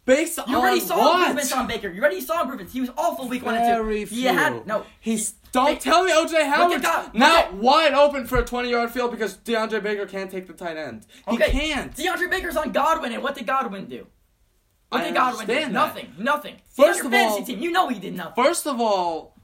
Based 0.10 0.40
You 0.48 0.56
already 0.58 0.80
saw 0.80 0.98
what? 0.98 1.20
improvements 1.20 1.52
on 1.54 1.68
Baker. 1.68 1.90
You 1.90 2.02
already 2.02 2.22
saw 2.22 2.42
improvements. 2.42 2.74
He 2.74 2.82
was 2.82 2.90
awful 2.98 3.28
week 3.28 3.46
one 3.46 3.56
and 3.56 3.78
two. 3.78 4.06
few. 4.08 4.18
He 4.20 4.26
had 4.26 4.66
no. 4.68 4.86
He's 5.00 5.30
he- 5.30 5.36
don't 5.52 5.80
tell 5.82 6.04
me 6.04 6.12
OJ 6.12 6.48
Howard 6.48 6.84
not 7.14 7.54
wide 7.54 7.94
open 7.94 8.28
for 8.28 8.38
a 8.38 8.46
twenty 8.46 8.70
yard 8.70 8.92
field 8.92 9.12
because 9.12 9.38
DeAndre 9.38 9.82
Baker 9.82 10.06
can't 10.06 10.30
take 10.30 10.48
the 10.48 10.54
tight 10.54 10.78
end. 10.78 11.06
He 11.30 11.36
Okay, 11.36 11.52
can't. 11.52 11.96
DeAndre 11.96 12.30
Baker's 12.30 12.58
on 12.58 12.72
Godwin, 12.72 13.14
and 13.14 13.24
what 13.24 13.36
did 13.36 13.48
Godwin 13.48 13.86
do? 13.88 14.06
What 14.90 15.02
I 15.02 15.06
did 15.06 15.14
Godwin 15.16 15.48
do? 15.48 15.54
that. 15.56 15.72
Nothing. 15.72 16.14
Nothing. 16.18 16.56
First 16.72 17.04
of 17.06 17.12
fantasy 17.12 17.40
all- 17.42 17.46
team. 17.46 17.60
You 17.60 17.72
know 17.72 17.88
he 17.90 18.00
did 18.00 18.16
nothing. 18.16 18.44
First 18.44 18.66
of 18.68 18.80
all, 18.82 19.36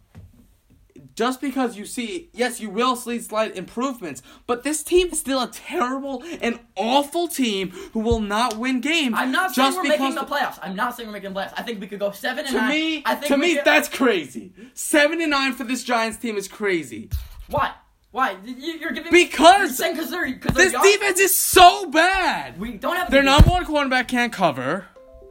just 1.15 1.39
because 1.41 1.77
you 1.77 1.85
see, 1.85 2.29
yes, 2.33 2.59
you 2.59 2.69
will 2.69 2.95
see 2.95 3.19
slight 3.19 3.55
improvements, 3.55 4.21
but 4.47 4.63
this 4.63 4.83
team 4.83 5.07
is 5.11 5.19
still 5.19 5.41
a 5.41 5.47
terrible 5.47 6.23
and 6.41 6.59
awful 6.75 7.27
team 7.27 7.69
who 7.93 7.99
will 8.01 8.19
not 8.19 8.57
win 8.57 8.81
games. 8.81 9.15
I'm 9.17 9.31
not 9.31 9.55
saying 9.55 9.75
we're 9.75 9.83
making 9.83 10.15
the 10.15 10.21
playoffs. 10.21 10.59
I'm 10.61 10.75
not 10.75 10.95
saying 10.95 11.07
we're 11.07 11.13
making 11.13 11.33
the 11.33 11.39
playoffs. 11.39 11.53
I 11.57 11.61
think 11.63 11.79
we 11.79 11.87
could 11.87 11.99
go 11.99 12.11
seven 12.11 12.39
and 12.45 12.53
To 12.53 12.61
nine. 12.61 12.69
me, 12.69 13.03
I 13.05 13.15
think 13.15 13.27
to 13.27 13.37
me, 13.37 13.55
could- 13.55 13.65
that's 13.65 13.87
crazy. 13.89 14.53
Seven 14.73 15.21
and 15.21 15.31
nine 15.31 15.53
for 15.53 15.63
this 15.63 15.83
Giants 15.83 16.17
team 16.17 16.35
is 16.37 16.47
crazy 16.47 17.09
why? 17.47 17.71
Why? 18.11 18.37
You- 18.43 18.55
You're 18.55 18.91
giving 18.91 19.11
me 19.11 19.25
Because 19.25 19.79
you're 19.79 19.93
because 19.93 20.09
they're 20.09 20.25
they're 20.39 20.53
this 20.53 20.71
defense 20.73 21.19
is 21.19 21.35
so 21.35 21.89
bad. 21.89 22.59
We 22.59 22.73
don't 22.73 22.95
have 22.95 23.11
Their 23.11 23.21
the 23.21 23.25
number 23.29 23.49
one 23.49 23.65
cornerback 23.65 24.07
can't 24.07 24.31
cover. 24.33 24.85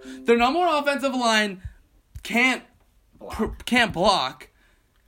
Their 0.05 0.37
number 0.37 0.61
one 0.61 0.75
offensive 0.83 1.15
line 1.15 1.63
can't 2.23 2.63
pr- 3.31 3.47
can't 3.65 3.93
block. 3.93 4.49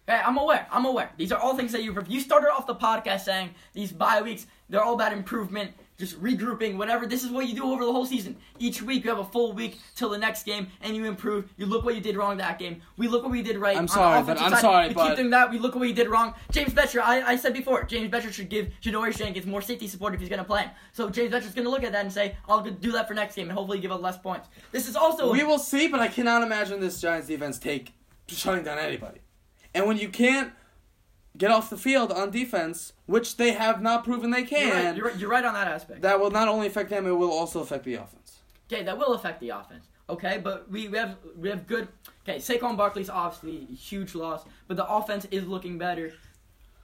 Hey, 0.07 0.20
I'm 0.24 0.38
aware. 0.38 0.68
I'm 0.70 0.84
aware. 0.84 1.11
These 1.16 1.32
are 1.32 1.38
all 1.40 1.57
things 1.57 1.72
that 1.72 1.82
you've. 1.82 1.98
you 2.09 2.20
started 2.20 2.48
off 2.52 2.66
the 2.66 2.76
podcast 2.76 3.22
saying 3.22 3.50
these 3.72 3.90
bye 3.90 4.22
weeks 4.22 4.46
they're 4.68 4.82
all 4.82 4.94
about 4.94 5.12
improvement, 5.12 5.72
just 5.98 6.20
regrouping, 6.22 6.76
whatever. 6.76 7.07
This 7.07 7.24
is 7.24 7.30
what 7.30 7.48
you 7.48 7.54
do 7.57 7.64
over 7.64 7.84
the 7.84 7.92
whole 7.92 8.07
season. 8.07 8.36
Each 8.61 8.82
week 8.82 9.02
you 9.04 9.11
have 9.11 9.18
a 9.18 9.24
full 9.24 9.52
week 9.52 9.78
till 9.96 10.09
the 10.09 10.18
next 10.18 10.44
game, 10.44 10.68
and 10.80 10.94
you 10.96 11.07
improve. 11.07 11.48
You 11.57 11.66
look 11.66 11.84
what 11.84 11.96
you 11.96 12.00
did 12.00 12.16
wrong 12.16 12.36
that 12.36 12.59
game. 12.61 12.82
We 12.96 13.09
look 13.09 13.22
what 13.24 13.32
we 13.32 13.42
did 13.42 13.57
right. 13.59 13.76
I'm 13.76 13.88
sorry, 13.88 14.22
but 14.22 14.40
I'm 14.40 14.52
side. 14.52 14.61
sorry, 14.61 14.88
We 14.88 14.94
but- 14.94 15.09
keep 15.09 15.16
doing 15.16 15.30
that. 15.30 15.50
We 15.50 15.59
look 15.59 15.74
what 15.74 15.80
we 15.80 15.92
did 15.92 16.09
wrong. 16.09 16.34
James 16.52 16.72
Bettcher, 16.72 17.00
I, 17.02 17.22
I 17.32 17.36
said 17.36 17.52
before, 17.52 17.82
James 17.84 18.09
Bettcher 18.12 18.32
should 18.32 18.48
give 18.48 18.68
Janoris 18.82 19.18
Jenkins 19.18 19.46
more 19.46 19.62
safety 19.62 19.88
support 19.88 20.14
if 20.14 20.20
he's 20.20 20.28
going 20.28 20.38
to 20.40 20.44
play 20.44 20.62
him. 20.62 20.70
So 20.92 21.11
James 21.11 21.32
Bettcher's 21.32 21.54
going 21.54 21.64
to 21.64 21.70
look 21.70 21.82
at 21.84 21.90
that 21.92 22.04
and 22.04 22.12
say, 22.12 22.36
I'll 22.48 22.62
do 22.62 22.92
that 22.92 23.09
for 23.09 23.14
next 23.14 23.34
game, 23.34 23.48
and 23.48 23.57
hopefully 23.59 23.80
give 23.80 23.90
up 23.92 24.02
less 24.02 24.18
points. 24.18 24.48
This 24.70 24.88
is 24.88 24.94
also 24.94 25.32
We 25.32 25.42
will 25.42 25.59
see, 25.59 25.88
but 25.88 25.98
I 26.00 26.07
cannot 26.09 26.42
imagine 26.44 26.78
this 26.80 27.00
Giants 27.00 27.26
defense 27.26 27.59
take 27.59 27.92
shutting 28.28 28.62
down 28.64 28.78
anybody. 28.78 29.18
And 29.77 29.87
when 29.87 29.99
you 29.99 30.09
can't 30.09 30.53
get 31.37 31.51
off 31.51 31.68
the 31.70 31.77
field 31.77 32.11
on 32.12 32.31
defense, 32.31 32.93
which 33.07 33.37
they 33.37 33.53
have 33.53 33.83
not 33.83 34.05
proven 34.05 34.31
they 34.31 34.39
You're 34.41 34.47
can, 34.49 34.85
right, 34.87 34.97
you're, 34.97 35.07
right- 35.07 35.16
you're 35.18 35.31
right 35.31 35.45
on 35.45 35.55
that 35.55 35.68
aspect. 35.68 36.03
that 36.03 36.18
will 36.18 36.31
not 36.31 36.49
only 36.49 36.66
affect 36.66 36.91
them, 36.91 37.07
it 37.07 37.12
will 37.12 37.31
also 37.33 37.61
affect 37.61 37.85
the 37.85 37.95
offense. 37.95 38.39
Okay, 38.72 38.83
that 38.83 38.97
will 38.99 39.12
affect 39.14 39.41
the 39.41 39.51
offense. 39.51 39.87
Okay, 40.09 40.41
but 40.43 40.70
we, 40.70 40.89
we 40.89 40.97
have 40.99 41.16
we 41.37 41.49
have 41.51 41.66
good. 41.66 41.89
Okay, 42.27 42.39
Saquon 42.39 42.77
Barkley's 42.77 43.11
obviously 43.11 43.66
a 43.70 43.74
huge 43.74 44.14
loss, 44.14 44.45
but 44.68 44.77
the 44.77 44.87
offense 44.89 45.27
is 45.31 45.47
looking 45.47 45.79
better 45.79 46.12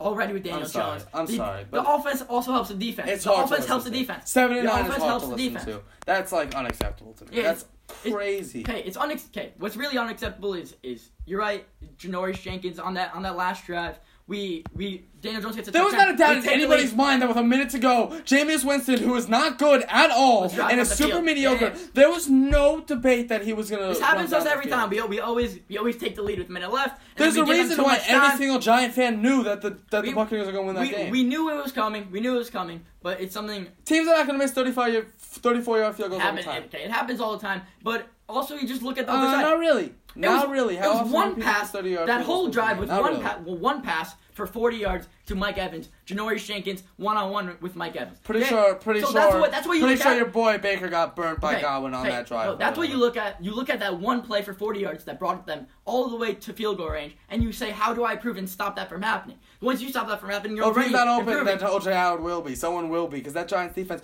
already 0.01 0.33
with 0.33 0.43
Daniel 0.43 0.63
I'm 0.63 0.69
sorry, 0.69 0.99
Jones. 0.99 1.11
I'm 1.15 1.27
the, 1.27 1.37
sorry, 1.37 1.65
The 1.71 1.83
offense 1.89 2.23
also 2.29 2.53
helps 2.53 2.69
the 2.71 2.75
defense. 2.75 3.09
It's 3.09 3.25
the 3.25 3.33
offense 3.33 3.67
helps 3.67 3.85
the 3.85 3.91
to. 3.91 3.97
defense. 3.99 4.29
Seven 4.31 4.57
and 4.59 4.67
the 4.67 4.73
nine 4.73 4.81
is 4.85 4.89
offense 4.89 5.03
hard 5.05 5.11
helps 5.11 5.25
to 5.29 5.31
the 5.37 5.49
defense. 5.49 5.65
to. 5.67 5.83
That's 6.05 6.33
like 6.33 6.55
unacceptable 6.55 7.13
to 7.15 7.25
me. 7.27 7.31
Yeah, 7.37 7.43
That's 7.45 7.63
it's- 7.63 8.13
crazy. 8.13 8.61
Okay, 8.63 8.83
it's 8.85 8.97
unex- 8.97 9.29
okay. 9.29 9.53
What's 9.59 9.77
really 9.77 9.99
unacceptable 9.99 10.55
is 10.55 10.75
is 10.83 11.11
you're 11.27 11.41
right, 11.41 11.67
Janoris 11.99 12.41
Jenkins 12.43 12.79
on 12.79 12.95
that 12.95 13.15
on 13.15 13.23
that 13.23 13.37
last 13.37 13.67
drive. 13.67 13.99
We 14.29 14.65
we 14.73 15.05
Daniel 15.21 15.43
Jones 15.43 15.57
gets 15.57 15.69
a 15.69 15.73
There 15.73 15.83
was 15.83 15.93
touchdown. 15.93 16.09
not 16.09 16.15
a 16.15 16.19
doubt 16.37 16.45
in 16.45 16.49
anybody's 16.49 16.95
mind 16.95 17.23
that 17.23 17.29
with 17.29 17.37
a 17.37 17.43
minute 17.43 17.71
to 17.71 17.79
go, 17.81 18.07
Jameis 18.25 18.65
Winston, 18.65 18.99
who 18.99 19.15
is 19.17 19.29
not 19.29 19.59
good 19.59 19.85
at 19.89 20.11
all 20.13 20.43
Was 20.43 20.55
driving 20.55 20.73
and 20.79 20.81
up 20.81 20.85
is 20.85 20.91
the 20.91 20.97
super 20.97 21.11
field. 21.15 21.25
mediocre, 21.25 21.65
Yeah, 21.75 21.87
there 21.93 22.09
was 22.09 22.31
no 22.31 22.81
debate 22.81 23.29
that 23.29 23.43
he 23.43 23.53
was 23.53 23.69
gonna. 23.69 23.89
This 23.89 24.01
happens 24.01 24.31
to 24.31 24.39
us 24.39 24.47
every 24.47 24.67
time. 24.71 24.91
We, 24.91 25.03
we 25.03 25.19
always 25.21 25.59
we 25.69 25.77
always 25.77 25.97
take 25.97 26.15
the 26.15 26.23
lead 26.23 26.39
with 26.39 26.49
a 26.49 26.53
minute 26.53 26.73
left. 26.73 27.01
and 27.01 27.19
There's 27.19 27.35
then 27.35 27.43
a 27.43 27.47
we 27.47 27.57
give 27.57 27.57
them 27.57 27.65
reason 27.71 27.77
too 27.79 27.83
why 27.83 27.95
much 27.97 28.09
every 28.09 28.29
time. 28.29 28.39
single 28.39 28.59
Giant 28.61 28.95
fan 28.95 29.21
knew 29.21 29.43
that 29.43 29.61
the 29.61 29.77
that 29.91 30.03
We- 30.03 30.11
the 30.11 30.15
Buccaneers 30.15 30.47
are 30.49 30.53
gonna 30.53 30.67
win 30.67 30.77
that 30.77 30.81
we, 30.83 30.91
game. 30.91 31.11
we 31.11 31.25
knew 31.25 31.51
it 31.51 31.61
was 31.63 31.73
coming. 31.73 32.09
We 32.13 32.21
knew 32.21 32.35
it 32.37 32.39
was 32.39 32.51
coming, 32.51 32.85
but 33.03 33.21
it's 33.21 33.35
something 33.35 33.67
Teams 33.85 34.07
are 34.07 34.15
not 34.17 34.27
gonna 34.29 34.39
miss 34.39 34.53
35 34.53 34.93
yard, 34.95 35.13
34 35.19 35.79
yard 35.79 35.97
field 35.97 36.11
goals 36.11 36.23
every 36.23 36.43
happen. 36.43 36.63
time. 36.63 36.69
Okay, 36.73 36.85
it 36.85 36.91
happens 36.93 37.21
all 37.21 37.33
the 37.37 37.43
time. 37.45 37.63
But 37.83 38.07
also, 38.33 38.57
you 38.57 38.67
just 38.67 38.83
look 38.83 38.99
at 38.99 39.07
the 39.07 39.13
Uh, 39.13 39.17
other 39.17 39.27
side. 39.33 39.43
not 39.43 39.59
really. 39.59 39.85
It 40.15 40.19
Not 40.19 40.47
was- 40.49 40.53
really. 40.53 40.77
How 40.77 40.99
it 40.99 41.03
was 41.05 41.13
one 41.13 41.41
pass. 41.41 41.71
30 41.71 41.91
yard 41.91 42.09
That 42.09 42.23
whole 42.23 42.49
drive 42.49 42.79
was 42.79 42.91
one 42.91 43.03
really. 43.05 43.23
pass. 43.23 43.39
Well, 43.45 43.57
one 43.57 43.81
pass 43.81 44.15
for 44.35 44.47
40 44.47 44.77
yards 44.77 45.09
to 45.27 45.35
Mike 45.35 45.57
Evans. 45.57 45.89
Janoris 46.07 46.45
Jenkins 46.45 46.83
one 46.97 47.17
on 47.17 47.31
one 47.31 47.57
with 47.63 47.77
Mike 47.77 47.97
Evans. 47.97 48.19
Pretty 48.23 48.41
Okay? 48.41 48.51
sure. 48.51 48.75
Pretty 48.75 49.01
so 49.01 49.07
sure. 49.07 49.15
That's 49.15 49.35
what, 49.37 49.51
that's 49.51 49.67
what 49.67 49.75
you 49.75 49.81
pretty 49.85 49.95
look 49.97 50.03
sure 50.03 50.13
at. 50.13 50.17
your 50.19 50.27
boy 50.27 50.59
Baker 50.59 50.89
got 50.89 51.17
burnt 51.17 51.41
by 51.41 51.53
Okay, 51.55 51.63
Godwin 51.63 51.95
on 51.95 52.03
okay, 52.07 52.11
that 52.17 52.27
drive. 52.27 52.47
no, 52.47 52.57
that's 52.57 52.77
what 52.77 52.91
you 52.91 52.97
look 52.99 53.17
at. 53.17 53.43
You 53.43 53.55
look 53.55 53.71
at 53.71 53.81
that 53.81 53.99
one 54.01 54.21
play 54.21 54.43
for 54.43 54.53
40 54.53 54.81
yards 54.81 55.05
that 55.05 55.19
brought 55.19 55.47
them 55.47 55.67
all 55.87 56.09
the 56.09 56.17
way 56.17 56.35
to 56.35 56.53
field 56.53 56.77
goal 56.77 56.91
range, 56.91 57.17
and 57.31 57.43
you 57.43 57.51
say, 57.53 57.71
"How 57.71 57.95
do 57.95 58.05
I 58.05 58.15
prove 58.17 58.37
and 58.37 58.49
stop 58.49 58.77
that 58.77 58.91
from 58.91 59.01
happening?" 59.01 59.39
Once 59.63 59.81
you 59.81 59.89
stop 59.89 60.09
that 60.09 60.21
from 60.21 60.29
happening, 60.29 60.57
you're 60.57 60.67
Well, 60.67 60.75
already 60.75 60.91
not 60.91 61.09
open, 61.09 61.29
improving. 61.29 61.59
then 61.59 61.69
OJ 61.71 61.93
Howard 61.95 62.23
will 62.23 62.43
be. 62.43 62.55
Someone 62.55 62.91
will 62.91 63.07
be 63.09 63.19
because 63.19 63.33
that 63.33 63.49
Giants 63.49 63.75
defense. 63.75 64.03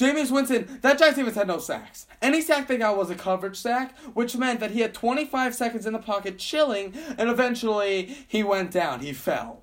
Jameis 0.00 0.30
Winston, 0.30 0.78
that 0.80 0.98
Giants 0.98 1.18
defense 1.18 1.36
had 1.36 1.46
no 1.46 1.58
sacks. 1.58 2.06
Any 2.22 2.40
sack 2.40 2.66
they 2.68 2.78
got 2.78 2.96
was 2.96 3.10
a 3.10 3.14
coverage 3.14 3.56
sack, 3.56 3.96
which 4.14 4.34
meant 4.34 4.58
that 4.60 4.70
he 4.70 4.80
had 4.80 4.94
25 4.94 5.54
seconds 5.54 5.86
in 5.86 5.92
the 5.92 5.98
pocket 5.98 6.38
chilling, 6.38 6.94
and 7.18 7.28
eventually 7.28 8.16
he 8.26 8.42
went 8.42 8.70
down. 8.70 9.00
He 9.00 9.12
fell. 9.12 9.62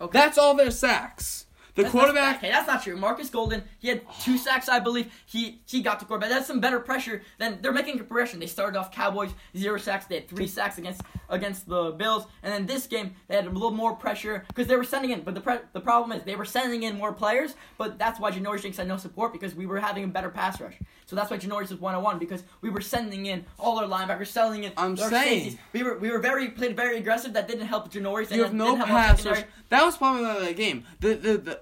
Okay. 0.00 0.18
That's 0.18 0.38
all 0.38 0.54
their 0.54 0.72
sacks. 0.72 1.45
The 1.76 1.82
That's- 1.82 1.92
quarterback. 1.92 2.40
That's, 2.40 2.44
okay, 2.44 2.50
that's 2.52 2.66
not 2.66 2.82
true. 2.82 2.96
Marcus 2.96 3.28
Golden, 3.30 3.62
he 3.78 3.88
had 3.88 4.00
two 4.22 4.36
sacks, 4.46 4.68
I 4.68 4.80
believe. 4.80 5.12
He 5.26 5.60
he 5.66 5.82
got 5.82 6.00
the 6.00 6.06
quarterback. 6.06 6.30
That's 6.30 6.46
some 6.46 6.58
better 6.58 6.80
pressure 6.80 7.22
than 7.38 7.58
they're 7.60 7.72
making 7.72 8.00
a 8.00 8.04
progression. 8.04 8.40
They 8.40 8.46
started 8.46 8.78
off 8.78 8.90
Cowboys 8.90 9.30
zero 9.56 9.78
sacks. 9.78 10.06
They 10.06 10.16
had 10.16 10.28
three 10.28 10.46
sacks 10.48 10.78
against 10.78 11.02
against 11.28 11.68
the 11.68 11.90
Bills, 11.92 12.24
and 12.42 12.52
then 12.52 12.66
this 12.66 12.86
game 12.86 13.14
they 13.28 13.36
had 13.36 13.46
a 13.46 13.50
little 13.50 13.70
more 13.70 13.94
pressure 13.94 14.44
because 14.48 14.66
they 14.66 14.76
were 14.76 14.84
sending 14.84 15.10
in. 15.10 15.20
But 15.20 15.34
the 15.34 15.40
pre- 15.40 15.58
the 15.74 15.80
problem 15.80 16.12
is 16.18 16.24
they 16.24 16.34
were 16.36 16.44
sending 16.46 16.82
in 16.82 16.96
more 16.96 17.12
players. 17.12 17.54
But 17.78 17.98
that's 17.98 18.18
why 18.18 18.30
Janoris 18.32 18.62
Jenkins 18.62 18.78
had 18.78 18.88
no 18.88 18.96
support 18.96 19.32
because 19.32 19.54
we 19.54 19.66
were 19.66 19.78
having 19.78 20.04
a 20.04 20.08
better 20.08 20.30
pass 20.30 20.60
rush. 20.60 20.74
So 21.04 21.14
that's 21.14 21.30
why 21.30 21.36
Janoris 21.38 21.70
was 21.70 21.78
one 21.78 21.94
on 21.94 22.02
one 22.02 22.18
because 22.18 22.42
we 22.62 22.70
were 22.70 22.80
sending 22.80 23.26
in 23.26 23.44
all 23.58 23.78
our 23.78 23.86
linebackers, 23.86 24.28
selling 24.28 24.64
in. 24.64 24.72
I'm 24.78 24.96
saying. 24.96 25.10
safeties. 25.42 25.58
we 25.74 25.82
were 25.82 25.98
we 25.98 26.10
were 26.10 26.18
very 26.20 26.48
played 26.48 26.74
very 26.74 26.96
aggressive. 26.96 27.34
That 27.34 27.46
didn't 27.48 27.66
help 27.66 27.92
Janoris. 27.92 28.28
and 28.28 28.36
You 28.36 28.44
have 28.44 28.54
no 28.54 28.64
didn't 28.66 28.78
help 28.78 28.90
our 28.90 28.96
pass 29.14 29.26
rush. 29.26 29.42
That 29.68 29.84
was 29.84 29.96
probably 29.98 30.46
the 30.46 30.54
game. 30.54 30.84
The 31.00 31.14
the 31.14 31.36
the. 31.36 31.60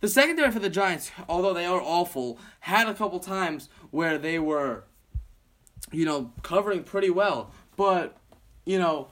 The 0.00 0.08
secondary 0.08 0.50
for 0.50 0.58
the 0.58 0.70
Giants, 0.70 1.10
although 1.28 1.52
they 1.52 1.66
are 1.66 1.80
awful, 1.80 2.38
had 2.60 2.88
a 2.88 2.94
couple 2.94 3.20
times 3.20 3.68
where 3.90 4.18
they 4.18 4.38
were, 4.38 4.84
you 5.92 6.04
know, 6.04 6.32
covering 6.42 6.84
pretty 6.84 7.10
well. 7.10 7.50
But, 7.76 8.16
you 8.64 8.78
know, 8.78 9.08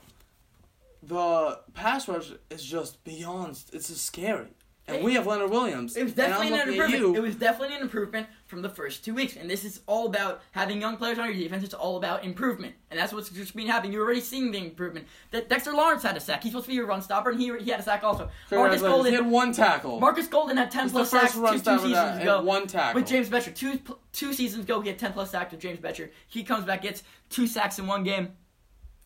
the 1.03 1.61
pass 1.75 2.09
rush 2.09 2.33
is 2.51 2.65
just 2.65 3.05
beyond. 3.05 3.63
It's 3.73 3.89
just 3.89 4.07
scary. 4.07 4.49
And 4.87 5.05
we 5.05 5.15
have 5.15 5.27
Leonard 5.27 5.51
Williams. 5.51 5.97
It 5.97 6.05
was 6.05 6.15
definitely 6.15 6.59
an 6.59 6.69
improvement. 6.69 7.03
you. 7.03 7.15
It 7.15 7.21
was 7.21 7.35
definitely 7.35 7.77
an 7.77 7.83
improvement 7.83 8.27
from 8.49 8.63
the 8.63 8.69
first 8.69 9.05
two 9.05 9.15
weeks, 9.15 9.37
and 9.37 9.49
this 9.49 9.63
is 9.63 9.81
all 9.87 10.07
about 10.07 10.41
having 10.53 10.81
young 10.81 10.97
players 10.97 11.19
on 11.19 11.27
your 11.27 11.35
defense. 11.35 11.63
It's 11.63 11.75
all 11.75 11.99
about 11.99 12.25
improvement, 12.25 12.75
and 12.91 12.99
that's 12.99 13.13
what's 13.13 13.29
just 13.29 13.55
been 13.55 13.67
happening. 13.67 13.93
You're 13.93 14.05
already 14.05 14.23
seeing 14.23 14.51
the 14.51 14.59
improvement. 14.59 15.07
That 15.31 15.49
Dexter 15.51 15.73
Lawrence 15.73 16.03
had 16.03 16.17
a 16.17 16.21
sack. 16.21 16.43
He's 16.43 16.53
supposed 16.53 16.65
to 16.65 16.71
be 16.71 16.75
your 16.75 16.87
run 16.87 17.03
stopper, 17.03 17.31
and 17.31 17.39
he 17.41 17.57
he 17.59 17.71
had 17.71 17.81
a 17.81 17.83
sack 17.83 18.03
also. 18.03 18.31
Marcus 18.51 18.81
Congratulations. 18.81 18.81
He 18.81 18.89
Golden. 18.89 19.13
had 19.15 19.27
one 19.31 19.53
tackle. 19.53 20.01
Marcus 20.01 20.27
Golden 20.27 20.57
had 20.57 20.71
10 20.71 20.83
He's 20.85 20.93
plus 20.93 21.11
sacks 21.11 21.35
two, 21.35 21.41
two 21.47 21.59
seasons 21.59 21.93
that 21.93 22.23
ago. 22.23 22.43
one 22.43 22.67
tackle. 22.67 23.01
With 23.01 23.09
James 23.09 23.29
Bettcher. 23.29 23.55
Two, 23.55 23.79
two 24.13 24.33
seasons 24.33 24.65
ago, 24.65 24.81
he 24.81 24.89
had 24.89 24.99
10 24.99 25.13
plus 25.13 25.31
sacks 25.31 25.53
with 25.53 25.61
James 25.61 25.79
Bettcher. 25.79 26.09
He 26.27 26.43
comes 26.43 26.65
back, 26.65 26.83
gets 26.83 27.03
two 27.29 27.47
sacks 27.47 27.79
in 27.79 27.87
one 27.87 28.03
game. 28.03 28.31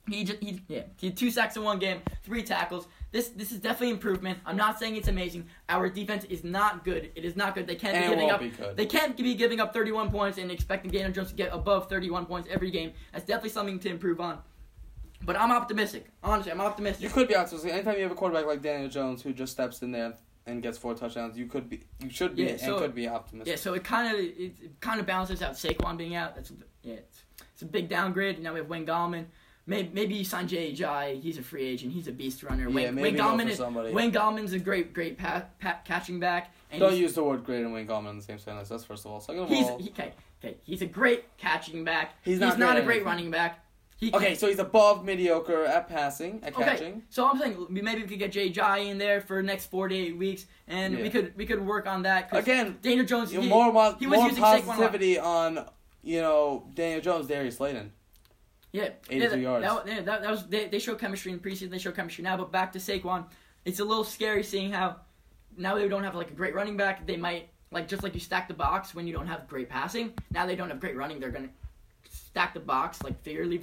He, 0.09 0.25
just, 0.25 0.43
he 0.43 0.61
yeah 0.69 0.83
he 0.97 1.09
had 1.09 1.17
two 1.17 1.31
sacks 1.31 1.57
in 1.57 1.63
one 1.63 1.79
game, 1.79 2.01
three 2.25 2.43
tackles. 2.43 2.87
This 3.13 3.29
this 3.29 3.53
is 3.53 3.59
definitely 3.61 3.91
improvement. 3.91 4.39
I'm 4.45 4.57
not 4.57 4.79
saying 4.79 4.97
it's 4.97 5.09
amazing. 5.09 5.47
Our 5.69 5.89
defense 5.91 6.25
is 6.25 6.43
not 6.43 6.83
good. 6.85 7.11
It 7.15 7.25
is 7.25 7.37
not 7.37 7.55
good. 7.55 7.67
They 7.67 7.75
can't 7.77 7.95
And 7.95 8.05
be 8.07 8.11
giving 8.17 8.31
up. 8.31 8.41
be. 8.41 8.53
They 8.75 8.87
can't 8.87 9.17
be 9.17 9.35
giving 9.35 9.61
up 9.61 9.73
31 9.73 10.11
points 10.11 10.39
and 10.39 10.51
expecting 10.51 10.91
Daniel 10.91 11.13
Jones 11.13 11.29
to 11.29 11.35
get 11.35 11.51
above 11.53 11.89
31 11.89 12.27
points 12.27 12.49
every 12.51 12.71
game. 12.71 12.93
That's 13.13 13.25
definitely 13.27 13.51
something 13.51 13.79
to 13.81 13.91
improve 13.91 14.21
on. 14.21 14.39
But 15.25 15.37
I'm 15.39 15.53
optimistic. 15.53 16.07
Honestly, 16.23 16.51
I'm 16.51 16.61
optimistic. 16.61 17.05
You 17.05 17.11
could 17.11 17.29
be 17.29 17.37
optimistic. 17.37 17.73
Anytime 17.73 17.97
you 17.97 18.03
have 18.03 18.11
a 18.13 18.15
quarterback 18.17 18.47
like 18.47 18.61
Daniel 18.63 18.89
Jones 18.89 19.23
who 19.23 19.33
just 19.33 19.53
steps 19.53 19.81
in 19.83 19.93
there 19.93 20.15
and 20.47 20.61
gets 20.63 20.79
four 20.79 20.95
touchdowns, 20.95 21.39
you 21.39 21.47
could 21.47 21.69
be, 21.69 21.85
you 22.03 22.11
should 22.11 22.35
be, 22.35 22.45
Yeah, 22.45 22.57
so- 22.57 22.73
and 22.73 22.79
could 22.83 22.95
be 22.95 23.07
optimistic. 23.09 23.53
Yeah, 23.53 23.57
so 23.61 23.75
it 23.75 23.85
kind 23.85 24.13
of 24.13 24.19
it, 24.21 24.35
it 24.61 24.81
kind 24.81 24.99
of 24.99 25.07
balances 25.07 25.41
out 25.43 25.53
Saquon 25.53 25.97
being 25.97 26.17
out. 26.17 26.35
That's 26.35 26.51
yeah, 26.83 26.95
it's, 26.95 27.23
it's 27.53 27.63
a 27.63 27.67
big 27.67 27.89
downgrade. 27.89 28.43
Now 28.43 28.53
we 28.55 28.59
have 28.61 28.69
Wayne 28.69 28.85
Gallman. 28.87 29.27
Maybe 29.67 29.91
maybe 29.93 30.15
you 30.15 30.25
sign 30.25 30.49
Jay 30.49 30.73
Ajayi. 30.73 31.21
He's 31.23 31.39
a 31.39 31.43
free 31.43 31.65
agent. 31.65 31.93
He's 31.93 32.09
a 32.09 32.13
beast 32.13 32.43
runner. 32.43 32.69
Yeah, 32.69 32.75
Wayne, 32.91 32.97
Wayne 32.97 33.17
Gallman 33.17 33.49
is 33.49 33.59
somebody. 33.59 33.93
Wayne 33.93 34.11
Gallman's 34.13 34.53
a 34.53 34.59
great 34.59 34.93
great 34.93 35.17
pa- 35.19 35.45
pa- 35.61 35.79
catching 35.85 36.19
back. 36.19 36.53
And 36.71 36.81
Don't 36.81 36.97
use 36.97 37.15
the 37.15 37.23
word 37.23 37.45
great 37.45 37.61
and 37.63 37.73
Wayne 37.73 37.87
Gallman 37.87 38.11
in 38.11 38.17
the 38.17 38.23
same 38.23 38.39
sentence. 38.39 38.69
That's 38.69 38.83
first 38.85 39.05
of 39.05 39.13
all. 39.13 39.21
Second 39.21 39.43
of 39.45 39.49
he's 39.49 39.67
all, 39.67 39.79
he, 39.79 39.91
okay 39.91 40.13
okay. 40.45 40.57
He's 40.65 40.83
a 40.83 40.87
great 40.87 41.37
catching 41.39 41.85
back. 41.85 42.15
He's 42.25 42.35
He's 42.35 42.41
not 42.41 42.59
not, 42.59 42.77
a 42.77 42.81
at 42.81 42.85
great 42.87 43.05
running 43.05 43.31
back. 43.31 43.61
He 43.99 44.13
okay, 44.13 44.27
can't- 44.29 44.39
so 44.41 44.49
he's 44.49 44.59
above 44.59 45.05
mediocre 45.05 45.65
at 45.65 45.89
passing, 45.89 46.41
at 46.43 46.55
Okay, 46.57 46.65
catching. 46.65 47.03
so 47.09 47.29
I'm 47.31 47.39
saying 47.39 47.67
maybe 47.71 48.03
we 48.03 48.09
could 48.09 48.19
get 48.19 48.33
Jay 48.33 48.51
Ajayi 48.51 48.89
in 48.89 48.99
there 48.99 49.21
for 49.21 49.37
the 49.37 49.45
next 49.47 49.67
four 49.67 49.87
to 49.87 49.95
eight 49.95 50.17
weeks, 50.17 50.47
and 50.67 50.95
Yeah. 50.97 51.03
we 51.05 51.11
could 51.11 51.37
we 51.37 51.47
could 51.47 51.65
work 51.65 51.87
on 51.87 52.03
that. 52.03 52.29
Again, 52.33 52.79
Daniel 52.83 53.07
Jones, 53.07 53.31
he, 53.31 53.39
more 53.39 53.67
he 54.01 54.09
was 54.09 54.19
more 54.19 54.27
using 54.29 54.43
Saquon 54.43 54.55
a 54.55 54.57
lot. 54.57 54.65
positivity 54.67 55.21
on 55.21 55.67
you 56.03 56.21
know 56.21 56.67
Daniel 56.75 57.01
Jones, 57.01 57.29
Darius 57.29 57.59
Slayton. 57.59 57.93
Yeah, 58.73 58.89
82 59.11 59.17
yeah, 59.17 59.29
that, 59.29 59.39
yards. 59.39 59.65
That, 59.65 59.87
yeah, 59.87 60.01
that, 60.01 60.23
that 60.23 60.31
was 60.31 60.47
they, 60.47 60.67
they 60.67 60.79
show 60.79 60.95
chemistry 60.95 61.31
in 61.31 61.39
preseason. 61.39 61.71
They 61.71 61.79
show 61.79 61.93
chemistry 61.93 62.25
now, 62.25 62.39
but 62.39 62.51
back 62.51 62.73
to 62.73 62.79
Saquon, 62.79 63.27
it's 63.65 63.81
a 63.81 63.85
little 63.85 64.05
scary 64.05 64.43
seeing 64.43 64.73
how 64.73 64.97
now 65.57 65.75
they 65.75 65.87
don't 65.89 66.05
have 66.05 66.15
like 66.15 66.31
a 66.31 66.35
great 66.35 66.55
running 66.55 66.77
back. 66.77 67.07
They 67.07 67.17
might 67.17 67.51
like 67.71 67.87
just 67.87 68.03
like 68.03 68.15
you 68.15 68.21
stack 68.21 68.49
the 68.49 68.55
box 68.55 68.95
when 68.95 69.07
you 69.07 69.13
don't 69.13 69.27
have 69.27 69.47
great 69.47 69.69
passing. 69.69 70.15
Now 70.31 70.47
they 70.47 70.57
don't 70.57 70.71
have 70.71 70.81
great 70.81 70.97
running. 70.97 71.21
They're 71.21 71.31
gonna 71.31 71.51
stack 72.11 72.55
the 72.55 72.61
box 72.61 73.03
like 73.03 73.21
figuratively 73.23 73.63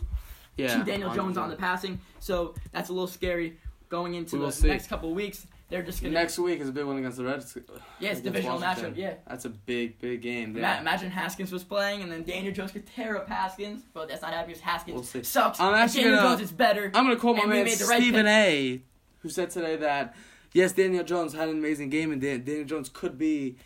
Yeah, 0.57 0.77
to 0.77 0.83
Daniel 0.83 1.13
Jones 1.13 1.37
on 1.37 1.49
the 1.49 1.55
passing. 1.55 1.99
So 2.19 2.53
that's 2.71 2.89
a 2.89 2.93
little 2.93 3.07
scary 3.07 3.57
going 3.89 4.13
into 4.13 4.37
the 4.37 4.51
see. 4.51 4.67
next 4.67 4.87
couple 4.87 5.09
of 5.09 5.15
weeks. 5.15 5.47
They're 5.69 5.83
just 5.83 6.01
gonna 6.01 6.13
Next 6.15 6.39
week 6.39 6.59
is 6.61 6.69
a 6.69 6.71
big 6.71 6.85
one 6.85 6.97
against 6.97 7.17
the 7.17 7.23
Reds. 7.25 7.55
yeah, 7.99 8.09
it's 8.09 8.21
divisional 8.21 8.59
Washington. 8.59 8.93
matchup. 8.93 8.97
Yeah. 8.97 9.13
That's 9.27 9.45
a 9.45 9.49
big, 9.49 9.99
big 9.99 10.21
game. 10.23 10.53
Ma- 10.53 10.79
Imagine 10.79 11.11
Haskins 11.11 11.51
was 11.51 11.63
playing, 11.63 12.01
and 12.01 12.11
then 12.11 12.23
Daniel 12.23 12.51
Jones 12.51 12.71
could 12.71 12.87
tear 12.87 13.15
up 13.17 13.29
Haskins, 13.29 13.83
but 13.93 14.09
that's 14.09 14.23
not 14.23 14.31
happening 14.33 14.55
because 14.55 14.63
Haskins 14.63 14.95
We'll 14.95 15.03
see. 15.03 15.21
sucks. 15.23 15.59
I'm 15.59 15.75
actually 15.75 16.03
Daniel 16.05 16.21
gonna- 16.23 16.29
Jones 16.37 16.41
is 16.49 16.51
better. 16.51 16.85
I'm 16.95 17.03
gonna 17.05 17.17
quote 17.17 17.37
my 17.37 17.45
man 17.45 17.65
right 17.65 17.71
Stephen 17.77 18.25
pick. 18.25 18.33
A, 18.33 18.81
who 19.19 19.29
said 19.29 19.51
today 19.51 19.75
that 19.75 20.15
yes, 20.53 20.71
Daniel 20.71 21.03
Jones 21.03 21.33
had 21.33 21.49
an 21.49 21.57
amazing 21.59 21.89
game, 21.89 22.11
and 22.11 22.19
Dan- 22.19 22.43
Daniel 22.43 22.65
Jones 22.65 22.89
could 22.89 23.17
be 23.19 23.57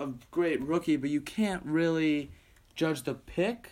a 0.00 0.08
great 0.32 0.60
rookie, 0.60 0.96
but 0.96 1.08
you 1.10 1.20
can't 1.20 1.62
really 1.64 2.32
judge 2.74 3.04
the 3.04 3.14
pick 3.14 3.70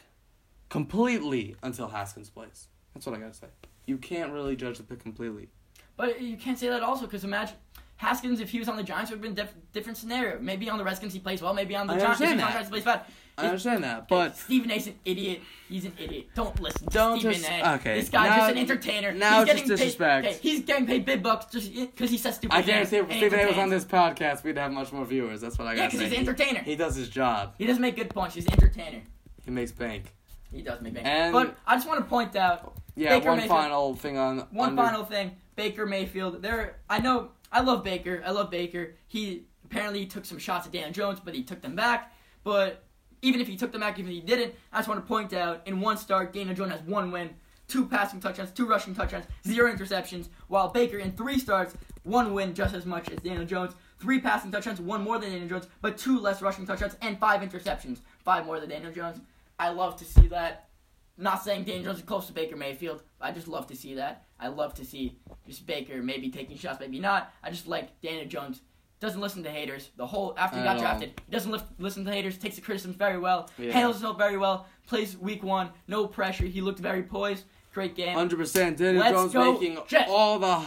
completely 0.68 1.57
until 1.62 1.89
Haskins 1.89 2.30
plays. 2.30 2.68
That's 2.95 3.07
what 3.07 3.16
I 3.16 3.18
gotta 3.18 3.35
say. 3.35 3.49
You 3.87 3.99
can't 3.99 4.32
really 4.32 4.57
judge 4.57 4.78
the 4.78 4.85
pick 4.85 5.01
completely. 5.01 5.49
But 5.97 6.20
you 6.20 6.36
can't 6.36 6.59
say 6.59 6.68
that 6.68 6.82
also 6.82 7.07
because 7.07 7.24
imagine 7.24 7.57
Haskins, 7.97 8.40
if 8.40 8.51
he 8.51 8.59
was 8.59 8.68
on 8.68 8.76
the 8.76 8.82
Giants, 8.82 9.11
would 9.11 9.16
have 9.18 9.22
been 9.22 9.34
diff- 9.34 9.55
different 9.72 9.97
scenario. 9.97 10.38
Maybe 10.40 10.68
on 10.68 10.78
the 10.78 10.84
Redskins 10.84 11.12
he 11.12 11.20
plays 11.20 11.40
well. 11.40 11.55
Maybe 11.55 11.76
on 11.76 11.86
the 11.86 11.95
Giants, 11.95 12.20
if 12.20 12.26
understand 12.28 12.30
he's 12.30 12.32
on 12.32 12.36
the 12.38 12.42
that. 12.45 12.53
Giants 12.53 12.68
he 12.68 12.72
plays 12.72 12.84
bad. 12.84 13.01
I 13.36 13.47
understand 13.47 13.82
that, 13.82 14.07
but 14.07 14.36
Stephen 14.36 14.70
A's 14.70 14.86
an 14.86 14.95
idiot. 15.05 15.40
He's 15.68 15.84
an 15.84 15.92
idiot. 15.99 16.28
Don't 16.36 16.61
listen 16.61 16.86
to 16.86 16.92
Don't 16.95 17.18
Stephen 17.18 17.34
just- 17.38 17.49
A. 17.51 17.74
okay, 17.74 17.99
This 18.01 18.09
guy's 18.09 18.30
now- 18.30 18.36
just 18.36 18.51
an 18.53 18.59
entertainer. 18.59 19.12
now 19.12 19.38
he's 19.40 19.47
just 19.47 19.57
getting 19.57 19.68
disrespect. 19.70 20.24
Paid, 20.26 20.30
okay, 20.36 20.38
he's 20.40 20.61
getting 20.64 20.86
paid 20.86 21.05
big 21.05 21.20
bucks 21.22 21.47
just 21.53 21.74
because 21.74 22.11
he 22.11 22.18
says 22.18 22.36
stupid 22.36 22.55
I 22.55 22.62
guarantee 22.62 22.97
if 22.99 23.11
Stephen 23.11 23.40
A 23.40 23.47
was 23.49 23.59
on 23.59 23.70
this 23.70 23.84
podcast, 23.84 24.45
we'd 24.45 24.57
have 24.57 24.70
much 24.70 24.92
more 24.92 25.05
viewers. 25.05 25.40
That's 25.40 25.59
what 25.59 25.66
I 25.66 25.72
Yeah, 25.72 25.76
gotta 25.78 25.97
because 25.97 26.01
he's 26.11 26.12
an 26.12 26.18
entertainer. 26.28 26.61
He 26.61 26.76
does 26.76 26.95
his 26.95 27.09
job. 27.09 27.55
He 27.59 27.66
doesn't 27.66 27.82
make 27.82 27.97
good 27.97 28.11
points. 28.11 28.36
He's 28.36 28.47
an 28.47 28.53
entertainer. 28.53 29.03
He 29.45 29.51
makes 29.51 29.72
bank. 29.72 30.05
He 30.53 30.62
does 30.62 30.80
make 30.80 30.95
bank. 30.95 31.05
And- 31.07 31.32
but 31.32 31.57
I 31.66 31.74
just 31.74 31.88
want 31.88 31.99
to 32.01 32.07
point 32.07 32.36
out 32.36 32.74
Yeah, 32.95 33.16
Baker 33.18 33.30
one 33.30 33.38
Mayfield- 33.38 33.59
final 33.59 33.95
thing 33.97 34.16
on 34.16 34.38
One 34.53 34.68
under- 34.70 34.82
final 34.82 35.05
thing, 35.05 35.32
Baker 35.57 35.86
Mayfield. 35.86 36.42
There, 36.42 36.76
I 36.88 36.98
know, 36.98 37.30
I 37.52 37.61
love 37.61 37.84
Baker. 37.84 38.22
I 38.24 38.30
love 38.30 38.50
Baker. 38.50 38.96
He 39.07 39.46
apparently 39.64 40.00
he 40.00 40.07
took 40.07 40.24
some 40.24 40.38
shots 40.38 40.66
at 40.66 40.72
Dan 40.72 40.92
Jones, 40.92 41.20
but 41.24 41.34
he 41.34 41.42
took 41.42 41.62
them 41.62 41.76
back. 41.76 42.12
But 42.42 42.84
even 43.22 43.40
if 43.40 43.48
he 43.48 43.57
took 43.57 43.72
them 43.72 43.80
back, 43.80 43.98
even 43.98 44.11
if 44.11 44.14
he 44.14 44.20
didn't, 44.20 44.55
I 44.72 44.78
just 44.78 44.88
want 44.88 45.00
to 45.00 45.07
point 45.07 45.32
out 45.32 45.62
in 45.66 45.80
one 45.80 45.96
start, 45.96 46.32
Daniel 46.32 46.55
Jones 46.55 46.72
has 46.72 46.82
one 46.82 47.11
win, 47.11 47.30
two 47.68 47.86
passing 47.86 48.20
touchdowns, 48.20 48.50
two 48.50 48.66
rushing 48.66 48.94
touchdowns, 48.94 49.24
zero 49.46 49.72
interceptions. 49.72 50.28
While 50.48 50.68
Baker 50.68 50.98
in 50.98 51.12
three 51.12 51.38
starts, 51.38 51.74
one 52.02 52.34
win 52.34 52.55
just 52.55 52.74
as 52.74 52.84
much 52.84 53.09
as 53.11 53.18
Daniel 53.20 53.46
Jones, 53.46 53.72
three 53.98 54.20
passing 54.20 54.50
touchdowns, 54.50 54.80
one 54.80 55.02
more 55.02 55.18
than 55.18 55.30
Daniel 55.30 55.48
Jones, 55.48 55.68
but 55.80 55.96
two 55.96 56.18
less 56.18 56.42
rushing 56.42 56.66
touchdowns 56.66 56.96
and 57.00 57.18
five 57.18 57.40
interceptions, 57.40 58.00
five 58.24 58.44
more 58.44 58.61
than 58.61 58.68
Daniel 58.68 58.92
Jones. 58.92 59.20
I 59.59 59.70
love 59.70 59.96
to 59.96 60.05
see 60.05 60.26
that. 60.28 60.68
Not 61.17 61.45
saying 61.45 61.65
Daniel 61.65 61.85
Jones 61.85 61.99
is 61.99 62.05
close 62.05 62.27
to 62.27 62.33
Baker 62.33 62.57
Mayfield. 62.57 63.03
I 63.21 63.31
just 63.31 63.47
love 63.47 63.67
to 63.69 63.77
see 63.77 63.95
that. 63.95 64.25
I 64.41 64.49
love 64.49 64.75
to 64.75 64.85
see 64.85 65.19
just 65.47 65.67
Baker 65.67 66.03
maybe 66.03 66.29
taking 66.29 66.57
shots, 66.57 66.81
maybe 66.81 66.99
not. 66.99 67.33
I 67.43 67.51
just 67.51 67.69
like 67.69 68.01
Daniel 68.01 68.27
Jones 68.27 68.62
doesn't 68.99 69.21
listen 69.21 69.43
to 69.45 69.51
haters. 69.51 69.91
The 69.97 70.07
whole 70.07 70.35
after 70.37 70.59
he 70.59 70.65
got 70.65 70.79
drafted, 70.79 71.21
he 71.27 71.33
doesn't 71.33 71.62
listen 71.79 72.05
to 72.05 72.12
haters. 72.12 72.37
Takes 72.37 72.57
the 72.57 72.62
criticisms 72.62 72.97
very 72.97 73.19
well. 73.19 73.49
Yeah. 73.59 73.73
Handles 73.73 73.97
himself 73.97 74.19
very 74.19 74.37
well. 74.37 74.67
Plays 74.87 75.17
week 75.17 75.43
one, 75.43 75.71
no 75.87 76.07
pressure. 76.07 76.45
He 76.45 76.61
looked 76.61 76.81
very 76.81 77.03
poised. 77.03 77.45
Great 77.73 77.95
game. 77.95 78.15
Hundred 78.15 78.39
percent. 78.39 78.79
Daniel 78.79 79.03
Let's 79.03 79.15
Jones 79.15 79.33
go, 79.33 79.53
making 79.53 79.79
Jets. 79.87 80.11
all 80.11 80.39
the 80.39 80.65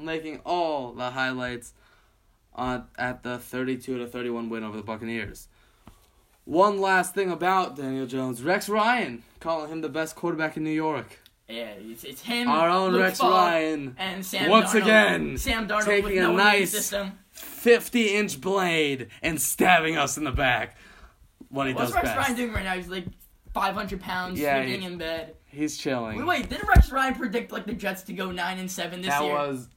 making 0.00 0.40
all 0.44 0.92
the 0.92 1.10
highlights 1.10 1.74
on 2.54 2.86
at 2.98 3.22
the 3.22 3.38
thirty-two 3.38 3.98
to 3.98 4.06
thirty-one 4.06 4.48
win 4.48 4.64
over 4.64 4.76
the 4.76 4.82
Buccaneers. 4.82 5.48
One 6.44 6.80
last 6.80 7.14
thing 7.14 7.30
about 7.30 7.76
Daniel 7.76 8.06
Jones, 8.06 8.42
Rex 8.42 8.68
Ryan 8.68 9.22
calling 9.40 9.70
him 9.70 9.80
the 9.82 9.88
best 9.88 10.16
quarterback 10.16 10.56
in 10.56 10.64
New 10.64 10.70
York. 10.70 11.20
yeah, 11.48 11.70
it's, 11.78 12.04
it's 12.04 12.22
him. 12.22 12.48
Our 12.48 12.68
own 12.68 12.92
Luke 12.92 13.02
Rex 13.02 13.18
Falk, 13.18 13.30
Ryan, 13.32 13.94
and 13.98 14.24
Sam 14.24 14.50
once 14.50 14.70
Darnold. 14.70 14.82
again, 14.82 15.38
Sam 15.38 15.68
Darnold 15.68 15.84
taking 15.84 16.04
with 16.04 16.12
a 16.14 16.16
no 16.16 16.24
immune 16.30 16.36
nice- 16.38 16.94
fifty-inch 17.30 18.40
blade 18.40 19.08
and 19.22 19.40
stabbing 19.40 19.96
us 19.96 20.16
in 20.16 20.24
the 20.24 20.32
back. 20.32 20.76
What 21.48 21.66
he 21.66 21.72
What's 21.74 21.88
does 21.88 21.94
Rex 21.96 22.08
best. 22.08 22.18
Ryan 22.18 22.36
doing 22.36 22.52
right 22.52 22.64
now? 22.64 22.74
He's 22.74 22.88
like 22.88 23.06
500 23.54 24.00
pounds, 24.00 24.38
Yeah, 24.38 24.62
sleeping 24.62 24.80
he- 24.82 24.86
in 24.86 24.98
bed. 24.98 25.34
He's 25.46 25.76
chilling. 25.76 26.16
Wait, 26.16 26.26
wait, 26.26 26.48
didn't 26.48 26.68
Rex 26.68 26.92
Ryan 26.92 27.14
predict 27.16 27.50
like 27.50 27.66
the 27.66 27.72
Jets 27.72 28.02
to 28.04 28.12
go 28.12 28.30
nine 28.30 28.58
and 28.58 28.70
seven 28.70 29.00
this 29.00 29.10
that 29.10 29.22
year? 29.24 29.32
was 29.34 29.68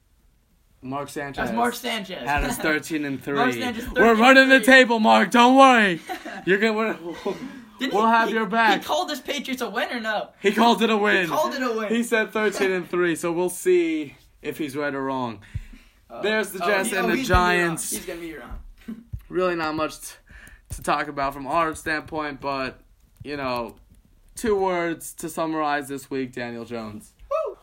Mark 0.84 1.10
Sanchez. 1.10 1.46
That's 1.46 1.56
Mark 1.56 1.74
Sanchez. 1.74 2.28
had 2.28 2.44
us 2.44 2.58
13 2.60 3.06
and 3.06 3.24
3. 3.24 3.34
Mark 3.34 3.54
Sanchez, 3.54 3.86
13 3.86 4.04
We're 4.04 4.16
running 4.16 4.50
the 4.50 4.60
table, 4.60 5.00
Mark. 5.00 5.32
Don't 5.32 5.56
worry. 5.58 6.02
You're 6.46 6.60
going 6.60 6.94
to 6.98 7.36
We'll 7.92 8.08
have 8.08 8.30
he- 8.30 8.36
your 8.36 8.46
back. 8.46 8.82
He 8.82 8.86
called 8.88 9.10
this 9.10 9.20
Patriots 9.20 9.62
a 9.62 9.70
win 9.70 9.92
or 9.92 10.00
no? 10.00 10.30
He 10.42 10.52
called 10.52 10.82
it 10.84 10.90
a 10.90 10.96
win. 10.98 11.24
He 11.24 11.28
called 11.28 11.54
it 11.54 11.62
a 11.62 11.72
win. 11.74 11.90
He 11.94 12.04
said 12.04 12.32
13 12.32 12.72
and 12.72 12.90
3, 12.90 13.16
so 13.16 13.32
we'll 13.32 13.50
see 13.50 14.16
if 14.42 14.58
he's 14.58 14.76
right 14.78 14.94
or 14.94 15.04
wrong. 15.04 15.40
Oh. 16.10 16.22
There's 16.22 16.52
the 16.52 16.64
Oh, 16.64 16.68
Jets 16.68 16.90
he- 16.90 16.96
and 16.96 17.12
oh, 17.12 17.16
the. 17.16 17.24
Giants. 17.24 17.90
He's 17.90 18.06
gonna 18.06 18.20
be 18.20 18.36
wrong. 18.36 18.60
Really 19.30 19.56
not 19.56 19.74
much 19.76 20.00
t- 20.00 20.08
to 20.76 20.82
talk 20.84 21.08
about 21.08 21.34
from 21.34 21.48
our 21.48 21.74
standpoint, 21.76 22.40
but 22.40 22.80
you 23.24 23.36
know, 23.36 23.76
two 24.36 24.56
words 24.56 25.14
to 25.16 25.28
summarize 25.30 25.88
this 25.88 26.12
week, 26.12 26.34
Daniel 26.34 26.66
Jones. 26.66 27.14
Woo! 27.32 27.58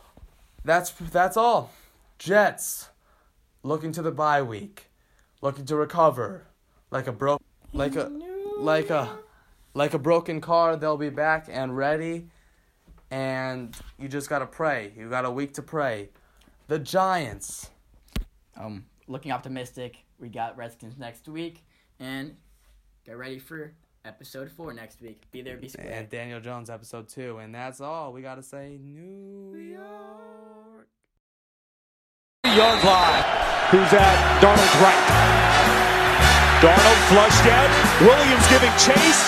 That's 0.65 0.91
that's 0.91 1.37
all. 1.37 1.71
Jets 2.19 2.89
looking 3.63 3.91
to 3.93 4.01
the 4.01 4.11
bye 4.11 4.41
week, 4.41 4.89
looking 5.41 5.65
to 5.65 5.75
recover, 5.75 6.47
like 6.89 7.07
a 7.07 7.11
broke, 7.11 7.41
like 7.73 7.95
a, 7.95 8.11
like 8.57 8.89
a, 8.89 9.17
like 9.73 9.93
a 9.93 9.99
broken 9.99 10.41
car. 10.41 10.75
They'll 10.75 10.97
be 10.97 11.09
back 11.09 11.47
and 11.49 11.75
ready, 11.75 12.27
and 13.09 13.75
you 13.99 14.07
just 14.07 14.29
gotta 14.29 14.45
pray. 14.45 14.91
You 14.97 15.09
got 15.09 15.25
a 15.25 15.31
week 15.31 15.53
to 15.55 15.61
pray. 15.61 16.09
The 16.67 16.79
Giants. 16.79 17.69
Um, 18.57 18.85
looking 19.07 19.31
optimistic. 19.31 19.97
We 20.19 20.29
got 20.29 20.57
Redskins 20.57 20.97
next 20.97 21.27
week, 21.27 21.63
and 21.99 22.35
get 23.05 23.17
ready 23.17 23.39
for 23.39 23.73
episode 24.05 24.49
four 24.51 24.73
next 24.73 25.01
week. 25.01 25.23
Be 25.31 25.41
there, 25.41 25.57
be 25.57 25.69
square. 25.69 25.91
And 25.91 26.09
Daniel 26.09 26.39
Jones 26.39 26.69
episode 26.69 27.07
two, 27.07 27.37
and 27.37 27.53
that's 27.53 27.81
all 27.81 28.13
we 28.13 28.21
gotta 28.21 28.43
say. 28.43 28.77
New 28.81 29.57
York. 29.57 30.87
Yard 32.45 32.83
line. 32.83 33.50
Who's 33.71 33.87
at 33.95 34.17
Darnold's 34.43 34.77
right? 34.83 35.05
Darnold 36.59 37.01
flushed 37.07 37.47
out. 37.47 37.71
Williams 38.03 38.43
giving 38.51 38.73
chase. 38.75 39.21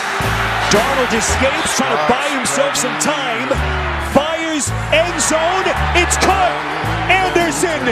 Darnold 0.67 1.15
escapes, 1.15 1.79
trying 1.79 1.95
to 1.95 2.03
buy 2.11 2.27
himself 2.35 2.75
some 2.75 2.91
time. 2.99 3.47
Fires 4.11 4.67
end 4.91 5.15
zone. 5.23 5.63
It's 5.95 6.19
caught. 6.19 6.51
Anderson. 7.07 7.87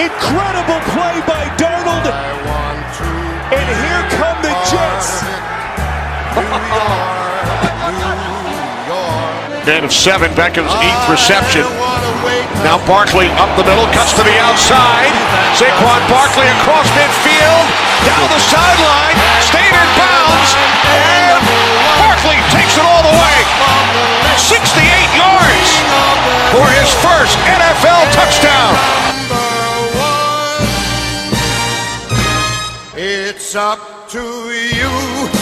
Incredible 0.00 0.80
play 0.96 1.20
by 1.28 1.44
Darnold. 1.60 2.16
And 3.52 3.68
here 3.68 4.02
come 4.16 4.40
the 4.40 4.56
Jets. 4.72 5.20
Man 9.68 9.84
of 9.84 9.92
seven, 10.06 10.32
Beckham's 10.32 10.72
eighth 10.80 11.10
reception. 11.12 11.97
Now 12.66 12.82
Barkley 12.86 13.30
up 13.38 13.50
the 13.54 13.62
middle, 13.62 13.86
cuts 13.94 14.12
to 14.18 14.22
the 14.26 14.36
outside. 14.42 15.12
Saquon 15.54 16.02
Barkley 16.10 16.46
across 16.58 16.86
midfield, 16.98 17.66
down 18.02 18.26
the 18.28 18.42
sideline, 18.42 19.16
stayed 19.40 19.70
in 19.70 19.88
bounds, 19.94 20.50
and 20.90 21.38
Barkley 22.02 22.38
takes 22.50 22.74
it 22.74 22.84
all 22.84 23.02
the 23.06 23.14
way. 23.14 23.38
68 24.36 24.74
yards 25.14 25.70
for 26.50 26.66
his 26.74 26.90
first 26.98 27.38
NFL 27.46 28.04
touchdown. 28.12 28.74
It's 32.96 33.54
up 33.54 34.08
to 34.10 34.18
you. 34.18 35.38